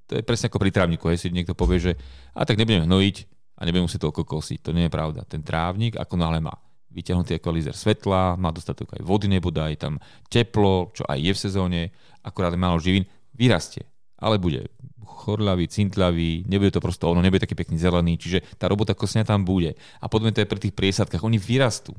to 0.08 0.16
je 0.16 0.24
presne 0.24 0.48
ako 0.48 0.64
pri 0.64 0.72
trávniku, 0.72 1.12
hej, 1.12 1.28
si 1.28 1.28
niekto 1.28 1.52
povie, 1.52 1.80
že 1.84 1.92
a 2.32 2.48
tak 2.48 2.56
nebudeme 2.56 2.88
hnojiť 2.88 3.16
a 3.60 3.62
nebudeme 3.68 3.92
si 3.92 4.00
toľko 4.00 4.24
kosiť. 4.24 4.64
To 4.64 4.72
nie 4.72 4.88
je 4.88 4.92
pravda. 4.92 5.28
Ten 5.28 5.44
trávnik 5.44 6.00
ako 6.00 6.16
náhle 6.16 6.40
má 6.40 6.56
vyťahnutý 6.94 7.42
ekvalizer 7.42 7.74
svetla, 7.74 8.38
má 8.38 8.54
dostatok 8.54 8.94
aj 8.96 9.02
vody 9.02 9.28
aj 9.34 9.76
tam 9.82 9.98
teplo, 10.30 10.94
čo 10.94 11.04
aj 11.10 11.18
je 11.18 11.32
v 11.34 11.42
sezóne, 11.42 11.80
akorát 12.22 12.54
málo 12.54 12.78
živín, 12.78 13.10
vyrastie. 13.34 13.90
Ale 14.22 14.38
bude 14.38 14.70
chorľavý, 15.04 15.68
cintľavý, 15.68 16.48
nebude 16.48 16.72
to 16.72 16.84
prosto 16.84 17.10
ono, 17.10 17.24
nebude 17.24 17.44
taký 17.44 17.56
pekný 17.56 17.80
zelený, 17.80 18.20
čiže 18.20 18.44
tá 18.60 18.68
robota 18.68 18.92
kosňa 18.94 19.26
tam 19.26 19.48
bude. 19.48 19.76
A 20.00 20.06
potom 20.08 20.30
to 20.30 20.44
je 20.44 20.48
pri 20.48 20.60
tých 20.60 20.76
priesadkách, 20.76 21.24
oni 21.24 21.40
vyrastú. 21.40 21.96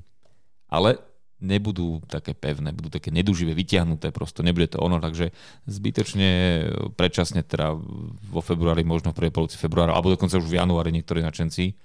Ale 0.68 1.00
nebudú 1.44 2.00
také 2.08 2.32
pevné, 2.32 2.72
budú 2.72 2.88
také 2.88 3.12
neduživé, 3.12 3.52
vyťahnuté 3.52 4.14
prosto, 4.14 4.40
nebude 4.40 4.70
to 4.70 4.80
ono, 4.80 4.96
takže 5.02 5.34
zbytočne 5.68 6.28
predčasne 6.96 7.44
teda 7.44 7.76
vo 8.32 8.40
februári, 8.40 8.86
možno 8.86 9.12
v 9.12 9.18
prvej 9.24 9.32
polovici 9.34 9.60
februára, 9.60 9.92
alebo 9.92 10.14
dokonca 10.14 10.40
už 10.40 10.48
v 10.48 10.56
januári 10.56 10.94
niektorí 10.94 11.20
načenci. 11.20 11.76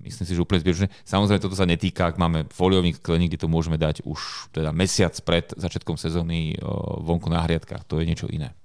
Myslím 0.00 0.26
si, 0.26 0.32
že 0.32 0.40
úplne 0.40 0.64
zbytočne. 0.64 0.88
Samozrejme, 1.04 1.44
toto 1.44 1.56
sa 1.56 1.68
netýka, 1.68 2.08
ak 2.08 2.16
máme 2.16 2.48
foliový 2.48 2.96
skleník, 2.96 3.36
kde 3.36 3.44
to 3.44 3.52
môžeme 3.52 3.76
dať 3.76 4.02
už 4.08 4.48
teda 4.50 4.72
mesiac 4.72 5.12
pred 5.20 5.52
začiatkom 5.52 6.00
sezóny 6.00 6.56
vonku 7.04 7.28
na 7.28 7.44
hriadkách. 7.44 7.84
To 7.84 8.00
je 8.00 8.08
niečo 8.08 8.26
iné. 8.32 8.56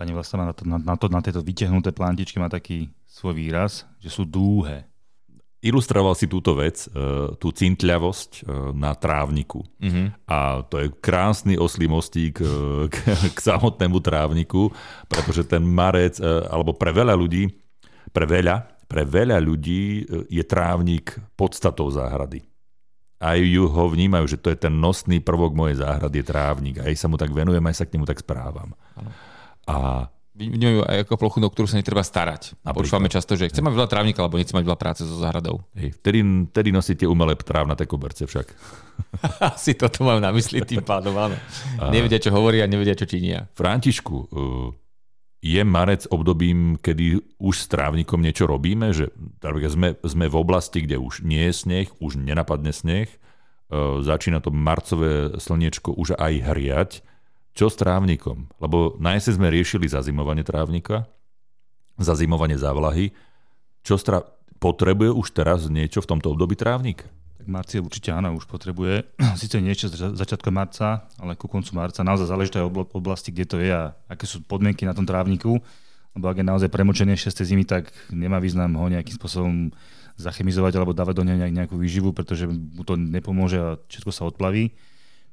Pani 0.00 0.16
Vlasta 0.16 0.40
na, 0.40 0.56
to, 0.56 0.64
na, 0.64 0.80
na, 0.80 0.96
to, 0.96 1.12
na 1.12 1.20
tieto 1.20 1.44
vytiahnuté 1.44 1.92
plantičky 1.92 2.40
má 2.40 2.48
taký 2.48 2.88
svoj 3.04 3.36
výraz, 3.36 3.84
že 4.00 4.08
sú 4.08 4.24
dúhe. 4.24 4.88
Ilustroval 5.60 6.16
si 6.16 6.24
túto 6.24 6.56
vec, 6.56 6.88
e, 6.88 7.36
tú 7.36 7.52
cintľavosť 7.52 8.30
e, 8.32 8.42
na 8.72 8.96
trávniku. 8.96 9.60
Uh-huh. 9.60 10.08
A 10.24 10.64
to 10.64 10.80
je 10.80 10.88
krásny 11.04 11.60
oslý 11.60 11.84
mostík 11.84 12.40
e, 12.40 12.48
k, 12.88 12.96
k 13.28 13.38
samotnému 13.44 14.00
trávniku, 14.00 14.72
pretože 15.04 15.44
ten 15.44 15.60
marec, 15.60 16.16
alebo 16.48 16.72
pre 16.72 16.96
veľa 16.96 17.12
ľudí, 17.12 17.52
pre 18.08 18.24
veľa, 18.24 18.79
pre 18.90 19.06
veľa 19.06 19.38
ľudí 19.38 20.02
je 20.26 20.42
trávnik 20.42 21.14
podstatou 21.38 21.86
záhrady. 21.94 22.42
Aj 23.22 23.38
ju 23.38 23.70
ho 23.70 23.84
vnímajú, 23.86 24.34
že 24.34 24.40
to 24.40 24.50
je 24.50 24.58
ten 24.58 24.74
nosný 24.74 25.22
prvok 25.22 25.54
mojej 25.54 25.78
záhrady, 25.78 26.24
je 26.24 26.26
trávnik. 26.26 26.76
Aj 26.82 26.90
sa 26.98 27.06
mu 27.06 27.14
tak 27.14 27.30
venujem, 27.30 27.62
aj 27.62 27.76
sa 27.78 27.86
k 27.86 27.94
nemu 27.94 28.08
tak 28.08 28.24
správam. 28.24 28.74
Ano. 28.98 29.10
A 29.68 29.76
vnímajú 30.34 30.88
aj 30.88 30.96
ako 31.04 31.14
plochu, 31.20 31.38
o 31.44 31.52
ktorú 31.52 31.68
sa 31.68 31.76
netreba 31.76 32.00
starať. 32.00 32.56
A 32.64 32.72
počúvame 32.72 33.12
často, 33.12 33.36
že 33.36 33.52
chcem 33.52 33.60
mať 33.60 33.76
veľa 33.76 33.92
trávnika, 33.92 34.24
alebo 34.24 34.40
nechcem 34.40 34.56
mať 34.56 34.66
veľa 34.66 34.80
práce 34.80 35.04
so 35.04 35.20
záhradou. 35.20 35.60
Hej, 35.76 36.00
vtedy, 36.00 36.24
vtedy 36.48 36.68
nosíte 36.72 37.04
umelé 37.04 37.36
trávnaté 37.36 37.84
koberce 37.84 38.24
však. 38.24 38.48
Asi 39.52 39.76
toto 39.76 40.02
mám 40.02 40.24
na 40.24 40.32
mysli 40.32 40.64
tým 40.64 40.80
pádom, 40.80 41.12
áno. 41.20 41.36
A... 41.76 41.92
Nevedia, 41.92 42.16
čo 42.16 42.32
hovoria, 42.32 42.64
nevedia, 42.64 42.96
čo 42.96 43.04
činia. 43.04 43.52
Františku, 43.52 44.16
uh, 44.32 44.72
je 45.40 45.62
marec 45.64 46.04
obdobím, 46.12 46.76
kedy 46.76 47.24
už 47.40 47.54
s 47.64 47.66
trávnikom 47.72 48.20
niečo 48.20 48.44
robíme, 48.44 48.92
že 48.92 49.08
sme, 49.72 49.96
sme 50.04 50.26
v 50.28 50.36
oblasti, 50.36 50.84
kde 50.84 51.00
už 51.00 51.24
nie 51.24 51.48
je 51.48 51.54
sneh, 51.56 51.88
už 51.96 52.20
nenapadne 52.20 52.76
sneh, 52.76 53.08
uh, 53.08 54.04
začína 54.04 54.44
to 54.44 54.52
marcové 54.52 55.40
slniečko 55.40 55.96
už 55.96 56.20
aj 56.20 56.32
hriať, 56.44 56.90
čo 57.56 57.66
s 57.66 57.76
trávnikom? 57.80 58.52
Lebo 58.62 58.94
na 59.00 59.18
jeseň 59.18 59.40
sme 59.40 59.48
riešili 59.50 59.90
zazimovanie 59.90 60.46
trávnika, 60.46 61.08
zazimovanie 61.98 62.56
závlahy. 62.56 63.12
Čo 63.84 63.96
strá... 64.00 64.22
Potrebuje 64.60 65.16
už 65.16 65.32
teraz 65.32 65.72
niečo 65.72 66.04
v 66.04 66.10
tomto 66.12 66.36
období 66.36 66.52
trávnik? 66.52 67.08
Tak 67.40 67.48
marci 67.48 67.80
určite 67.80 68.12
áno, 68.12 68.36
už 68.36 68.44
potrebuje. 68.44 69.16
Sice 69.40 69.64
niečo 69.64 69.88
z 69.88 70.12
začiatku 70.12 70.52
marca, 70.52 71.08
ale 71.16 71.40
ku 71.40 71.48
koncu 71.48 71.72
marca 71.72 72.04
naozaj 72.04 72.28
záleží 72.28 72.52
aj 72.52 72.68
oblasti, 72.92 73.32
kde 73.32 73.46
to 73.48 73.56
je 73.56 73.72
a 73.72 73.96
aké 74.12 74.28
sú 74.28 74.44
podmienky 74.44 74.84
na 74.84 74.92
tom 74.92 75.08
trávniku. 75.08 75.56
Lebo 76.12 76.26
ak 76.28 76.36
je 76.36 76.44
naozaj 76.44 76.68
premočený 76.68 77.16
ešte 77.16 77.40
z 77.40 77.56
zimy, 77.56 77.64
tak 77.64 77.88
nemá 78.12 78.36
význam 78.44 78.76
ho 78.76 78.92
nejakým 78.92 79.16
spôsobom 79.16 79.72
zachemizovať 80.20 80.76
alebo 80.76 80.92
dávať 80.92 81.14
do 81.16 81.24
neho 81.24 81.48
nejakú 81.48 81.80
výživu, 81.80 82.12
pretože 82.12 82.44
mu 82.44 82.84
to 82.84 83.00
nepomôže 83.00 83.56
a 83.56 83.80
všetko 83.88 84.12
sa 84.12 84.28
odplaví. 84.28 84.76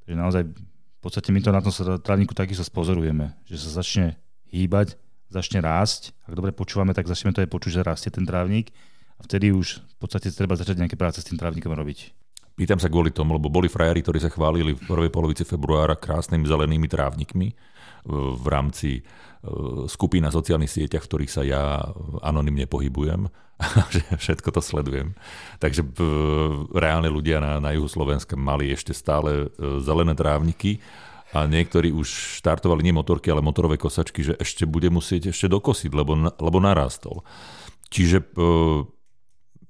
Takže 0.08 0.16
naozaj 0.16 0.48
v 0.48 1.00
podstate 1.04 1.36
my 1.36 1.44
to 1.44 1.52
na 1.52 1.60
tom 1.60 1.76
trávniku 2.00 2.32
takisto 2.32 2.64
spozorujeme, 2.64 3.36
že 3.44 3.60
sa 3.60 3.84
začne 3.84 4.16
hýbať, 4.48 4.96
začne 5.28 5.60
rásť. 5.60 6.16
Ak 6.24 6.40
dobre 6.40 6.56
počúvame, 6.56 6.96
tak 6.96 7.04
začneme 7.04 7.36
to 7.36 7.44
aj 7.44 7.52
počuť, 7.52 7.72
že 7.76 7.82
rastie 7.84 8.16
ten 8.16 8.24
trávnik 8.24 8.72
a 9.18 9.22
vtedy 9.26 9.54
už 9.54 9.82
v 9.82 9.98
podstate 9.98 10.30
treba 10.34 10.54
začať 10.54 10.78
nejaké 10.78 10.98
práce 10.98 11.22
s 11.22 11.28
tým 11.28 11.42
trávnikom 11.42 11.74
robiť. 11.74 12.14
Pýtam 12.58 12.82
sa 12.82 12.90
kvôli 12.90 13.14
tomu, 13.14 13.38
lebo 13.38 13.54
boli 13.54 13.70
frajari, 13.70 14.02
ktorí 14.02 14.18
sa 14.18 14.34
chválili 14.34 14.74
v 14.74 14.82
prvej 14.86 15.14
polovici 15.14 15.46
februára 15.46 15.94
krásnymi 15.94 16.46
zelenými 16.50 16.90
trávnikmi 16.90 17.54
v 18.10 18.46
rámci 18.50 19.06
E, 19.48 19.86
skupín 19.86 20.26
na 20.26 20.34
sociálnych 20.34 20.72
sieťach, 20.72 21.06
v 21.06 21.10
ktorých 21.10 21.32
sa 21.32 21.46
ja 21.46 21.94
anonymne 22.26 22.66
pohybujem, 22.66 23.30
že 23.94 24.02
všetko 24.18 24.50
to 24.50 24.62
sledujem. 24.62 25.14
Takže 25.62 25.86
e, 25.86 25.90
reálne 26.74 27.10
ľudia 27.14 27.38
na, 27.38 27.62
na 27.62 27.72
juhu 27.78 27.86
Slovenska 27.86 28.34
mali 28.34 28.74
ešte 28.74 28.98
stále 28.98 29.48
e, 29.54 29.82
zelené 29.86 30.18
trávniky 30.18 30.82
a 31.38 31.44
niektorí 31.46 31.92
už 31.94 32.40
štartovali 32.42 32.82
nie 32.88 32.96
motorky, 32.96 33.30
ale 33.30 33.46
motorové 33.46 33.76
kosačky, 33.78 34.24
že 34.24 34.34
ešte 34.40 34.64
bude 34.64 34.88
musieť 34.90 35.36
ešte 35.36 35.52
dokosiť, 35.52 35.92
lebo, 35.92 36.18
lebo 36.40 36.58
narastol. 36.58 37.22
Čiže 37.88 38.34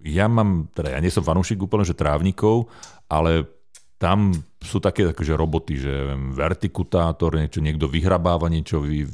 ja 0.04 0.30
mám, 0.30 0.70
teda 0.74 0.94
ja 0.94 1.00
nie 1.02 1.14
som 1.14 1.26
fanúšik 1.26 1.58
úplne, 1.58 1.88
že 1.88 1.98
trávnikov, 1.98 2.70
ale 3.10 3.50
tam 3.98 4.30
sú 4.62 4.78
také 4.78 5.10
že 5.10 5.34
roboty, 5.34 5.82
že 5.82 6.14
vertikutátor, 6.38 7.34
niečo, 7.34 7.66
niekto 7.66 7.90
vyhrabáva 7.90 8.46
niečo, 8.46 8.78
vy, 8.82 9.06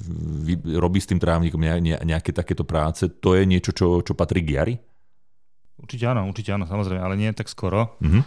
vy, 0.43 0.54
robí 0.76 1.00
s 1.00 1.08
tým 1.08 1.24
trávnikom 1.24 1.60
ne, 1.60 1.72
ne, 1.80 1.96
nejaké 2.04 2.36
takéto 2.36 2.67
práce. 2.67 3.08
To 3.24 3.36
je 3.36 3.48
niečo, 3.48 3.72
čo, 3.72 4.04
čo 4.04 4.12
patrí 4.12 4.43
k 4.43 4.60
jari? 4.60 4.76
Určite 5.80 6.04
áno, 6.12 6.28
určite 6.28 6.52
áno, 6.52 6.67
samozrejme, 6.67 7.00
ale 7.00 7.15
nie 7.15 7.32
tak 7.32 7.48
skoro. 7.48 7.96
Mm-hmm. 8.04 8.24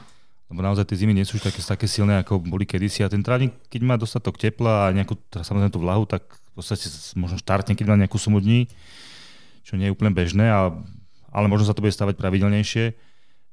Lebo 0.46 0.60
naozaj 0.62 0.86
tie 0.86 0.96
zimy 1.02 1.12
nie 1.12 1.26
sú 1.26 1.36
už 1.36 1.50
také, 1.50 1.60
také 1.60 1.86
silné, 1.90 2.22
ako 2.22 2.38
boli 2.38 2.64
kedysi. 2.64 3.02
A 3.02 3.10
ten 3.10 3.20
trávnik, 3.20 3.52
keď 3.66 3.80
má 3.82 3.94
dostatok 3.98 4.38
tepla 4.38 4.88
a 4.88 4.94
nejakú, 4.94 5.18
samozrejme 5.34 5.74
tú 5.74 5.82
vlahu, 5.82 6.06
tak 6.06 6.22
v 6.24 6.50
podstate 6.54 6.86
možno 7.18 7.36
štartne, 7.36 7.74
keď 7.74 7.86
má 7.90 7.96
nejakú 7.98 8.16
sumu 8.16 8.38
dní, 8.38 8.70
čo 9.66 9.74
nie 9.74 9.90
je 9.90 9.94
úplne 9.96 10.14
bežné, 10.14 10.46
ale, 10.46 10.86
ale 11.36 11.52
možno 11.52 11.68
sa 11.68 11.76
to 11.76 11.84
bude 11.84 11.92
stavať 11.92 12.16
pravidelnejšie 12.16 12.96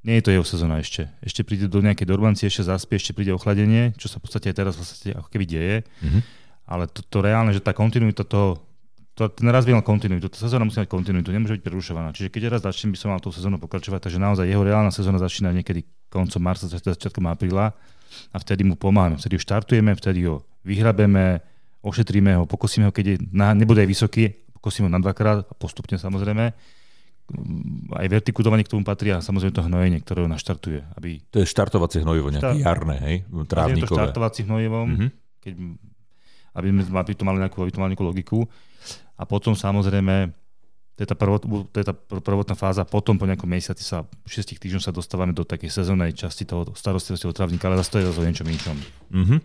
nie 0.04 0.20
je 0.20 0.24
to 0.24 0.36
jeho 0.36 0.44
sezóna 0.44 0.84
ešte. 0.84 1.08
Ešte 1.24 1.48
príde 1.48 1.72
do 1.72 1.80
nejakej 1.80 2.04
dormancie, 2.04 2.52
ešte 2.52 2.68
zaspie, 2.68 3.00
ešte 3.00 3.16
príde 3.16 3.32
ochladenie, 3.32 3.96
čo 3.96 4.12
sa 4.12 4.20
v 4.20 4.28
podstate 4.28 4.52
aj 4.52 4.56
teraz 4.56 4.76
v 4.76 4.80
podstate 4.84 5.10
ako 5.16 5.28
keby 5.32 5.46
deje. 5.48 5.76
Mm-hmm. 6.04 6.22
Ale 6.68 6.84
to, 6.92 7.00
to 7.08 7.18
reálne, 7.24 7.56
že 7.56 7.64
tá 7.64 7.72
kontinuita 7.72 8.28
toho, 8.28 8.60
to, 9.16 9.32
ten 9.32 9.48
raz 9.48 9.64
by 9.64 9.80
mal 9.80 9.86
kontinuitu, 9.86 10.28
tá 10.28 10.40
sezóna 10.44 10.68
musí 10.68 10.84
mať 10.84 10.92
kontinuitu, 10.92 11.32
nemôže 11.32 11.56
byť 11.56 11.64
prerušovaná. 11.64 12.12
Čiže 12.12 12.36
keď 12.36 12.52
raz 12.52 12.62
začnem, 12.68 12.92
by 12.92 13.00
som 13.00 13.10
mal 13.16 13.24
tú 13.24 13.32
sezónu 13.32 13.56
pokračovať, 13.64 14.12
takže 14.12 14.20
naozaj 14.20 14.44
jeho 14.44 14.64
reálna 14.64 14.92
sezóna 14.92 15.24
začína 15.24 15.56
niekedy 15.56 15.88
koncom 16.12 16.42
marca, 16.44 16.68
začiatkom 16.68 17.24
apríla 17.32 17.72
a 18.36 18.38
vtedy 18.44 18.68
mu 18.68 18.76
pomáhame. 18.76 19.16
Vtedy 19.16 19.40
ho 19.40 19.42
štartujeme, 19.42 19.96
vtedy 19.96 20.28
ho 20.28 20.44
vyhrabeme, 20.68 21.40
ošetríme 21.80 22.36
ho, 22.36 22.44
pokosíme 22.44 22.92
ho, 22.92 22.92
keď 22.92 23.06
je 23.08 23.16
na, 23.32 23.56
nebude 23.56 23.80
aj 23.80 23.88
vysoký, 23.88 24.36
pokosíme 24.60 24.88
ho 24.88 24.92
na 24.92 25.00
dvakrát 25.00 25.48
a 25.48 25.54
postupne 25.56 25.96
samozrejme 25.96 26.52
aj 27.94 28.08
vertikutovanie 28.12 28.68
k 28.68 28.72
tomu 28.76 28.84
patrí 28.84 29.16
a 29.16 29.24
samozrejme 29.24 29.56
to 29.56 29.64
hnojenie, 29.66 30.00
ktoré 30.04 30.28
ho 30.28 30.30
naštartuje. 30.30 30.84
Aby... 31.00 31.24
To 31.32 31.42
je 31.42 31.48
štartovacie 31.48 32.04
hnojivo, 32.04 32.30
nejaké 32.30 32.60
Štart... 32.60 32.66
jarné, 32.68 32.96
hej? 33.00 33.16
Trávnikové. 33.48 33.88
to 33.88 33.96
štartovací 33.96 34.42
hnojivom, 34.44 34.88
mm-hmm. 34.92 35.10
keď, 35.40 35.54
aby, 36.60 36.68
aby, 36.84 37.12
to 37.16 37.24
mali 37.24 37.40
nejakú, 37.40 37.58
aby 37.64 37.72
to 37.72 37.80
mali 37.80 37.90
nejakú 37.96 38.06
logiku. 38.06 38.40
A 39.16 39.24
potom 39.24 39.56
samozrejme, 39.56 40.36
to 40.94 41.00
je 41.02 41.08
tá, 41.10 41.16
prvot, 41.18 41.42
to 41.72 41.78
je 41.80 41.86
tá 41.88 41.96
prvotná 41.96 42.54
fáza, 42.54 42.86
potom 42.86 43.18
po 43.18 43.26
nejakom 43.26 43.50
mesiaci 43.50 43.82
sa, 43.82 44.06
6 44.28 44.60
týždňov 44.60 44.84
sa 44.84 44.94
dostávame 44.94 45.34
do 45.34 45.42
takej 45.48 45.72
sezónnej 45.72 46.14
časti 46.14 46.46
toho 46.46 46.70
starostlivosti 46.76 47.26
od 47.26 47.34
trávnika, 47.34 47.66
ale 47.66 47.82
zase 47.82 47.90
to 47.90 47.98
je 47.98 48.06
zase 48.14 48.20
o 48.20 48.28
niečom 48.30 48.48
inčom. 48.52 48.78
Uh-huh. 49.10 49.40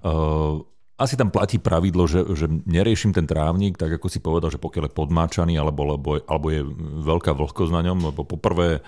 Uh, 0.00 0.56
asi 0.94 1.18
tam 1.18 1.34
platí 1.34 1.58
pravidlo, 1.58 2.06
že, 2.06 2.22
že 2.38 2.46
neriešim 2.46 3.10
ten 3.10 3.26
trávnik, 3.26 3.74
tak 3.74 3.98
ako 3.98 4.06
si 4.06 4.22
povedal, 4.22 4.54
že 4.54 4.62
pokiaľ 4.62 4.90
je 4.90 4.94
podmáčaný 4.94 5.54
alebo, 5.58 5.82
alebo, 5.90 6.22
alebo 6.22 6.46
je 6.54 6.62
veľká 7.02 7.34
vlhkosť 7.34 7.72
na 7.74 7.82
ňom, 7.90 8.14
lebo 8.14 8.22
poprvé 8.22 8.78
e, 8.78 8.80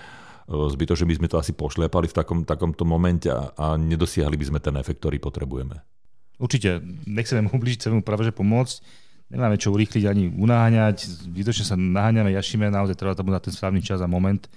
zbytočne 0.47 1.03
by 1.03 1.15
sme 1.19 1.27
to 1.27 1.35
asi 1.35 1.51
pošliapali 1.51 2.07
v 2.07 2.15
takom, 2.15 2.39
takomto 2.47 2.87
momente 2.87 3.27
a, 3.27 3.51
a 3.59 3.75
nedosiahli 3.75 4.39
by 4.39 4.45
sme 4.47 4.59
ten 4.63 4.79
efekt, 4.79 5.03
ktorý 5.03 5.19
potrebujeme. 5.19 5.83
Určite, 6.39 6.79
nechceme 7.03 7.43
mu 7.43 7.51
ubližiť, 7.51 7.77
chceme 7.83 7.99
mu 7.99 8.03
práve 8.05 8.23
že 8.23 8.31
pomôcť. 8.31 9.05
Nemáme 9.27 9.59
čo 9.59 9.75
urýchliť 9.75 10.07
ani 10.07 10.31
unáhňať, 10.31 11.27
zbytočne 11.27 11.65
sa 11.67 11.75
naháňame, 11.75 12.31
jašíme, 12.31 12.71
naozaj 12.71 12.95
treba 12.95 13.11
tam 13.11 13.27
na 13.27 13.43
ten 13.43 13.51
správny 13.51 13.83
čas 13.83 13.99
a 13.99 14.07
moment, 14.07 14.47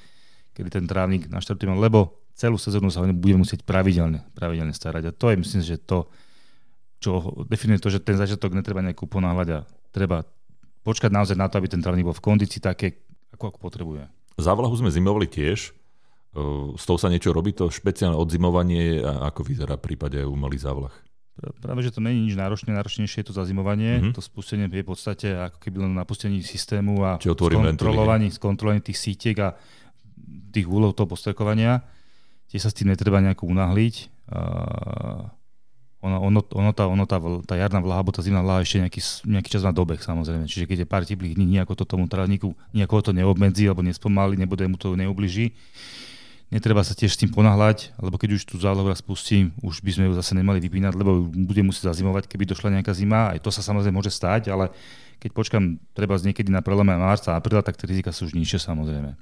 kedy 0.55 0.71
ten 0.71 0.87
trávnik 0.87 1.27
naštartujeme, 1.27 1.75
lebo 1.75 2.23
celú 2.39 2.55
sezónu 2.55 2.87
sa 2.95 3.03
budeme 3.03 3.43
musieť 3.43 3.67
pravidelne, 3.67 4.23
pravidelne 4.39 4.71
starať. 4.71 5.11
A 5.11 5.17
to 5.17 5.35
je, 5.35 5.43
myslím, 5.43 5.63
že 5.67 5.83
to, 5.83 6.07
čo 7.01 7.43
definuje 7.49 7.81
to, 7.81 7.89
že 7.89 8.05
ten 8.05 8.21
začiatok 8.21 8.53
netreba 8.53 8.85
nejakú 8.85 9.09
ponáhľať 9.09 9.49
a 9.57 9.59
treba 9.91 10.29
počkať 10.85 11.11
naozaj 11.11 11.37
na 11.37 11.49
to, 11.49 11.57
aby 11.57 11.73
ten 11.73 11.81
trávnik 11.81 12.05
bol 12.05 12.17
v 12.17 12.25
kondícii 12.25 12.61
také, 12.61 13.01
ako, 13.33 13.57
ako 13.57 13.59
potrebuje. 13.59 14.03
Závlahu 14.37 14.77
sme 14.77 14.93
zimovali 14.93 15.27
tiež. 15.27 15.73
S 16.79 16.85
tou 16.87 16.95
sa 16.95 17.11
niečo 17.11 17.35
robí, 17.35 17.51
to 17.51 17.75
špeciálne 17.75 18.15
odzimovanie, 18.15 19.03
a 19.03 19.27
ako 19.35 19.43
vyzerá 19.43 19.75
v 19.75 19.93
prípade 19.93 20.23
umelý 20.23 20.63
závlah? 20.63 20.95
Práve, 21.59 21.83
že 21.83 21.91
to 21.91 22.05
není 22.05 22.29
nič 22.29 22.39
náročné, 22.39 22.71
náročnejšie 22.71 23.25
je 23.25 23.29
to 23.33 23.35
zazimovanie. 23.35 23.99
Mm-hmm. 23.99 24.15
To 24.15 24.23
spustenie 24.23 24.69
je 24.69 24.85
v 24.85 24.91
podstate 24.93 25.27
ako 25.35 25.59
keby 25.59 25.89
len 25.89 25.97
na 25.97 26.07
pustení 26.07 26.39
systému 26.45 27.03
a 27.03 27.17
skontrolovaní, 27.19 28.31
skontrolovaní 28.31 28.85
tých 28.85 29.01
sítiek 29.01 29.37
a 29.41 29.59
tých 30.55 30.69
úlov 30.69 30.95
toho 30.95 31.11
postrekovania. 31.11 31.83
Tiež 32.47 32.63
sa 32.63 32.71
s 32.71 32.77
tým 32.77 32.93
netreba 32.93 33.19
nejako 33.25 33.51
unahliť. 33.51 33.95
Uh, 34.31 35.33
ono, 36.01 36.17
ono, 36.17 36.41
ono, 36.41 36.71
tá, 36.73 36.85
ono 36.89 37.05
tá, 37.05 37.21
tá 37.45 37.55
jarná 37.61 37.81
vlaha, 37.85 38.01
alebo 38.01 38.13
tá 38.13 38.25
zimná 38.25 38.41
vlaha 38.41 38.65
ešte 38.65 38.81
nejaký, 38.81 39.01
nejaký 39.29 39.49
čas 39.53 39.63
na 39.65 39.73
dobeh 39.73 40.01
samozrejme. 40.01 40.49
Čiže 40.49 40.65
keď 40.65 40.79
je 40.85 40.89
pár 40.89 41.05
teplých 41.05 41.37
dní, 41.37 41.61
nejako 41.61 41.77
to 41.77 41.85
tomu 41.85 42.09
trávniku, 42.09 42.57
nejako 42.73 43.05
to 43.05 43.13
neobmedzí 43.13 43.69
alebo 43.69 43.85
nespomalí, 43.85 44.41
nebude 44.41 44.65
mu 44.65 44.81
to 44.81 44.97
neubliží 44.97 45.53
netreba 46.51 46.83
sa 46.83 46.99
tiež 46.99 47.15
s 47.15 47.21
tým 47.23 47.31
ponáhľať, 47.31 47.95
lebo 48.03 48.19
keď 48.19 48.37
už 48.37 48.43
tú 48.43 48.59
zálohu 48.59 48.91
raz 48.91 48.99
pustím, 48.99 49.55
už 49.63 49.81
by 49.81 49.91
sme 49.95 50.05
ju 50.11 50.13
zase 50.19 50.35
nemali 50.35 50.59
vypínať, 50.59 50.99
lebo 50.99 51.31
bude 51.31 51.63
musieť 51.63 51.95
zazimovať, 51.95 52.27
keby 52.27 52.45
došla 52.51 52.75
nejaká 52.79 52.91
zima. 52.91 53.31
Aj 53.31 53.39
to 53.39 53.55
sa 53.55 53.63
samozrejme 53.63 53.95
môže 53.95 54.11
stať, 54.11 54.51
ale 54.51 54.75
keď 55.23 55.31
počkam 55.31 55.79
treba 55.95 56.19
z 56.19 56.31
niekedy 56.31 56.51
na 56.51 56.61
prelome 56.61 56.93
marca 56.99 57.33
a 57.33 57.39
apríla, 57.39 57.63
tak 57.63 57.79
tie 57.79 57.87
rizika 57.87 58.11
sú 58.11 58.27
už 58.27 58.35
nižšie 58.35 58.67
samozrejme. 58.67 59.15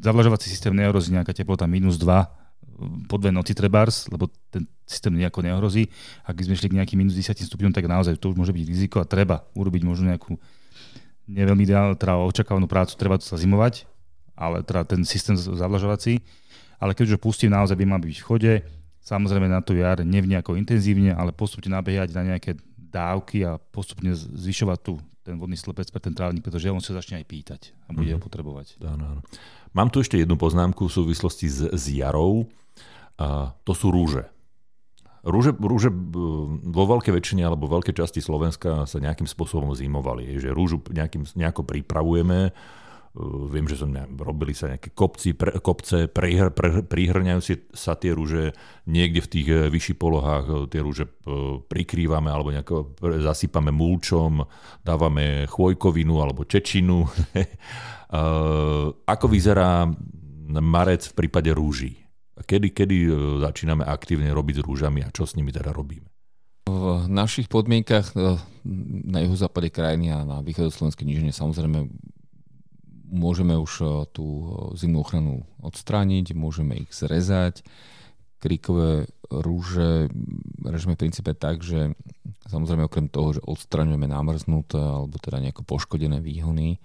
Zavlažovací 0.00 0.48
systém 0.48 0.72
neohrozí 0.72 1.12
nejaká 1.12 1.36
teplota 1.36 1.68
minus 1.68 2.00
2 2.00 2.08
po 3.06 3.16
dve 3.20 3.30
noci 3.30 3.52
trebárs, 3.52 4.08
lebo 4.08 4.32
ten 4.48 4.64
systém 4.88 5.12
nejako 5.14 5.44
neohrozí. 5.44 5.92
Ak 6.24 6.40
sme 6.40 6.56
šli 6.56 6.72
k 6.72 6.76
nejakým 6.80 6.98
minus 6.98 7.14
10 7.14 7.36
stupňom, 7.36 7.72
tak 7.72 7.86
naozaj 7.86 8.16
to 8.16 8.32
už 8.32 8.36
môže 8.36 8.52
byť 8.56 8.64
riziko 8.66 8.96
a 8.98 9.08
treba 9.08 9.44
urobiť 9.54 9.82
možno 9.84 10.10
nejakú 10.10 10.40
neveľmi 11.30 11.62
ideálnu, 11.62 11.94
teda 11.94 12.18
očakávanú 12.26 12.66
prácu, 12.66 12.98
treba 12.98 13.20
to 13.20 13.24
sa 13.28 13.38
zimovať, 13.38 13.86
ale 14.34 14.66
teda 14.66 14.82
ten 14.82 15.06
systém 15.06 15.38
zavlažovací. 15.38 16.18
Ale 16.80 16.96
keď 16.96 17.14
už 17.14 17.22
pustím, 17.22 17.52
naozaj 17.52 17.76
by 17.76 17.84
mal 17.84 18.00
byť 18.00 18.18
v 18.18 18.26
chode. 18.26 18.52
Samozrejme 19.04 19.46
na 19.46 19.60
tú 19.60 19.76
jar 19.76 20.00
nevne 20.00 20.40
nejako 20.40 20.56
intenzívne, 20.56 21.12
ale 21.12 21.30
postupne 21.30 21.68
nabehať 21.70 22.16
na 22.16 22.34
nejaké 22.34 22.56
dávky 22.76 23.44
a 23.46 23.60
postupne 23.60 24.10
zvyšovať 24.16 24.78
tu 24.80 24.96
ten 25.20 25.36
vodný 25.36 25.54
slepec 25.54 25.86
pre 25.92 26.00
ten 26.00 26.16
trávnik, 26.16 26.40
pretože 26.40 26.72
on 26.72 26.80
sa 26.80 26.96
začne 26.96 27.20
aj 27.20 27.26
pýtať 27.28 27.60
a 27.86 27.92
bude 27.92 28.08
mm-hmm. 28.08 28.18
ho 28.18 28.24
potrebovať. 28.24 28.66
Áno, 28.82 29.04
áno. 29.04 29.22
Mám 29.76 29.92
tu 29.92 30.00
ešte 30.00 30.18
jednu 30.18 30.34
poznámku 30.34 30.88
v 30.88 30.92
súvislosti 30.92 31.46
s, 31.46 31.60
s 31.70 31.84
jarou. 31.92 32.48
To 33.64 33.72
sú 33.76 33.92
rúže. 33.92 34.24
Rúže, 35.20 35.52
rúže 35.52 35.92
vo 36.64 36.84
veľkej 36.88 37.12
väčšine 37.12 37.44
alebo 37.44 37.68
veľkej 37.68 37.92
časti 37.92 38.24
Slovenska 38.24 38.88
sa 38.88 38.96
nejakým 38.96 39.28
spôsobom 39.28 39.76
zimovali. 39.76 40.40
Že 40.40 40.56
rúžu 40.56 40.80
nejakým, 40.88 41.28
nejako 41.36 41.68
pripravujeme, 41.68 42.56
Viem, 43.50 43.66
že 43.66 43.74
som 43.74 43.90
robili 44.22 44.54
sa 44.54 44.70
nejaké 44.70 44.94
kopci, 44.94 45.34
pre, 45.34 45.58
kopce, 45.58 46.06
prihr, 46.06 46.54
pre, 46.54 46.86
prihrňajú 46.86 47.40
si, 47.42 47.58
sa 47.74 47.98
tie 47.98 48.14
rúže 48.14 48.54
niekde 48.86 49.18
v 49.18 49.30
tých 49.34 49.46
eh, 49.50 49.66
vyšších 49.66 49.98
polohách, 49.98 50.70
tie 50.70 50.78
rúže 50.78 51.10
prikrývame 51.66 52.30
alebo 52.30 52.54
nejako 52.54 52.94
zasypame 53.02 53.74
mulčom, 53.74 54.46
dávame 54.86 55.50
chvojkovinu 55.50 56.22
alebo 56.22 56.46
čečinu. 56.46 57.02
Ako 59.14 59.26
vyzerá 59.26 59.90
marec 60.50 61.10
v 61.10 61.16
prípade 61.18 61.50
rúží? 61.50 61.99
Kedy, 62.44 62.68
kedy 62.72 62.96
začíname 63.40 63.84
aktívne 63.84 64.32
robiť 64.32 64.60
s 64.60 64.64
rúžami 64.64 65.04
a 65.04 65.12
čo 65.12 65.28
s 65.28 65.36
nimi 65.36 65.52
teda 65.52 65.70
robíme? 65.74 66.08
V 66.70 67.10
našich 67.10 67.50
podmienkach 67.50 68.14
na 69.10 69.18
juhozápade 69.24 69.72
krajiny 69.74 70.14
a 70.14 70.22
na 70.22 70.38
východu 70.44 70.70
Slovenskej 70.70 71.08
nížine 71.08 71.34
samozrejme 71.34 71.90
môžeme 73.10 73.58
už 73.58 73.72
eh, 73.82 73.88
tú 74.14 74.54
zimnú 74.78 75.02
ochranu 75.02 75.42
odstrániť, 75.60 76.32
môžeme 76.38 76.78
ich 76.78 76.94
zrezať. 76.94 77.66
Kríkové 78.40 79.04
rúže 79.28 80.08
režime 80.64 80.96
v 80.96 81.02
princípe 81.04 81.36
tak, 81.36 81.60
že 81.60 81.92
samozrejme 82.48 82.88
okrem 82.88 83.12
toho, 83.12 83.36
že 83.36 83.44
odstraňujeme 83.44 84.08
namrznuté 84.08 84.80
alebo 84.80 85.20
teda 85.20 85.44
nejako 85.44 85.68
poškodené 85.68 86.24
výhony, 86.24 86.80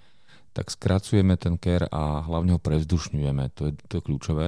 tak 0.51 0.67
skracujeme 0.67 1.39
ten 1.39 1.55
ker 1.55 1.87
a 1.87 2.27
hlavne 2.27 2.59
ho 2.59 2.59
prevzdušňujeme. 2.59 3.55
To 3.55 3.71
je, 3.71 3.73
to 3.87 3.93
je 3.97 4.03
kľúčové. 4.03 4.47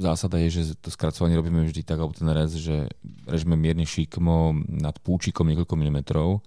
Zásada 0.00 0.40
je, 0.40 0.48
že 0.48 0.62
to 0.80 0.88
skracovanie 0.88 1.36
robíme 1.36 1.60
vždy 1.68 1.84
tak, 1.84 2.00
alebo 2.00 2.16
ten 2.16 2.28
rez, 2.32 2.56
že 2.56 2.88
režime 3.28 3.52
mierne 3.52 3.84
šikmo 3.84 4.56
nad 4.64 4.96
púčikom 5.04 5.44
niekoľko 5.44 5.74
milimetrov 5.76 6.40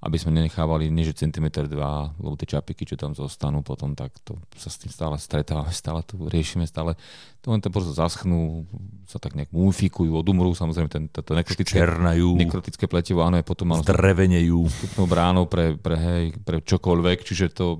aby 0.00 0.16
sme 0.16 0.32
nenechávali 0.32 0.88
nie 0.88 1.04
že 1.04 1.12
centimetr 1.12 1.68
dva, 1.68 2.16
lebo 2.16 2.32
tie 2.32 2.56
čapiky, 2.56 2.88
čo 2.88 2.96
tam 2.96 3.12
zostanú 3.12 3.60
potom, 3.60 3.92
tak 3.92 4.16
to 4.24 4.32
sa 4.56 4.72
s 4.72 4.80
tým 4.80 4.88
stále 4.88 5.20
stretávame, 5.20 5.68
stále 5.76 6.00
to 6.00 6.16
riešime, 6.24 6.64
stále 6.64 6.96
to 7.44 7.52
len 7.52 7.60
tam 7.60 7.68
proste 7.68 7.92
zaschnú, 7.92 8.64
sa 9.04 9.20
tak 9.20 9.36
nejak 9.36 9.52
mumifikujú, 9.52 10.16
odumrú, 10.16 10.56
samozrejme 10.56 10.88
ten, 10.88 11.04
to, 11.12 11.20
to 11.20 11.36
nekrotické, 11.36 11.84
nekrotické 12.32 12.88
pletivo, 12.88 13.20
áno, 13.20 13.36
je 13.36 13.44
potom 13.44 13.76
malo 13.76 13.84
zdrevenejú. 13.84 14.72
Vstupnou 14.72 15.04
bránou 15.04 15.44
pre, 15.44 15.76
pre, 15.76 15.96
hej, 16.00 16.24
pre 16.48 16.64
čokoľvek, 16.64 17.18
čiže 17.20 17.52
to 17.52 17.76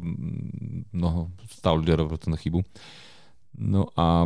no, 0.93 1.33
stále 1.49 1.81
ľudia 1.81 2.05
robia 2.05 2.21
tú 2.21 2.29
chybu. 2.37 2.61
No 3.59 3.91
a 3.99 4.25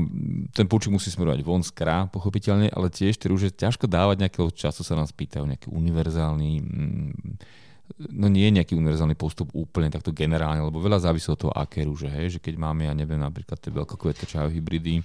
ten 0.52 0.66
púčik 0.68 0.92
musí 0.92 1.08
smerovať 1.08 1.40
von 1.42 1.64
z 1.64 1.72
krá, 1.72 2.06
pochopiteľne, 2.12 2.70
ale 2.70 2.92
tiež 2.92 3.16
tie 3.16 3.32
rúže 3.32 3.50
ťažko 3.56 3.88
dávať 3.88 4.20
nejakého 4.20 4.52
času, 4.52 4.84
sa 4.84 4.94
nás 4.94 5.10
pýtajú, 5.10 5.48
nejaký 5.48 5.68
univerzálny 5.72 6.50
mm, 6.60 7.12
no 8.16 8.26
nie 8.32 8.48
je 8.48 8.56
nejaký 8.60 8.74
univerzálny 8.74 9.14
postup 9.14 9.52
úplne 9.52 9.92
takto 9.92 10.10
generálne, 10.10 10.64
lebo 10.64 10.80
veľa 10.80 11.04
závisí 11.04 11.28
od 11.28 11.40
toho, 11.40 11.52
aké 11.52 11.84
rúže, 11.84 12.08
hej, 12.08 12.38
že 12.38 12.42
keď 12.42 12.56
máme, 12.56 12.88
ja 12.88 12.94
neviem, 12.96 13.20
napríklad 13.20 13.60
tie 13.60 13.70
veľkokvetečajú 13.70 14.48
hybridy, 14.50 15.04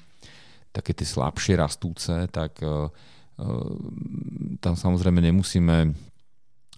také 0.71 0.95
tie 0.95 1.05
slabšie 1.05 1.59
rastúce, 1.59 2.13
tak 2.31 2.61
uh, 2.63 2.87
tam 4.63 4.73
samozrejme 4.79 5.19
nemusíme 5.19 5.91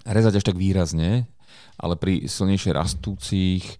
rezať 0.06 0.42
až 0.42 0.44
tak 0.50 0.58
výrazne, 0.58 1.30
ale 1.78 1.94
pri 1.98 2.26
silnejšie 2.26 2.74
rastúcich 2.74 3.78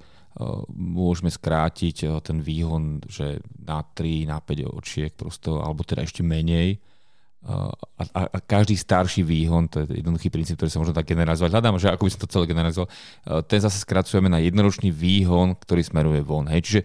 môžeme 0.72 1.28
skrátiť 1.28 2.08
uh, 2.08 2.24
ten 2.24 2.40
výhon, 2.40 3.04
že 3.10 3.44
na 3.60 3.84
3, 3.84 4.32
na 4.32 4.40
5 4.40 4.80
očiek 4.80 5.12
prosto, 5.12 5.60
alebo 5.60 5.84
teda 5.84 6.08
ešte 6.08 6.24
menej, 6.24 6.80
a, 7.42 7.74
a, 7.98 8.22
a 8.30 8.38
každý 8.38 8.78
starší 8.78 9.26
výhon, 9.26 9.66
to 9.66 9.82
je 9.82 9.98
jednoduchý 10.06 10.30
princíp, 10.30 10.62
ktorý 10.62 10.70
sa 10.70 10.78
môže 10.78 10.94
tak 10.94 11.10
generalizovať. 11.10 11.50
Hľadám, 11.50 11.82
že 11.82 11.90
ako 11.90 12.06
by 12.06 12.12
som 12.14 12.22
to 12.22 12.30
celé 12.30 12.46
generalizoval. 12.46 12.86
E, 12.86 12.94
ten 13.50 13.58
zase 13.58 13.82
skracujeme 13.82 14.30
na 14.30 14.38
jednoročný 14.38 14.94
výhon, 14.94 15.58
ktorý 15.58 15.82
smeruje 15.82 16.22
von. 16.22 16.46
Hej. 16.46 16.62
Čiže 16.70 16.82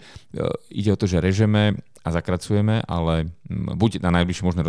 ide 0.72 0.90
o 0.96 1.00
to, 1.00 1.04
že 1.04 1.20
režeme 1.20 1.76
a 1.76 2.08
zakracujeme, 2.08 2.88
ale 2.88 3.28
buď 3.52 4.00
na 4.00 4.08
najbližšie 4.16 4.48
možné 4.48 4.62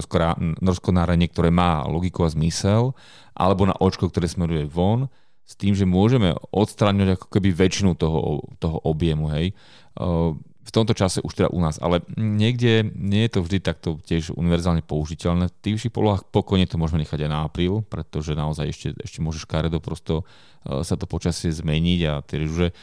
rozkonárenie, 0.60 1.32
ktoré 1.32 1.56
má 1.56 1.88
logiku 1.88 2.28
a 2.28 2.34
zmysel, 2.36 2.92
alebo 3.32 3.64
na 3.64 3.78
očko, 3.80 4.12
ktoré 4.12 4.28
smeruje 4.28 4.68
von, 4.68 5.08
s 5.48 5.56
tým, 5.56 5.72
že 5.72 5.88
môžeme 5.88 6.36
odstráňovať 6.52 7.16
ako 7.16 7.28
keby 7.32 7.56
väčšinu 7.56 7.96
toho, 7.96 8.44
toho 8.60 8.78
objemu. 8.84 9.32
Hej. 9.32 9.56
V 10.68 10.76
tomto 10.76 10.92
čase 10.92 11.24
už 11.24 11.32
teda 11.32 11.48
u 11.56 11.64
nás, 11.64 11.80
ale 11.80 12.04
niekde 12.20 12.84
nie 12.92 13.24
je 13.24 13.32
to 13.32 13.40
vždy 13.40 13.64
takto 13.64 13.96
tiež 14.04 14.36
univerzálne 14.36 14.84
použiteľné. 14.84 15.48
V 15.48 15.56
tých 15.64 15.88
polohách 15.88 16.28
pokojne 16.28 16.68
to 16.68 16.76
môžeme 16.76 17.08
nechať 17.08 17.24
aj 17.24 17.32
na 17.32 17.48
apríl, 17.48 17.88
pretože 17.88 18.36
naozaj 18.36 18.76
ešte, 18.76 18.88
ešte 19.00 19.24
môže 19.24 19.40
škaredo 19.40 19.80
prosto 19.80 20.28
sa 20.68 21.00
to 21.00 21.08
počasie 21.08 21.56
zmeniť 21.56 22.00
a 22.12 22.20
tie 22.20 22.44
že 22.44 22.76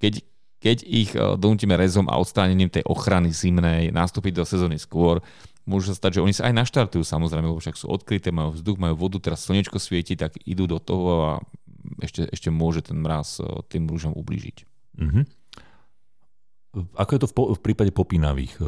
keď, 0.00 0.24
keď 0.64 0.76
ich 0.88 1.12
donútime 1.12 1.76
rezom 1.76 2.08
a 2.08 2.16
odstránením 2.16 2.72
tej 2.72 2.88
ochrany 2.88 3.28
zimnej 3.28 3.92
nastúpiť 3.92 4.40
do 4.40 4.48
sezóny 4.48 4.80
skôr, 4.80 5.20
môže 5.68 5.92
sa 5.92 6.00
stať, 6.00 6.16
že 6.16 6.24
oni 6.24 6.32
sa 6.32 6.48
aj 6.48 6.64
naštartujú 6.64 7.04
samozrejme, 7.04 7.44
lebo 7.44 7.60
však 7.60 7.76
sú 7.76 7.92
odkryté, 7.92 8.32
majú 8.32 8.56
vzduch, 8.56 8.80
majú 8.80 8.96
vodu, 8.96 9.20
teraz 9.20 9.44
slnečko 9.46 9.76
svieti, 9.76 10.16
tak 10.16 10.40
idú 10.48 10.64
do 10.64 10.80
toho 10.80 11.10
a 11.22 11.32
ešte, 12.02 12.28
ešte 12.30 12.48
môže 12.48 12.86
ten 12.86 12.98
mraz 13.00 13.38
e, 13.38 13.46
tým 13.68 13.86
rúžom 13.86 14.14
ublížiť. 14.14 14.56
Mm-hmm. 14.98 15.24
Ako 16.72 17.10
je 17.12 17.20
to 17.20 17.28
v, 17.28 17.34
po, 17.36 17.42
v 17.52 17.60
prípade 17.60 17.92
popínavých 17.92 18.56
e, 18.56 18.64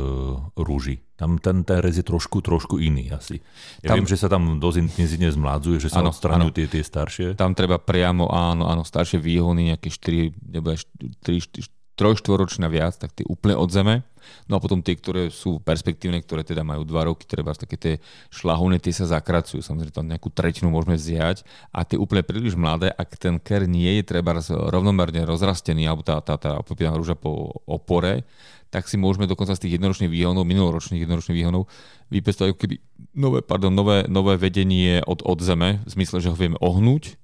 rúží? 0.61 1.01
Tam 1.17 1.41
ten, 1.41 1.65
ten 1.65 1.81
rez 1.81 1.97
je 1.97 2.05
trošku, 2.05 2.45
trošku 2.45 2.77
iný 2.77 3.09
asi. 3.09 3.41
Ja 3.81 3.97
tam, 3.97 4.05
viem, 4.05 4.09
že 4.11 4.21
sa 4.21 4.29
tam 4.29 4.61
dosť 4.61 4.77
intenzívne 4.85 5.33
zmládzuje, 5.33 5.81
že 5.81 5.89
sa 5.89 6.05
odstraňujú 6.05 6.53
tie, 6.53 6.67
tie 6.69 6.85
staršie. 6.85 7.27
Tam 7.33 7.57
treba 7.57 7.81
priamo, 7.81 8.29
áno, 8.29 8.69
áno, 8.69 8.85
staršie 8.85 9.17
výhony, 9.17 9.73
nejaké 9.73 9.89
4, 9.89 10.37
nebo 10.53 10.77
4, 10.77 10.85
4, 11.25 11.74
trojštvoročná 11.95 12.66
viac, 12.66 12.99
tak 12.99 13.14
tie 13.14 13.26
úplne 13.26 13.55
od 13.55 13.70
zeme. 13.70 14.03
No 14.49 14.57
a 14.57 14.62
potom 14.62 14.80
tie, 14.80 14.97
ktoré 14.97 15.28
sú 15.28 15.61
perspektívne, 15.61 16.18
ktoré 16.18 16.42
teda 16.42 16.64
majú 16.64 16.82
dva 16.82 17.07
roky, 17.07 17.28
treba 17.28 17.53
také 17.53 17.76
tie 17.76 17.95
šlahovné, 18.32 18.80
tie 18.80 18.90
sa 18.90 19.07
zakracujú. 19.07 19.61
Samozrejme, 19.61 19.95
tam 19.95 20.09
nejakú 20.09 20.32
tretinu 20.32 20.72
môžeme 20.72 20.97
vziať. 20.97 21.45
A 21.70 21.84
tie 21.84 22.01
úplne 22.01 22.24
príliš 22.24 22.57
mladé, 22.57 22.88
ak 22.90 23.20
ten 23.20 23.36
ker 23.36 23.68
nie 23.68 24.01
je 24.01 24.05
treba 24.05 24.34
rovnomerne 24.49 25.22
rozrastený, 25.28 25.86
alebo 25.86 26.03
tá, 26.03 26.18
tá, 26.24 26.40
tá 26.40 26.64
popínaná 26.64 26.97
rúža 26.97 27.14
po 27.14 27.62
opore, 27.68 28.24
tak 28.72 28.90
si 28.90 28.99
môžeme 28.99 29.30
dokonca 29.30 29.55
z 29.55 29.68
tých 29.68 29.78
jednoročných 29.78 30.11
výhonov, 30.11 30.49
minuloročných 30.51 31.07
jednoročných 31.07 31.38
výhonov, 31.38 31.70
vypestovať 32.11 32.59
keby 32.59 32.76
nové, 33.14 33.38
pardon, 33.38 33.70
nové, 33.70 34.03
nové 34.11 34.34
vedenie 34.34 34.99
od, 35.07 35.22
od 35.22 35.38
zeme, 35.38 35.78
v 35.86 35.90
zmysle, 35.95 36.18
že 36.18 36.32
ho 36.32 36.36
vieme 36.36 36.59
ohnúť 36.59 37.14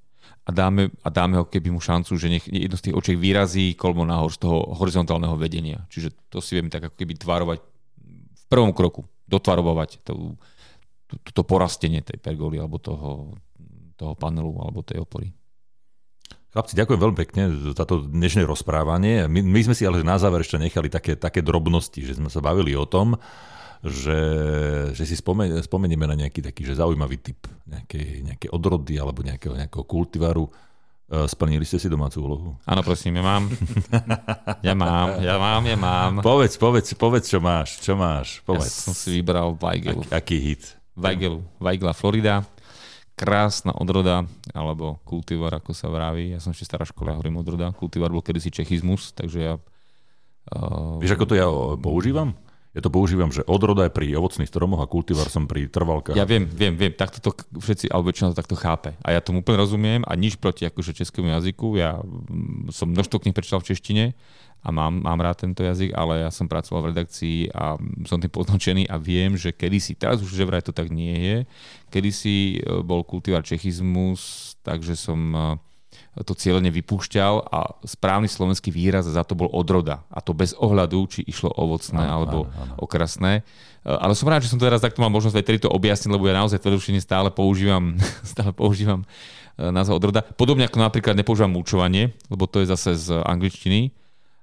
a 0.45 0.51
dáme, 0.51 0.88
a 1.05 1.09
dáme 1.12 1.36
ho 1.36 1.45
keby 1.45 1.68
mu 1.68 1.80
šancu, 1.80 2.16
že 2.16 2.32
nech 2.32 2.45
jedno 2.49 2.76
z 2.80 2.91
tých 2.91 2.97
očiek 2.97 3.16
vyrazí 3.20 3.76
kolmo 3.76 4.09
nahor 4.09 4.32
z 4.32 4.41
toho 4.41 4.72
horizontálneho 4.74 5.36
vedenia. 5.36 5.84
Čiže 5.93 6.16
to 6.32 6.41
si 6.41 6.57
vieme 6.57 6.72
tak 6.72 6.91
ako 6.91 6.97
keby 6.97 7.14
tvarovať 7.20 7.59
v 8.34 8.45
prvom 8.49 8.72
kroku, 8.72 9.05
dotvarovať 9.28 10.01
to, 10.03 10.34
to, 11.07 11.14
to 11.20 11.43
porastenie 11.45 12.01
tej 12.01 12.18
pergoly 12.18 12.57
alebo 12.57 12.80
toho, 12.80 13.36
toho 13.95 14.16
panelu 14.16 14.51
alebo 14.59 14.80
tej 14.80 15.05
opory. 15.05 15.30
Chlapci, 16.51 16.74
ďakujem 16.74 16.99
veľmi 16.99 17.18
pekne 17.20 17.43
za 17.78 17.86
to 17.86 18.03
dnešné 18.11 18.43
rozprávanie. 18.43 19.30
My, 19.30 19.38
my 19.38 19.61
sme 19.70 19.74
si 19.78 19.86
ale 19.86 20.03
na 20.03 20.18
záver 20.18 20.43
ešte 20.43 20.59
nechali 20.59 20.91
také, 20.91 21.14
také 21.14 21.47
drobnosti, 21.47 22.03
že 22.03 22.18
sme 22.18 22.26
sa 22.26 22.43
bavili 22.43 22.74
o 22.74 22.91
tom, 22.91 23.14
že, 23.80 24.20
že 24.92 25.04
si 25.08 25.16
spomen, 25.16 25.56
spomenieme 25.64 26.04
na 26.04 26.12
nejaký 26.12 26.44
taký 26.44 26.68
že 26.68 26.76
zaujímavý 26.76 27.16
typ 27.16 27.48
nejaké, 27.64 28.20
nejaké 28.20 28.46
odrody 28.52 29.00
alebo 29.00 29.24
nejakého, 29.24 29.56
nejakého 29.56 29.84
kultivaru. 29.88 30.44
E, 30.44 31.24
splnili 31.24 31.64
ste 31.64 31.80
si 31.80 31.88
domácu 31.88 32.20
úlohu? 32.20 32.48
Áno, 32.68 32.84
prosím, 32.84 33.16
ja 33.16 33.24
mám. 33.24 33.44
Ja 34.60 34.76
mám, 34.76 35.24
ja 35.24 35.40
mám, 35.40 35.62
ja 35.64 35.78
mám. 35.80 36.12
Povedz, 36.20 36.60
povedz, 36.60 36.92
povedz, 36.92 37.32
čo 37.32 37.40
máš, 37.40 37.80
čo 37.80 37.96
máš, 37.96 38.44
povedz. 38.44 38.68
Ja 38.68 38.92
som 38.92 38.94
si 38.94 39.16
vybral 39.16 39.56
Weigelu. 39.56 40.04
Ak, 40.12 40.20
aký 40.20 40.36
hit? 40.36 40.76
Weigelu, 40.92 41.40
Weigela 41.56 41.96
Florida. 41.96 42.44
Krásna 43.16 43.72
odroda, 43.76 44.24
alebo 44.52 45.00
kultivar, 45.08 45.56
ako 45.56 45.72
sa 45.72 45.88
vraví. 45.88 46.36
Ja 46.36 46.40
som 46.40 46.52
ešte 46.52 46.68
stará 46.68 46.84
škola, 46.84 47.12
ja 47.12 47.16
hovorím 47.16 47.40
odroda. 47.40 47.72
Kultivar 47.72 48.12
bol 48.12 48.20
kedysi 48.20 48.52
čechizmus, 48.52 49.16
takže 49.16 49.40
ja... 49.40 49.54
Uh... 50.52 51.00
Vieš, 51.00 51.16
ako 51.16 51.26
to 51.28 51.34
ja 51.36 51.48
používam? 51.80 52.36
Ja 52.70 52.78
to 52.78 52.90
používam, 52.90 53.34
že 53.34 53.42
odroda 53.50 53.90
je 53.90 53.92
pri 53.94 54.14
ovocných 54.14 54.46
stromoch 54.46 54.78
a 54.78 54.86
kultivar 54.86 55.26
som 55.26 55.50
pri 55.50 55.66
trvalkách. 55.66 56.14
Ja 56.14 56.22
viem, 56.22 56.46
viem, 56.46 56.78
viem. 56.78 56.94
Takto 56.94 57.18
to 57.18 57.30
všetci, 57.58 57.90
alebo 57.90 58.14
väčšina 58.14 58.30
to 58.30 58.38
takto 58.38 58.54
chápe. 58.54 58.94
A 59.02 59.10
ja 59.10 59.18
tomu 59.18 59.42
úplne 59.42 59.58
rozumiem 59.58 60.06
a 60.06 60.14
nič 60.14 60.38
proti 60.38 60.62
akože 60.70 60.94
českému 60.94 61.34
jazyku. 61.34 61.74
Ja 61.74 61.98
mm, 61.98 62.70
som 62.70 62.94
množstvo 62.94 63.26
knih 63.26 63.34
prečítal 63.34 63.58
v 63.58 63.74
češtine 63.74 64.04
a 64.62 64.68
mám, 64.70 65.02
mám 65.02 65.18
rád 65.18 65.42
tento 65.48 65.66
jazyk, 65.66 65.96
ale 65.96 66.22
ja 66.22 66.30
som 66.30 66.46
pracoval 66.46 66.86
v 66.86 66.90
redakcii 66.94 67.50
a 67.50 67.74
som 68.04 68.20
tým 68.20 68.30
podnočený 68.30 68.86
a 68.86 69.00
viem, 69.00 69.34
že 69.34 69.56
kedysi, 69.56 69.96
teraz 69.96 70.20
už 70.20 70.30
že 70.30 70.44
vraj 70.44 70.60
to 70.60 70.70
tak 70.70 70.92
nie 70.92 71.16
je, 71.16 71.36
kedysi 71.88 72.60
e, 72.60 72.84
bol 72.84 73.00
kultivar 73.00 73.40
čechizmus, 73.40 74.54
takže 74.60 75.00
som 75.00 75.18
e, 75.32 75.40
to 76.11 76.34
cieľene 76.34 76.74
vypúšťal 76.74 77.34
a 77.54 77.78
správny 77.86 78.26
slovenský 78.26 78.74
výraz 78.74 79.06
za 79.06 79.22
to 79.22 79.38
bol 79.38 79.46
odroda. 79.46 80.02
A 80.11 80.18
to 80.18 80.34
bez 80.34 80.58
ohľadu, 80.58 81.06
či 81.06 81.20
išlo 81.22 81.54
ovocné 81.54 82.02
áno, 82.02 82.12
alebo 82.12 82.38
áno, 82.50 82.54
áno. 82.66 82.74
okrasné. 82.82 83.46
E, 83.86 83.90
ale 83.94 84.18
som 84.18 84.26
rád, 84.26 84.42
že 84.42 84.50
som 84.50 84.58
to 84.58 84.66
teraz 84.66 84.82
takto 84.82 84.98
mal 84.98 85.08
možnosť 85.14 85.38
aj 85.38 85.62
to 85.62 85.70
objasniť, 85.70 86.11
lebo 86.11 86.26
ja 86.26 86.34
naozaj 86.34 86.58
tvrdošine 86.58 86.98
stále 86.98 87.30
používam, 87.30 87.94
stále 88.26 88.50
používam 88.50 89.06
e, 89.54 89.70
názov 89.70 90.02
odroda. 90.02 90.26
Podobne 90.34 90.66
ako 90.66 90.82
napríklad 90.82 91.14
nepoužívam 91.14 91.54
mulčovanie, 91.54 92.18
lebo 92.26 92.50
to 92.50 92.58
je 92.58 92.66
zase 92.74 92.98
z 92.98 93.22
angličtiny, 93.22 93.94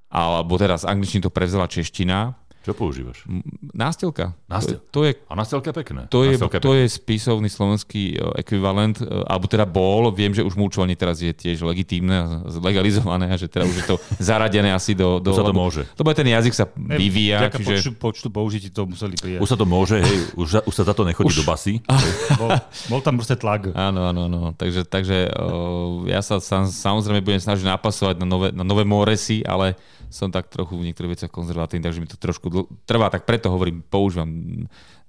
alebo 0.07 0.55
teraz 0.55 0.87
z 0.87 0.89
angličtiny 0.89 1.27
to 1.27 1.31
prevzala 1.35 1.67
čeština, 1.67 2.46
čo 2.67 2.75
používaš? 2.75 3.23
Nástelka. 3.71 4.35
Nástel... 4.51 4.83
To 4.91 5.07
je, 5.07 5.15
a 5.15 5.33
nástelka 5.39 5.71
je 5.71 5.75
pekné. 5.79 6.01
To 6.11 6.27
je, 6.27 6.35
to 6.35 6.75
je 6.75 6.91
spisovný 6.91 7.47
slovenský 7.47 8.19
e, 8.19 8.43
ekvivalent, 8.43 8.99
e, 8.99 9.07
alebo 9.07 9.47
teda 9.47 9.63
bol, 9.63 10.11
viem, 10.11 10.35
že 10.35 10.43
už 10.43 10.59
mulčovanie 10.59 10.99
teraz 10.99 11.23
je 11.23 11.31
tiež 11.31 11.63
legitímne, 11.63 12.43
legalizované 12.59 13.31
a 13.31 13.39
že 13.39 13.47
teda 13.47 13.63
už 13.63 13.75
je 13.79 13.85
to 13.87 13.95
zaradené 14.19 14.75
asi 14.75 14.91
do... 14.91 15.23
do 15.23 15.31
už 15.31 15.39
sa 15.39 15.47
to 15.47 15.55
môže. 15.55 15.81
Lebo 15.95 16.11
ten 16.11 16.27
jazyk 16.27 16.51
sa 16.51 16.67
vyvíja. 16.75 17.47
Vďaka 17.47 17.57
čiže... 17.63 17.71
počtu, 17.71 17.91
počtu 17.95 18.27
použití 18.35 18.67
to 18.67 18.83
museli 18.83 19.15
prijať. 19.15 19.39
Už 19.39 19.47
sa 19.47 19.55
to 19.55 19.63
môže, 19.63 20.03
hej, 20.03 20.17
už, 20.35 20.67
už 20.67 20.73
sa 20.75 20.83
za 20.83 20.91
to 20.91 21.07
nechodí 21.07 21.31
už... 21.31 21.39
do 21.39 21.47
basy. 21.47 21.79
bol, 22.41 22.51
bol 22.91 22.99
tam 22.99 23.15
proste 23.15 23.39
tlak. 23.39 23.71
Áno, 23.71 24.11
áno, 24.11 24.27
áno. 24.27 24.51
Takže, 24.59 24.83
takže 24.83 25.31
uh, 25.31 26.03
ja 26.03 26.19
sa 26.19 26.43
sam, 26.43 26.67
samozrejme 26.67 27.23
budem 27.23 27.39
snažiť 27.39 27.63
napasovať 27.63 28.19
na 28.19 28.27
nové, 28.27 28.51
na 28.51 28.67
nové 28.67 28.83
moresy, 28.83 29.39
ale 29.47 29.79
som 30.07 30.31
tak 30.31 30.47
trochu 30.47 30.79
v 30.79 30.87
niektorých 30.89 31.19
veciach 31.19 31.31
konzervatívny, 31.31 31.83
takže 31.83 32.01
mi 32.01 32.07
to 32.07 32.15
trošku 32.19 32.47
trvá, 32.87 33.13
tak 33.13 33.27
preto 33.27 33.53
hovorím, 33.53 33.85
používam 33.85 34.25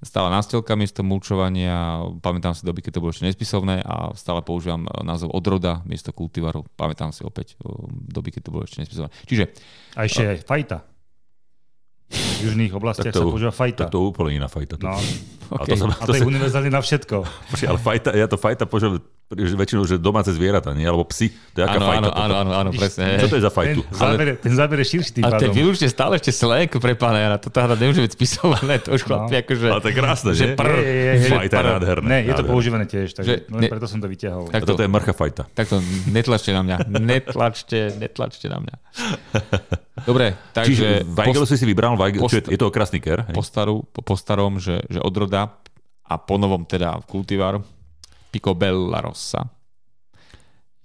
stále 0.03 0.28
nástelka 0.30 0.76
miesto 0.78 1.03
mulčovania, 1.03 2.05
pamätám 2.22 2.55
si 2.55 2.62
doby, 2.62 2.82
keď 2.84 2.99
to 2.99 3.03
bolo 3.03 3.11
ešte 3.11 3.26
nespisovné 3.26 3.82
a 3.82 4.14
stále 4.14 4.44
používam 4.44 4.86
názov 5.03 5.34
odroda 5.34 5.82
miesto 5.88 6.14
kultivaru, 6.14 6.62
pamätám 6.78 7.11
si 7.11 7.26
opäť 7.26 7.59
doby, 8.07 8.34
keď 8.34 8.42
to 8.46 8.53
bolo 8.55 8.62
ešte 8.66 8.82
nespisovné. 8.82 9.11
Čiže... 9.26 9.44
A 9.99 10.07
ešte 10.07 10.22
aj 10.26 10.38
fajta. 10.46 10.78
V 12.09 12.40
južných 12.48 12.72
oblastiach 12.72 13.12
to, 13.12 13.20
sa 13.20 13.26
používa 13.28 13.52
fajta. 13.52 13.86
Tak 13.86 13.92
to 13.92 14.00
úplne 14.00 14.40
iná 14.40 14.48
fajta. 14.48 14.80
No. 14.80 14.96
Okay. 15.48 15.48
A 15.48 15.64
to, 15.64 15.74
sa, 15.76 15.84
to, 15.88 15.94
a 15.96 16.04
to 16.09 16.16
je 16.16 16.24
univerzálne 16.28 16.70
na 16.72 16.80
všetko. 16.80 17.16
Ale 17.72 17.78
fajta, 17.80 18.12
ja 18.16 18.28
to 18.28 18.36
fajta 18.36 18.64
používam 18.68 19.00
väčšinou, 19.28 19.84
že 19.84 20.00
domáce 20.00 20.32
zvieratá, 20.32 20.72
nie? 20.72 20.88
Alebo 20.88 21.04
psi. 21.04 21.28
To 21.52 21.61
je 21.61 21.64
aká 21.68 21.76
áno, 21.76 21.88
fajta. 21.88 22.09
Áno, 22.16 22.34
áno, 22.40 22.52
áno, 22.56 22.70
presne. 22.72 23.20
Čo 23.20 23.28
to 23.28 23.36
je 23.36 23.44
za 23.44 23.52
fajtu? 23.52 23.80
Ten 23.84 23.96
záber, 24.00 24.26
ale, 24.32 24.40
ten 24.40 24.54
záber 24.56 24.76
je 24.80 24.86
širší 24.88 25.11
tým 25.20 25.22
Ale 25.28 25.32
to 25.36 25.44
je 25.44 25.52
vylučne 25.52 25.88
stále 25.92 26.12
ešte 26.16 26.32
slang 26.32 26.72
pre 26.72 26.96
pána 26.96 27.18
Jana. 27.20 27.36
To 27.36 27.52
teda 27.52 27.76
nemôže 27.76 28.00
byť 28.09 28.12
spisované. 28.16 28.80
To 28.88 28.96
už 28.96 29.02
chlapi, 29.04 29.36
no. 29.36 29.40
akože... 29.44 29.66
Ale 29.68 29.80
to 29.84 29.88
je 29.92 29.96
krásne, 30.00 30.30
že? 30.32 30.44
Pr, 30.56 30.68
je, 30.80 30.80
je, 30.80 31.12
je, 31.12 31.28
fajta 31.28 31.56
je 31.61 31.64
nádherné. 31.68 32.09
Ne, 32.09 32.18
je 32.24 32.32
to 32.32 32.44
používané 32.48 32.84
tiež, 32.88 33.09
takže 33.12 33.34
že, 33.44 33.52
len 33.52 33.61
ne, 33.61 33.68
preto 33.68 33.84
som 33.84 34.00
to 34.00 34.09
vyťahol. 34.09 34.48
Tak 34.48 34.64
to, 34.64 34.72
toto 34.72 34.80
je 34.80 34.88
mrcha 34.88 35.12
fajta. 35.12 35.42
Tak 35.52 35.66
to 35.68 35.76
netlačte 36.09 36.50
na 36.56 36.62
mňa. 36.64 36.76
Netlačte, 36.88 37.80
netlačte 38.00 38.46
na 38.48 38.59
mňa. 38.64 38.74
Dobre, 40.09 40.32
takže... 40.56 40.72
Čiže 40.72 40.88
Weigel 41.04 41.44
si 41.44 41.61
si 41.61 41.68
vybral, 41.68 41.92
Weigel, 42.00 42.24
post, 42.24 42.48
je 42.48 42.56
to 42.56 42.72
okrasný 42.72 42.96
ker? 42.96 43.28
Po, 43.28 43.44
staru, 43.44 43.84
po 43.92 44.16
starom, 44.16 44.56
že, 44.56 44.80
že 44.88 45.04
odroda 45.04 45.61
a 46.09 46.14
po 46.16 46.40
novom 46.40 46.64
teda 46.64 47.04
kultivar 47.04 47.61
Picobella 48.32 49.04
Rossa 49.04 49.44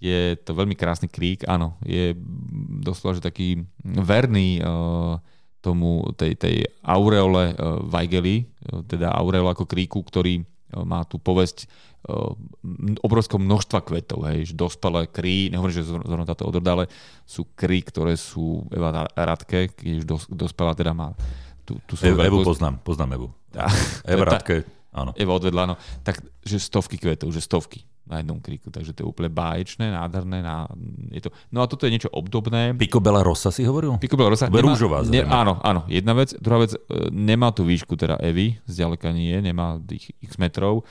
je 0.03 0.36
to 0.43 0.51
veľmi 0.51 0.76
krásny 0.76 1.07
krík, 1.07 1.47
áno, 1.47 1.80
je 1.88 2.11
doslova, 2.84 3.15
že 3.15 3.24
taký 3.24 3.63
verný 3.88 4.59
uh, 4.59 5.15
tomu, 5.63 6.03
tej, 6.19 6.36
tej 6.36 6.55
aureole 6.84 7.55
uh, 7.55 7.80
Weigeli, 7.88 8.43
uh, 8.43 8.84
teda 8.84 9.15
aureole 9.15 9.55
ako 9.55 9.63
kríku, 9.63 10.03
ktorý 10.03 10.43
má 10.74 11.05
tú 11.07 11.21
povesť 11.21 11.69
obrovského 12.99 13.39
množstva 13.39 13.80
kvetov, 13.80 14.28
hej, 14.28 14.51
že 14.51 14.54
dospelé 14.60 15.08
krí, 15.08 15.47
nehovorím, 15.47 15.76
že 15.80 15.88
zrovna 15.88 16.28
táto 16.28 16.43
odroda, 16.43 16.76
ale 16.76 16.86
sú 17.24 17.47
krí, 17.56 17.80
ktoré 17.80 18.20
sú 18.20 18.68
Eva 18.76 19.08
Radke, 19.16 19.72
keď 19.72 20.04
už 20.04 20.06
dos, 20.06 20.24
dospelá 20.28 20.76
teda 20.76 20.91
má 20.91 21.16
tú, 21.64 21.80
tú 21.88 21.95
svoju 21.95 22.20
Evu, 22.20 22.28
Evu 22.28 22.38
poznám, 22.43 22.84
poznám 22.84 23.10
Evu. 23.16 23.28
Eva 24.12 24.36
Radke, 24.36 24.68
áno. 24.91 25.16
Eva 25.16 25.32
odvedla, 25.32 25.64
áno. 25.72 25.76
Tak, 26.04 26.20
že 26.43 26.60
stovky 26.60 26.99
kvetov, 26.99 27.32
že 27.32 27.39
stovky 27.39 27.88
na 28.04 28.20
jednom 28.20 28.36
kríku, 28.43 28.68
takže 28.68 28.91
to 28.91 28.99
je 29.04 29.08
úplne 29.08 29.32
báječné, 29.32 29.88
nádherné. 29.88 30.43
Ná, 30.43 30.68
je 31.08 31.24
to, 31.24 31.30
no 31.56 31.64
a 31.64 31.72
toto 31.72 31.88
je 31.88 31.95
niečo 31.95 32.12
obdobné. 32.12 32.76
Picobella 32.76 33.24
Rossa 33.24 33.47
si 33.47 33.64
hovoril? 33.64 33.95
Picobella 33.95 34.36
Rossa. 34.36 34.51
Nemá, 34.51 34.76
rúžová 34.76 35.08
ne, 35.08 35.24
áno, 35.24 35.64
áno, 35.64 35.88
jedna 35.88 36.12
vec. 36.12 36.36
Druhá 36.36 36.68
vec, 36.68 36.76
e, 36.76 36.80
nemá 37.16 37.56
tú 37.56 37.64
výšku 37.64 37.95
teda 37.95 38.20
Evy, 38.20 38.60
zďaleka 38.68 39.16
nie, 39.16 39.39
nemá 39.39 39.80
tých 39.80 40.12
x 40.20 40.36
metrov. 40.36 40.84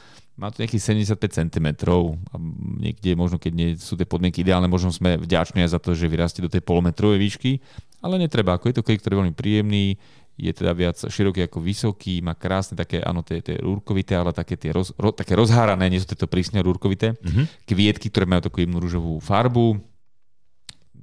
Má 0.43 0.51
to 0.51 0.59
nejakých 0.59 1.07
75 1.07 1.38
cm 1.38 1.68
a 1.86 2.34
niekde 2.82 3.14
možno, 3.14 3.38
keď 3.38 3.53
nie 3.55 3.68
sú 3.78 3.95
tie 3.95 4.03
podmienky 4.03 4.43
ideálne, 4.43 4.66
možno 4.66 4.90
sme 4.90 5.14
vďační 5.14 5.62
aj 5.62 5.70
za 5.70 5.78
to, 5.78 5.95
že 5.95 6.11
vyrastie 6.11 6.43
do 6.43 6.51
tej 6.51 6.66
polometrovej 6.66 7.22
výšky, 7.22 7.62
ale 8.03 8.18
netreba. 8.18 8.59
Ako 8.59 8.74
je 8.74 8.82
to 8.82 8.82
krík, 8.82 8.99
ktorý 8.99 9.14
je 9.14 9.20
veľmi 9.22 9.34
príjemný, 9.38 9.95
je 10.34 10.51
teda 10.51 10.74
viac 10.74 10.99
široký 10.99 11.47
ako 11.47 11.62
vysoký, 11.62 12.18
má 12.26 12.34
krásne 12.34 12.74
také, 12.74 12.99
áno, 12.99 13.22
tie, 13.22 13.38
tie 13.38 13.62
rúrkovité, 13.62 14.18
ale 14.18 14.34
také, 14.34 14.59
tie 14.59 14.74
roz, 14.74 14.90
ro, 14.99 15.14
také 15.14 15.38
rozhárané, 15.38 15.86
nie 15.86 16.03
sú 16.03 16.11
tieto 16.11 16.26
prísne 16.26 16.59
rúrkovité, 16.59 17.14
mm-hmm. 17.14 17.68
kvietky, 17.68 18.11
ktoré 18.11 18.26
majú 18.26 18.43
takú 18.43 18.66
jemnú 18.66 18.82
rúžovú 18.82 19.22
farbu, 19.22 19.78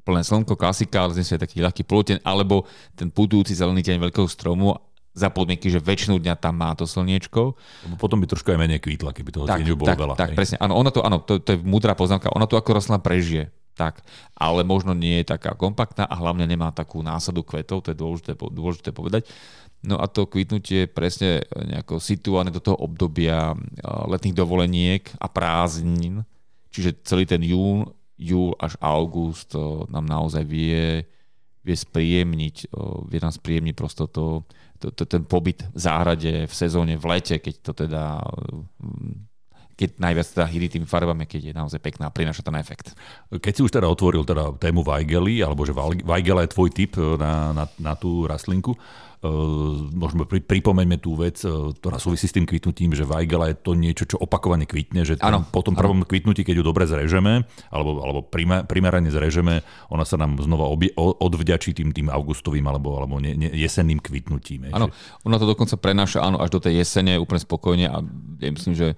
plné 0.03 0.25
slnko, 0.25 0.57
klasika, 0.57 1.05
ale 1.05 1.13
je 1.15 1.37
taký 1.37 1.61
ľahký 1.61 1.85
poloten, 1.85 2.17
alebo 2.25 2.65
ten 2.97 3.13
putujúci 3.13 3.53
zelený 3.53 3.85
deň 3.85 4.09
veľkého 4.09 4.25
stromu 4.25 4.73
za 5.13 5.27
podmienky, 5.33 5.67
že 5.73 5.81
väčšinu 5.81 6.21
dňa 6.21 6.35
tam 6.37 6.61
má 6.61 6.71
to 6.77 6.85
slniečko. 6.85 7.57
Potom 7.97 8.21
by 8.21 8.29
trošku 8.29 8.53
aj 8.53 8.59
menej 8.61 8.79
kvítla, 8.79 9.11
keby 9.11 9.29
toho 9.33 9.45
tak, 9.49 9.65
bolo 9.73 9.89
tak, 9.89 9.99
veľa. 9.99 10.15
Tak, 10.15 10.29
hej. 10.33 10.37
presne. 10.37 10.55
Áno, 10.61 10.77
ono 10.77 10.89
to, 10.93 11.01
áno, 11.01 11.19
to, 11.25 11.41
to 11.41 11.55
je 11.55 11.59
múdra 11.59 11.97
poznámka. 11.97 12.31
Ona 12.31 12.45
to 12.45 12.55
ako 12.55 12.77
rostlina 12.77 13.01
prežije 13.01 13.49
tak, 13.79 14.03
ale 14.35 14.67
možno 14.67 14.91
nie 14.91 15.23
je 15.23 15.31
taká 15.31 15.55
kompaktná 15.55 16.03
a 16.03 16.19
hlavne 16.19 16.43
nemá 16.43 16.67
takú 16.75 16.99
násadu 16.99 17.47
kvetov, 17.47 17.87
to 17.87 17.95
je 17.95 17.97
dôležité, 17.97 18.35
dôležité 18.35 18.91
povedať. 18.91 19.23
No 19.79 19.95
a 19.95 20.11
to 20.11 20.27
kvitnutie 20.27 20.83
je 20.83 20.91
presne 20.91 21.47
nejako 21.55 22.03
situované 22.03 22.51
do 22.51 22.59
toho 22.59 22.75
obdobia 22.75 23.55
letných 24.11 24.35
dovoleniek 24.35 25.07
a 25.15 25.31
prázdnin, 25.31 26.27
čiže 26.75 26.99
celý 27.07 27.23
ten 27.23 27.39
jún, 27.39 27.87
júl 28.19 28.51
až 28.59 28.75
august 28.83 29.55
nám 29.87 30.03
naozaj 30.03 30.43
vie, 30.43 31.07
vie 31.63 31.77
spríjemniť, 31.79 32.75
vie 33.07 33.19
nám 33.23 33.31
spríjemniť 33.31 33.75
prosto 33.79 34.11
to, 34.11 34.43
to, 34.43 34.43
to, 34.43 34.58
ten 34.79 35.23
pobyt 35.27 35.67
v 35.75 35.79
záhrade 35.79 36.47
v 36.47 36.53
sezóne, 36.55 36.95
v 36.95 37.05
lete, 37.11 37.35
keď 37.43 37.55
to 37.59 37.71
teda 37.75 38.23
keď 39.79 39.95
najviac 39.95 40.27
teda 40.27 40.45
hýri 40.51 40.67
tými 40.67 40.83
farbami, 40.83 41.23
keď 41.23 41.41
je 41.51 41.53
naozaj 41.55 41.79
pekná 41.79 42.11
a 42.11 42.15
prináša 42.15 42.43
ten 42.43 42.51
efekt. 42.59 42.91
Keď 43.31 43.53
si 43.55 43.63
už 43.63 43.71
teda 43.71 43.87
otvoril 43.87 44.27
teda 44.27 44.51
tému 44.59 44.83
Weigely, 44.83 45.39
alebo 45.39 45.63
že 45.63 45.71
Weigela 46.03 46.43
je 46.43 46.51
tvoj 46.51 46.69
typ 46.75 46.99
e, 46.99 47.15
na, 47.15 47.55
na, 47.55 47.63
na 47.79 47.93
tú 47.95 48.27
rastlinku, 48.27 48.75
možno 49.91 50.23
pri, 50.23 50.39
pripomeňme 50.39 50.95
tú 50.95 51.11
vec, 51.19 51.43
ktorá 51.43 51.99
súvisí 51.99 52.31
s 52.31 52.35
tým 52.35 52.47
kvitnutím, 52.47 52.95
že 52.95 53.03
Weigela 53.03 53.51
je 53.51 53.59
to 53.59 53.75
niečo, 53.75 54.07
čo 54.07 54.15
opakovane 54.15 54.63
kvitne, 54.63 55.03
že 55.03 55.19
tam, 55.19 55.43
po 55.43 55.59
tom 55.59 55.75
prvom 55.75 56.07
kvitnutí, 56.07 56.47
keď 56.47 56.59
ju 56.59 56.63
dobre 56.63 56.87
zrežeme, 56.87 57.43
alebo, 57.67 57.99
alebo 57.99 58.19
primerane 58.63 59.11
zrežeme, 59.11 59.59
ona 59.91 60.07
sa 60.07 60.15
nám 60.15 60.39
znova 60.39 60.71
obie, 60.71 60.95
odvďačí 60.95 61.75
tým, 61.75 61.91
tým 61.91 62.07
augustovým 62.07 62.63
alebo, 62.63 62.95
alebo 62.95 63.19
ne, 63.19 63.35
ne, 63.35 63.51
jesenným 63.51 63.99
kvitnutím. 63.99 64.71
Áno, 64.71 64.87
ona 65.27 65.35
to 65.35 65.51
dokonca 65.51 65.75
prenáša 65.75 66.23
áno, 66.23 66.39
až 66.39 66.55
do 66.55 66.63
tej 66.63 66.79
jesene 66.79 67.19
úplne 67.19 67.43
spokojne 67.43 67.91
a 67.91 67.99
ja 68.39 68.49
myslím, 68.55 68.71
že 68.71 68.95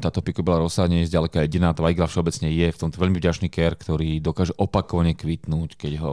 táto 0.00 0.24
byla 0.24 0.64
Rosa 0.64 0.88
nie 0.88 1.04
je 1.04 1.12
zďaleka 1.12 1.44
jediná, 1.44 1.76
tá 1.76 1.84
Weigla 1.84 2.08
všeobecne 2.08 2.48
je 2.48 2.72
v 2.72 2.80
tomto 2.80 2.96
veľmi 2.96 3.20
vďačný 3.20 3.52
ker, 3.52 3.76
ktorý 3.76 4.24
dokáže 4.24 4.56
opakovane 4.56 5.12
kvitnúť, 5.12 5.76
keď 5.76 5.92
ho 6.00 6.12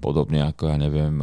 podobne 0.00 0.48
ako, 0.48 0.72
ja 0.72 0.76
neviem, 0.80 1.20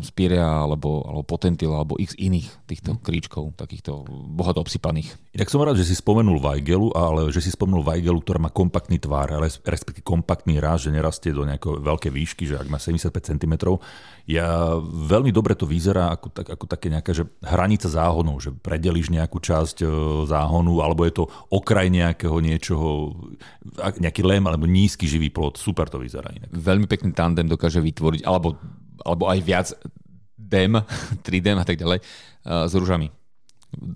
Spirea 0.00 0.64
alebo, 0.64 1.02
alebo 1.04 1.24
Potentil 1.26 1.74
alebo 1.74 1.98
x 1.98 2.14
iných 2.14 2.68
týchto 2.70 2.96
mm. 2.96 3.00
kríčkov, 3.02 3.54
takýchto 3.58 4.06
bohato 4.08 4.62
obsypaných. 4.62 5.14
Inak 5.34 5.50
som 5.50 5.62
rád, 5.62 5.78
že 5.78 5.88
si 5.88 5.94
spomenul 5.98 6.38
Weigelu, 6.38 6.94
ale 6.94 7.30
že 7.34 7.42
si 7.42 7.50
spomenul 7.50 7.84
Weigelu, 7.84 8.18
ktorá 8.22 8.38
má 8.38 8.50
kompaktný 8.50 8.98
tvár, 8.98 9.30
respektíve 9.42 10.06
kompaktný 10.06 10.58
ráz, 10.62 10.86
že 10.86 10.94
nerastie 10.94 11.34
do 11.34 11.46
nejakej 11.46 11.82
veľkej 11.82 12.12
výšky, 12.12 12.44
že 12.46 12.58
ak 12.58 12.70
má 12.70 12.78
75 12.80 13.12
cm. 13.14 13.54
Ja 14.28 14.76
veľmi 14.82 15.32
dobre 15.32 15.56
to 15.56 15.64
vyzerá 15.64 16.12
ako, 16.12 16.28
tak, 16.32 16.46
ako 16.52 16.64
také 16.68 16.92
nejaká 16.92 17.16
že 17.16 17.24
hranica 17.40 17.88
záhonov, 17.88 18.44
že 18.44 18.52
predelíš 18.52 19.08
nejakú 19.08 19.40
časť 19.40 19.82
e, 19.82 19.86
záhonu, 20.28 20.84
alebo 20.84 21.08
je 21.08 21.16
to 21.16 21.24
okraj 21.48 21.88
nejakého 21.88 22.36
niečoho, 22.38 23.16
nejaký 23.98 24.20
lem 24.22 24.44
alebo 24.44 24.68
nízky 24.68 25.08
živý 25.08 25.32
plot. 25.32 25.56
Super 25.56 25.88
to 25.88 25.96
vyzerá 25.96 26.28
inak. 26.28 26.52
Veľmi 26.52 26.84
pekný 26.84 27.16
tandem 27.16 27.48
dokáže 27.48 27.80
vytvoriť, 27.80 28.28
alebo 28.28 28.60
alebo 29.02 29.30
aj 29.30 29.38
viac 29.42 29.68
dem, 30.38 30.78
3D 31.26 31.54
a 31.54 31.66
tak 31.66 31.76
ďalej, 31.76 31.98
uh, 32.00 32.66
s 32.66 32.72
rúžami. 32.74 33.10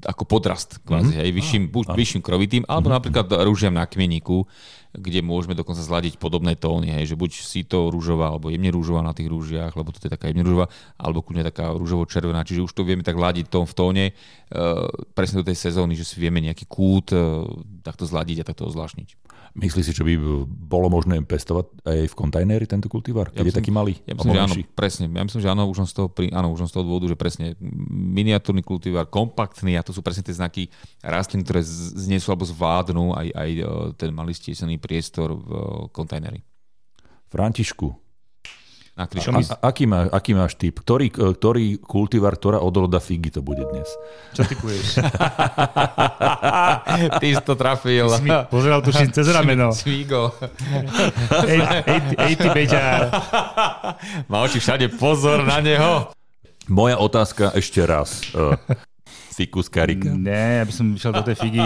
Ako 0.05 0.29
podrast, 0.29 0.85
kvázi, 0.85 1.17
mm-hmm. 1.17 1.25
aj 1.25 1.33
vyšším, 1.33 1.63
buď 1.73 1.87
vyšším 1.97 2.21
krovitým, 2.21 2.63
alebo 2.69 2.93
mm-hmm. 2.93 2.97
napríklad 3.01 3.27
rúžiam 3.49 3.73
na 3.73 3.89
kmeníku, 3.89 4.45
kde 4.93 5.25
môžeme 5.25 5.57
dokonca 5.57 5.81
zladiť 5.81 6.21
podobné 6.21 6.53
tóny, 6.61 6.93
hej, 6.93 7.17
že 7.17 7.17
buď 7.17 7.31
si 7.41 7.65
to 7.65 7.89
rúžová, 7.89 8.29
alebo 8.29 8.53
jemne 8.53 8.69
rúžová 8.69 9.01
na 9.01 9.17
tých 9.17 9.33
rúžiach, 9.33 9.73
lebo 9.73 9.89
to 9.89 10.05
je 10.05 10.13
taká 10.13 10.29
jemne 10.29 10.45
rúžová, 10.45 10.69
alebo 11.01 11.25
kľudne 11.25 11.49
taká 11.49 11.73
rúžovo-červená, 11.73 12.45
čiže 12.45 12.61
už 12.61 12.73
to 12.77 12.85
vieme 12.85 13.01
tak 13.01 13.17
ladiť 13.17 13.49
tón 13.49 13.65
v 13.65 13.73
tóne, 13.73 14.05
uh, 14.13 14.93
presne 15.17 15.41
do 15.41 15.49
tej 15.49 15.57
sezóny, 15.57 15.97
že 15.97 16.05
si 16.05 16.21
vieme 16.21 16.45
nejaký 16.45 16.69
kút 16.69 17.17
uh, 17.17 17.49
takto 17.81 18.05
zladiť 18.05 18.45
a 18.45 18.49
takto 18.53 18.69
ozvláštniť. 18.69 19.32
Myslíš 19.53 19.85
si, 19.85 19.93
že 19.93 20.01
by 20.01 20.17
bolo 20.49 20.89
možné 20.89 21.21
pestovať 21.29 21.85
aj 21.85 22.09
v 22.09 22.15
kontajneri 22.17 22.65
tento 22.65 22.89
kultivár, 22.89 23.29
keď 23.29 23.37
ja 23.37 23.45
myslím, 23.45 23.53
je 23.53 23.61
taký 23.61 23.73
malý? 23.73 23.95
Ja 24.09 24.17
myslím, 24.17 24.33
že 24.33 24.41
áno, 24.41 24.55
presne. 24.73 25.05
Ja 25.13 25.23
myslím, 25.29 25.41
že 25.45 25.51
áno, 25.53 25.63
už 25.69 25.77
som 25.85 25.89
z 25.89 25.95
toho, 26.01 26.09
áno, 26.33 26.49
už 26.57 26.59
som 26.65 26.69
z 26.73 26.75
toho 26.81 26.85
dôvodu, 26.89 27.07
že 27.13 27.21
presne 27.21 27.47
miniatúrny 27.93 28.65
kultivár, 28.65 29.13
kompaktný 29.13 29.77
a 29.77 29.85
to 29.85 29.93
sú 29.93 30.01
presne 30.01 30.25
tie 30.25 30.33
znaky 30.33 30.73
rastlín, 31.05 31.45
ktoré 31.45 31.61
zniesú 31.69 32.33
alebo 32.33 32.49
zvládnu 32.49 33.13
aj, 33.13 33.29
aj 33.29 33.51
e, 33.61 33.65
ten 34.01 34.11
malý 34.17 34.33
stiesený 34.33 34.81
priestor 34.81 35.37
v 35.37 35.49
e, 35.53 35.61
kontajneri. 35.93 36.41
Františku, 37.29 38.02
a, 38.93 39.09
a, 39.09 39.73
aký, 39.73 39.89
má, 39.89 40.05
aký 40.13 40.37
máš 40.37 40.53
typ? 40.61 40.85
Ktorý, 40.85 41.09
ktorý 41.09 41.81
kultivár, 41.81 42.37
ktorá 42.37 42.61
odroda 42.61 43.01
figy 43.01 43.33
to 43.33 43.41
bude 43.41 43.65
dnes? 43.73 43.89
Čo 44.37 44.45
typuješ? 44.45 45.01
Ty 47.21 47.27
si 47.33 47.41
to 47.41 47.57
trafil. 47.57 48.13
Si 48.13 48.21
mi 48.21 48.31
pozeral 48.53 48.85
tuším 48.85 49.09
cez 49.17 49.33
rameno. 49.33 49.73
Svigo. 49.73 50.37
ej, 51.49 51.61
ej, 51.89 52.01
ej, 52.21 52.33
ty 52.37 52.49
beďar. 52.53 53.09
Má 54.29 54.45
oči 54.45 54.61
všade, 54.61 54.93
pozor 55.01 55.41
na 55.41 55.65
neho. 55.65 56.13
Moja 56.69 57.01
otázka 57.01 57.57
ešte 57.57 57.81
raz. 57.89 58.29
Uh, 58.37 58.61
Fikus 59.33 59.73
karika? 59.73 60.13
Ne, 60.13 60.61
ja 60.61 60.65
by 60.69 60.73
som 60.77 60.93
išiel 60.93 61.17
do 61.17 61.25
tej 61.25 61.41
figy 61.41 61.65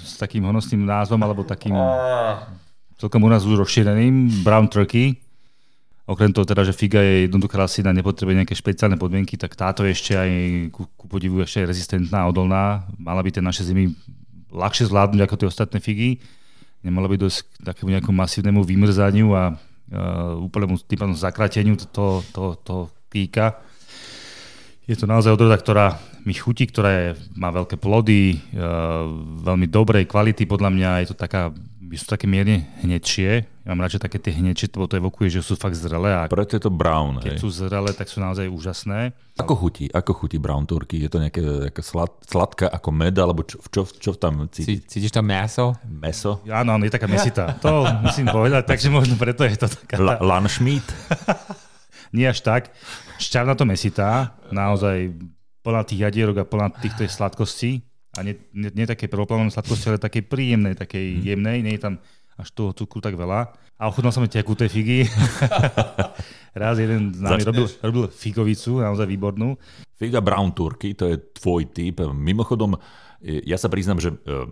s 0.00 0.16
takým 0.16 0.48
honosným 0.48 0.88
názvom, 0.88 1.20
alebo 1.20 1.44
takým 1.44 1.76
celkom 2.96 3.20
u 3.20 3.28
nás 3.28 3.44
už 3.44 3.60
rozšíreným, 3.60 4.40
brown 4.40 4.72
turkey. 4.72 5.25
Okrem 6.06 6.30
toho 6.30 6.46
teda, 6.46 6.62
že 6.62 6.70
figa 6.70 7.02
je 7.02 7.26
jednoduchá 7.26 7.58
rastlina, 7.58 7.90
nepotrebuje 7.90 8.38
nejaké 8.38 8.54
špeciálne 8.54 8.94
podmienky, 8.94 9.34
tak 9.34 9.58
táto 9.58 9.82
je 9.82 9.90
ešte 9.90 10.14
aj 10.14 10.30
ku, 10.70 10.86
ku 10.94 11.10
podivu 11.10 11.42
ešte 11.42 11.66
rezistentná, 11.66 12.30
odolná. 12.30 12.86
Mala 12.94 13.26
by 13.26 13.34
tie 13.34 13.42
naše 13.42 13.66
zimy 13.66 13.90
ľahšie 14.54 14.86
zvládnuť 14.86 15.20
ako 15.26 15.34
tie 15.34 15.50
ostatné 15.50 15.78
figy. 15.82 16.22
Nemalo 16.86 17.10
by 17.10 17.18
dosť 17.18 17.38
k 17.42 17.74
takému 17.74 17.90
nejakému 17.90 18.14
masívnemu 18.14 18.62
vymrzaniu 18.62 19.34
a 19.34 19.58
uh, 19.58 20.38
úplnému 20.46 20.78
pádom 20.86 21.18
zakrateniu 21.18 21.74
toho, 21.90 22.22
toho, 22.30 22.54
toho 22.62 22.82
kýka. 23.10 23.58
Je 24.86 24.94
to 24.94 25.10
naozaj 25.10 25.34
odroda, 25.34 25.58
ktorá 25.58 25.98
mi 26.22 26.38
chutí, 26.38 26.70
ktorá 26.70 26.90
je, 26.94 27.06
má 27.34 27.50
veľké 27.50 27.82
plody, 27.82 28.38
uh, 28.54 29.10
veľmi 29.42 29.66
dobrej 29.66 30.06
kvality 30.06 30.46
podľa 30.46 30.70
mňa. 30.70 30.90
Je 31.02 31.10
to 31.10 31.18
taká 31.18 31.50
sú 31.94 32.10
také 32.10 32.26
mierne 32.26 32.66
hnečie. 32.82 33.46
Ja 33.62 33.74
mám 33.74 33.86
radšej 33.86 34.02
také 34.02 34.18
tie 34.18 34.34
hnečie, 34.34 34.66
lebo 34.74 34.90
to 34.90 34.98
evokuje, 34.98 35.38
že 35.38 35.46
sú 35.46 35.54
fakt 35.54 35.78
zrelé. 35.78 36.10
A 36.10 36.26
Preto 36.26 36.58
je 36.58 36.62
to 36.66 36.72
brown. 36.74 37.22
Keď 37.22 37.38
hej. 37.38 37.42
sú 37.42 37.48
zrelé, 37.54 37.94
tak 37.94 38.10
sú 38.10 38.18
naozaj 38.18 38.50
úžasné. 38.50 39.14
Ako 39.38 39.54
chutí? 39.54 39.86
Ako 39.90 40.10
chutí 40.14 40.42
brown 40.42 40.66
turkey? 40.66 41.06
Je 41.06 41.10
to 41.10 41.22
nejaké, 41.22 41.38
nejaké 41.42 41.82
slad, 41.86 42.10
sladká 42.26 42.66
ako 42.66 42.90
med, 42.90 43.14
alebo 43.14 43.46
čo, 43.46 43.62
čo, 43.70 43.86
čo 43.86 44.10
tam 44.18 44.50
cíti? 44.50 44.82
Cítiš 44.82 45.14
tam 45.14 45.30
meso? 45.30 45.78
Meso? 45.86 46.42
Áno, 46.50 46.74
áno, 46.74 46.82
je 46.82 46.94
taká 46.94 47.06
mesita. 47.06 47.54
To 47.62 47.86
musím 48.02 48.26
povedať, 48.26 48.66
takže 48.74 48.90
možno 48.90 49.14
preto 49.14 49.46
je 49.46 49.54
to 49.54 49.70
taká... 49.70 50.02
La, 50.02 50.18
Lanschmied? 50.18 50.86
Nie 52.16 52.34
až 52.34 52.42
tak. 52.42 52.74
Šťavná 53.22 53.54
to 53.54 53.66
mesitá, 53.66 54.38
naozaj 54.50 55.14
plná 55.66 55.82
tých 55.82 56.06
jadierok 56.06 56.42
a 56.42 56.48
plná 56.48 56.70
týchto 56.78 57.02
sladkostí 57.06 57.82
a 58.16 58.20
nie, 58.24 58.34
nie, 58.56 58.72
nie 58.72 58.86
také 58.88 59.06
prvoplánovej 59.06 59.54
sladkosti, 59.54 59.92
ale 59.92 60.00
takej 60.00 60.24
príjemnej, 60.26 60.74
takej 60.74 61.06
mm. 61.06 61.22
jemnej, 61.22 61.58
nie 61.60 61.74
je 61.76 61.82
tam 61.84 61.94
až 62.36 62.48
toho 62.52 62.76
cukru 62.76 63.00
tak 63.00 63.16
veľa. 63.16 63.48
A 63.76 63.92
ochutnal 63.92 64.12
som 64.12 64.24
tekuté 64.24 64.68
figy. 64.72 65.04
Raz 66.56 66.80
jeden 66.80 67.12
z 67.12 67.20
nami 67.20 67.44
robil, 67.44 67.68
robil 67.84 68.04
figovicu, 68.08 68.80
naozaj 68.80 69.04
výbornú. 69.04 69.60
Figa 69.96 70.24
Brown 70.24 70.52
Turkey, 70.56 70.96
to 70.96 71.12
je 71.12 71.20
tvoj 71.36 71.68
typ. 71.72 72.00
Mimochodom, 72.08 72.76
ja 73.20 73.56
sa 73.60 73.68
priznám, 73.68 74.00
že 74.00 74.16
e, 74.24 74.48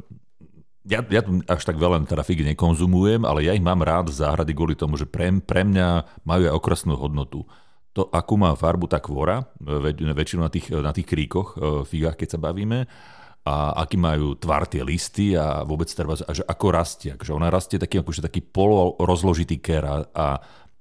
ja, 0.84 1.00
ja 1.00 1.24
až 1.48 1.64
tak 1.64 1.80
veľa 1.80 2.04
teda 2.04 2.20
figy 2.20 2.44
nekonzumujem, 2.52 3.24
ale 3.24 3.48
ja 3.48 3.56
ich 3.56 3.64
mám 3.64 3.80
rád 3.80 4.12
v 4.12 4.20
záhrady 4.20 4.52
kvôli 4.52 4.76
tomu, 4.76 5.00
že 5.00 5.08
pre, 5.08 5.32
pre 5.40 5.64
mňa 5.64 6.20
majú 6.28 6.44
aj 6.48 6.56
okrasnú 6.60 6.92
hodnotu. 6.96 7.48
To, 7.96 8.10
akú 8.12 8.36
má 8.36 8.52
farbu 8.52 8.92
tá 8.92 9.00
kvora, 9.00 9.48
e, 9.64 9.92
väčšinou 10.12 10.44
na 10.44 10.52
tých, 10.52 10.68
na 10.68 10.92
tých 10.92 11.08
kríkoch, 11.08 11.48
e, 11.56 11.56
figách, 11.88 12.20
keď 12.20 12.28
sa 12.36 12.38
bavíme, 12.40 12.84
a 13.44 13.76
aký 13.84 14.00
majú 14.00 14.40
tvar 14.40 14.64
tie 14.64 14.80
listy 14.80 15.36
a 15.36 15.60
vôbec 15.68 15.84
treba, 15.92 16.16
a 16.16 16.32
že 16.32 16.40
ako 16.48 16.66
rastie. 16.72 17.12
Že 17.12 17.36
ona 17.36 17.52
rastie 17.52 17.76
taký, 17.76 18.00
akože 18.00 18.24
taký 18.24 18.40
polorozložitý 18.40 19.60
ker 19.60 19.84
a, 19.84 19.96
a 20.16 20.26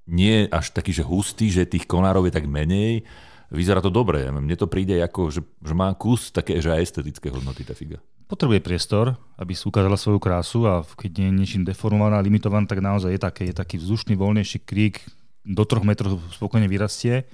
nie 0.07 0.47
až 0.47 0.71
taký, 0.71 0.95
že 0.95 1.03
hustý, 1.03 1.51
že 1.51 1.67
tých 1.67 1.83
konárov 1.83 2.23
je 2.27 2.33
tak 2.39 2.47
menej. 2.47 3.03
Vyzerá 3.51 3.83
to 3.83 3.91
dobre. 3.91 4.31
Mne 4.31 4.55
to 4.55 4.71
príde 4.71 4.95
ako, 5.03 5.27
že, 5.27 5.43
že 5.43 5.73
má 5.75 5.91
kus 5.99 6.31
také, 6.31 6.63
že 6.63 6.71
aj 6.71 6.87
estetické 6.87 7.27
hodnoty 7.27 7.67
tá 7.67 7.75
figa. 7.75 7.99
Potrebuje 8.31 8.63
priestor, 8.63 9.19
aby 9.35 9.51
si 9.51 9.67
ukázala 9.67 9.99
svoju 9.99 10.23
krásu 10.23 10.63
a 10.63 10.87
keď 10.87 11.19
je 11.19 11.29
niečím 11.35 11.67
deformovaná, 11.67 12.23
limitovaná, 12.23 12.63
tak 12.63 12.79
naozaj 12.79 13.11
je, 13.11 13.21
také, 13.21 13.43
je 13.51 13.55
taký 13.59 13.75
vzdušný, 13.75 14.15
voľnejší 14.15 14.63
krík, 14.63 15.03
do 15.43 15.67
troch 15.67 15.83
metrov 15.83 16.23
spokojne 16.31 16.71
vyrastie, 16.71 17.27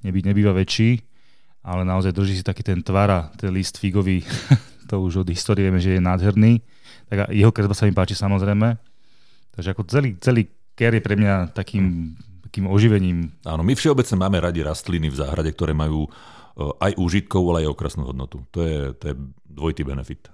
neby, 0.00 0.24
nebýva 0.24 0.56
väčší 0.56 1.04
ale 1.66 1.82
naozaj 1.82 2.14
drží 2.14 2.38
si 2.38 2.44
taký 2.46 2.62
ten 2.62 2.78
tvar 2.78 3.10
a 3.10 3.20
ten 3.34 3.50
list 3.50 3.82
figový, 3.82 4.22
to 4.90 5.02
už 5.02 5.26
od 5.26 5.28
histórie 5.34 5.66
vieme, 5.66 5.82
že 5.82 5.98
je 5.98 6.00
nádherný. 6.00 6.62
Tak 7.10 7.34
jeho 7.34 7.50
kresba 7.50 7.74
sa 7.74 7.90
mi 7.90 7.94
páči 7.94 8.14
samozrejme. 8.14 8.78
Takže 9.50 9.74
ako 9.74 9.82
celý, 9.90 10.14
celý 10.22 10.46
ker 10.78 10.94
je 10.94 11.02
pre 11.02 11.18
mňa 11.18 11.50
takým, 11.50 12.14
takým 12.46 12.70
oživením. 12.70 13.34
Áno, 13.42 13.66
my 13.66 13.74
všeobecne 13.74 14.14
máme 14.14 14.38
radi 14.38 14.62
rastliny 14.62 15.10
v 15.10 15.18
záhrade, 15.18 15.50
ktoré 15.50 15.74
majú 15.74 16.06
eh, 16.06 16.86
aj 16.86 16.92
úžitkovú, 17.02 17.50
ale 17.50 17.66
aj 17.66 17.74
okrasnú 17.74 18.06
hodnotu. 18.06 18.46
To 18.54 18.62
je, 18.62 18.94
to 18.94 19.04
je 19.10 19.14
dvojitý 19.50 19.82
benefit. 19.82 20.30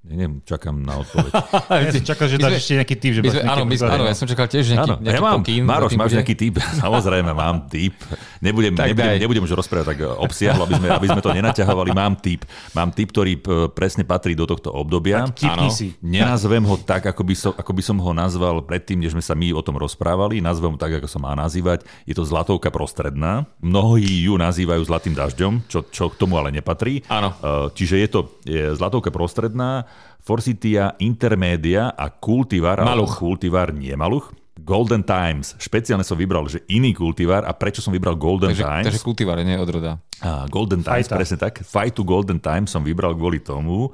Neviem, 0.00 0.40
čakám 0.48 0.80
na 0.80 0.96
odpoveď. 1.04 1.28
ja 1.92 2.00
čakal, 2.00 2.26
že 2.32 2.40
dáš 2.40 2.64
ešte 2.64 2.72
nejaký 2.72 2.96
typ. 2.96 3.12
Že 3.20 3.36
sme, 3.36 3.44
áno, 3.44 3.68
my, 3.68 3.74
áno, 3.84 4.04
ja 4.08 4.16
som 4.16 4.24
čakal 4.24 4.48
tiež 4.48 4.72
nejaký, 4.72 4.80
áno, 4.80 4.94
nejaký 4.96 5.20
ja 5.20 5.28
mám, 5.28 5.40
pokyn. 5.44 5.62
Maroš, 5.68 5.92
máš 6.00 6.12
nejaký 6.16 6.34
typ? 6.40 6.54
Samozrejme, 6.80 7.30
mám 7.36 7.68
typ. 7.68 7.92
Nebudem, 8.40 8.72
tak 8.72 8.96
nebudem, 8.96 9.20
nebudem 9.20 9.42
už 9.44 9.60
rozprávať 9.60 9.86
tak 9.92 9.98
obsiahlo, 10.24 10.64
aby 10.64 10.80
sme, 10.80 10.88
aby 10.88 11.06
sme 11.12 11.20
to 11.20 11.30
nenaťahovali. 11.36 11.90
Mám 11.92 12.16
typ. 12.16 12.48
Mám 12.72 12.96
typ, 12.96 13.12
ktorý 13.12 13.44
presne 13.76 14.08
patrí 14.08 14.32
do 14.32 14.48
tohto 14.48 14.72
obdobia. 14.72 15.28
Áno. 15.28 15.68
Si. 15.68 15.92
Nenazvem 16.00 16.64
ho 16.64 16.80
tak, 16.80 17.04
ako 17.04 17.20
by, 17.20 17.34
som, 17.36 17.52
ako 17.52 17.72
by 17.76 17.82
som 17.84 17.96
ho 18.00 18.10
nazval 18.16 18.64
predtým, 18.64 19.04
než 19.04 19.12
sme 19.12 19.20
sa 19.20 19.36
my 19.36 19.52
o 19.52 19.60
tom 19.60 19.76
rozprávali. 19.76 20.40
Nazvem 20.40 20.74
ho 20.74 20.78
tak, 20.80 20.96
ako 20.96 21.12
sa 21.12 21.20
má 21.20 21.36
nazývať. 21.36 21.84
Je 22.08 22.16
to 22.16 22.24
zlatovka 22.24 22.72
prostredná. 22.72 23.44
Mnohí 23.60 24.24
ju 24.24 24.40
nazývajú 24.40 24.80
zlatým 24.80 25.12
dažďom, 25.12 25.68
čo, 25.68 25.84
čo 25.92 26.08
k 26.08 26.16
tomu 26.16 26.40
ale 26.40 26.48
nepatrí. 26.56 27.04
Áno. 27.12 27.36
Čiže 27.76 28.00
je 28.00 28.08
to 28.08 28.20
je 28.48 28.72
zlatovka 28.72 29.12
prostredná 29.12 29.90
Forsythia 30.20 30.94
intermédia 31.00 31.90
a 31.90 32.12
kultivar, 32.12 32.84
maluch. 32.84 33.16
kultivar 33.18 33.72
nie 33.72 33.96
maluch. 33.96 34.30
Golden 34.60 35.00
Times. 35.00 35.56
Špeciálne 35.56 36.04
som 36.04 36.20
vybral, 36.20 36.44
že 36.44 36.60
iný 36.68 36.92
kultivár. 36.92 37.48
A 37.48 37.56
prečo 37.56 37.80
som 37.80 37.90
vybral 37.96 38.20
Golden 38.20 38.52
Takže, 38.52 38.64
Times? 38.68 38.86
takže 38.92 39.00
kultivár, 39.00 39.40
nie 39.40 39.56
odroda. 39.56 39.96
A 40.20 40.44
Golden 40.52 40.84
Times, 40.84 41.08
Fajta. 41.08 41.16
presne 41.16 41.38
tak. 41.40 41.64
Fajtu 41.64 42.04
Golden 42.04 42.36
Times 42.36 42.68
som 42.68 42.84
vybral 42.84 43.16
kvôli 43.16 43.40
tomu, 43.40 43.88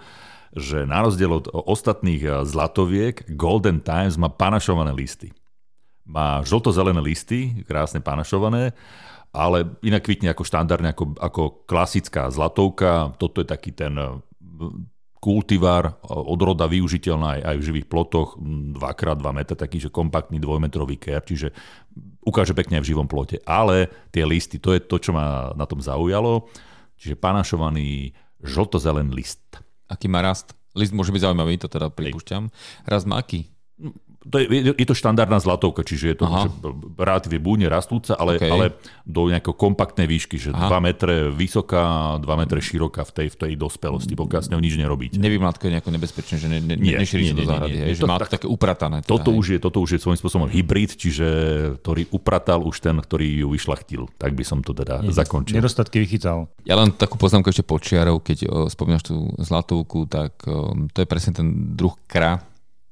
že 0.51 0.83
na 0.83 1.07
rozdiel 1.07 1.31
od 1.31 1.47
ostatných 1.55 2.43
zlatoviek, 2.43 3.23
Golden 3.39 3.79
Times 3.79 4.19
má 4.19 4.27
panašované 4.27 4.91
listy. 4.91 5.31
Má 6.03 6.43
žlto-zelené 6.43 6.99
listy, 6.99 7.63
krásne 7.63 8.03
panašované, 8.03 8.75
ale 9.31 9.71
inak 9.87 10.03
kvitne 10.03 10.35
ako 10.35 10.43
štandardne, 10.43 10.91
ako, 10.99 11.15
ako 11.19 11.43
klasická 11.67 12.27
zlatovka. 12.33 13.15
Toto 13.23 13.39
je 13.39 13.47
taký 13.47 13.71
ten 13.71 13.95
kultivár, 15.19 15.85
eh, 15.91 15.95
odroda 16.09 16.69
využiteľná 16.69 17.39
aj, 17.39 17.41
aj 17.43 17.57
v 17.57 17.67
živých 17.67 17.87
plotoch, 17.89 18.29
2x2 18.39 19.27
metra, 19.33 19.57
taký, 19.57 19.83
že 19.83 19.93
kompaktný 19.93 20.39
dvojmetrový 20.39 20.97
ker, 21.01 21.23
čiže 21.25 21.51
ukáže 22.27 22.53
pekne 22.53 22.81
aj 22.81 22.83
v 22.85 22.91
živom 22.95 23.09
plote. 23.09 23.41
Ale 23.47 23.89
tie 24.11 24.27
listy, 24.27 24.61
to 24.61 24.75
je 24.75 24.81
to, 24.83 24.97
čo 24.99 25.15
ma 25.15 25.55
na 25.55 25.65
tom 25.65 25.79
zaujalo. 25.81 26.49
Čiže 26.97 27.21
panašovaný 27.21 28.17
žlto-zelený 28.41 29.13
list. 29.13 29.45
Aký 29.87 30.09
má 30.09 30.25
rast? 30.25 30.57
List 30.73 30.97
môže 30.97 31.13
byť 31.13 31.29
zaujímavý, 31.29 31.61
to 31.61 31.69
teda 31.69 31.93
pripúšťam. 31.93 32.49
Rast 32.89 33.09
má 33.09 33.21
aký? 33.21 33.49
To 34.27 34.37
je, 34.37 34.47
je- 34.73 34.83
to 34.83 34.93
štandardná 34.93 35.37
zlatovka, 35.37 35.81
čiže 35.81 36.05
je 36.09 36.17
to 36.17 36.27
relatívne 36.97 37.39
búdne 37.39 37.67
rastúca, 37.67 38.15
ale, 38.15 38.37
OK. 38.37 38.45
ale 38.45 38.65
do 39.03 39.27
nejakého 39.27 39.53
kompaktnej 39.53 40.05
výšky, 40.05 40.37
že 40.37 40.51
Aha. 40.51 40.67
2 40.69 40.79
metre 40.83 41.15
vysoká, 41.29 41.83
2 42.17 42.27
metre 42.35 42.59
široká 42.59 43.03
v 43.03 43.13
tej, 43.13 43.29
v 43.29 43.37
tej 43.37 43.53
dospelosti, 43.55 44.13
pokiaľ 44.13 44.41
s 44.41 44.49
ňou 44.49 44.59
nič 44.59 44.75
nerobíte. 44.75 45.17
Nevymlátko 45.17 45.63
je 45.65 45.73
nejako 45.73 45.91
nebezpečné, 45.91 46.37
že 46.37 46.47
ne, 46.47 46.59
ne, 46.59 46.75
Nie, 46.75 46.99
nešíri 46.99 47.23
nie, 47.23 47.31
sa 47.31 47.35
do 47.35 47.37
nie, 47.37 47.43
nie, 47.43 47.53
záhrady, 47.53 47.73
nie. 47.73 47.83
hej, 47.83 47.89
Je 47.89 47.95
že 47.95 48.03
to 48.03 48.07
má 48.07 48.17
to 48.17 48.23
tak- 48.23 48.35
také 48.35 48.47
upratané. 48.47 48.97
Teda, 49.01 49.11
Toto 49.13 49.31
hej. 49.31 49.39
už, 49.39 49.47
je, 49.47 49.59
toto 49.59 49.79
už 49.79 49.91
je 49.93 50.01
svojím 50.01 50.19
spôsobom 50.19 50.49
hybrid, 50.49 50.91
čiže 50.93 51.27
ktorý 51.79 52.03
upratal 52.11 52.63
už 52.63 52.77
ten, 52.79 52.97
ktorý 52.97 53.43
ju 53.43 53.49
vyšlachtil. 53.49 54.03
Tak 54.13 54.33
by 54.33 54.43
som 54.43 54.59
to 54.61 54.73
teda 54.73 55.07
zakončil. 55.09 55.55
Nedostatky 55.55 55.99
vychytal. 55.99 56.51
Ja 56.63 56.75
len 56.75 56.91
takú 56.91 57.15
poznámku 57.15 57.47
ešte 57.47 57.63
počiarov, 57.63 58.21
keď 58.21 58.39
o, 58.43 58.67
spomínaš 58.67 59.07
tú 59.07 59.17
zlatovku, 59.37 60.05
tak 60.05 60.43
o, 60.43 60.75
to 60.89 60.99
je 60.99 61.07
presne 61.07 61.33
ten 61.33 61.47
druh 61.73 61.95
kra 62.05 62.43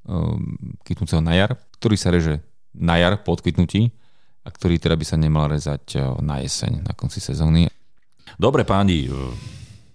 o, 0.05 0.37
kytnúceho 0.85 1.21
na 1.21 1.35
jar, 1.35 1.57
ktorý 1.81 1.97
sa 1.97 2.13
reže 2.13 2.41
na 2.75 2.97
jar 2.97 3.21
po 3.23 3.33
odkvitnutí 3.35 3.93
a 4.45 4.49
ktorý 4.53 4.77
teda 4.77 4.97
by 4.97 5.05
sa 5.05 5.17
nemal 5.17 5.49
rezať 5.49 5.99
o, 5.99 6.21
na 6.21 6.41
jeseň, 6.41 6.85
na 6.85 6.93
konci 6.93 7.21
sezóny. 7.21 7.69
Dobre 8.35 8.67
páni, 8.67 9.07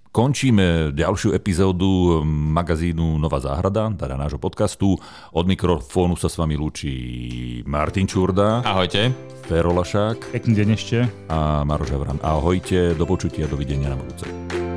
končíme 0.09 0.95
ďalšiu 0.95 1.35
epizódu 1.35 2.23
magazínu 2.25 3.19
Nová 3.19 3.43
záhrada, 3.43 3.91
teda 3.93 4.15
nášho 4.15 4.39
podcastu. 4.39 4.95
Od 5.35 5.45
mikrofónu 5.45 6.15
sa 6.15 6.31
s 6.31 6.39
vami 6.39 6.55
lúči 6.55 6.93
Martin 7.67 8.07
Čurda, 8.07 8.63
Ahojte. 8.63 9.11
Fero 9.49 9.73
Lašák 9.73 10.29
Pekný 10.29 10.53
deň 10.61 10.67
ešte. 10.77 10.97
a 11.27 11.65
Maroš 11.65 11.89
Evran. 11.97 12.21
Ahojte, 12.21 12.93
do 12.93 13.05
počutia, 13.09 13.49
dovidenia 13.49 13.91
na 13.91 13.97
budúce. 13.97 14.68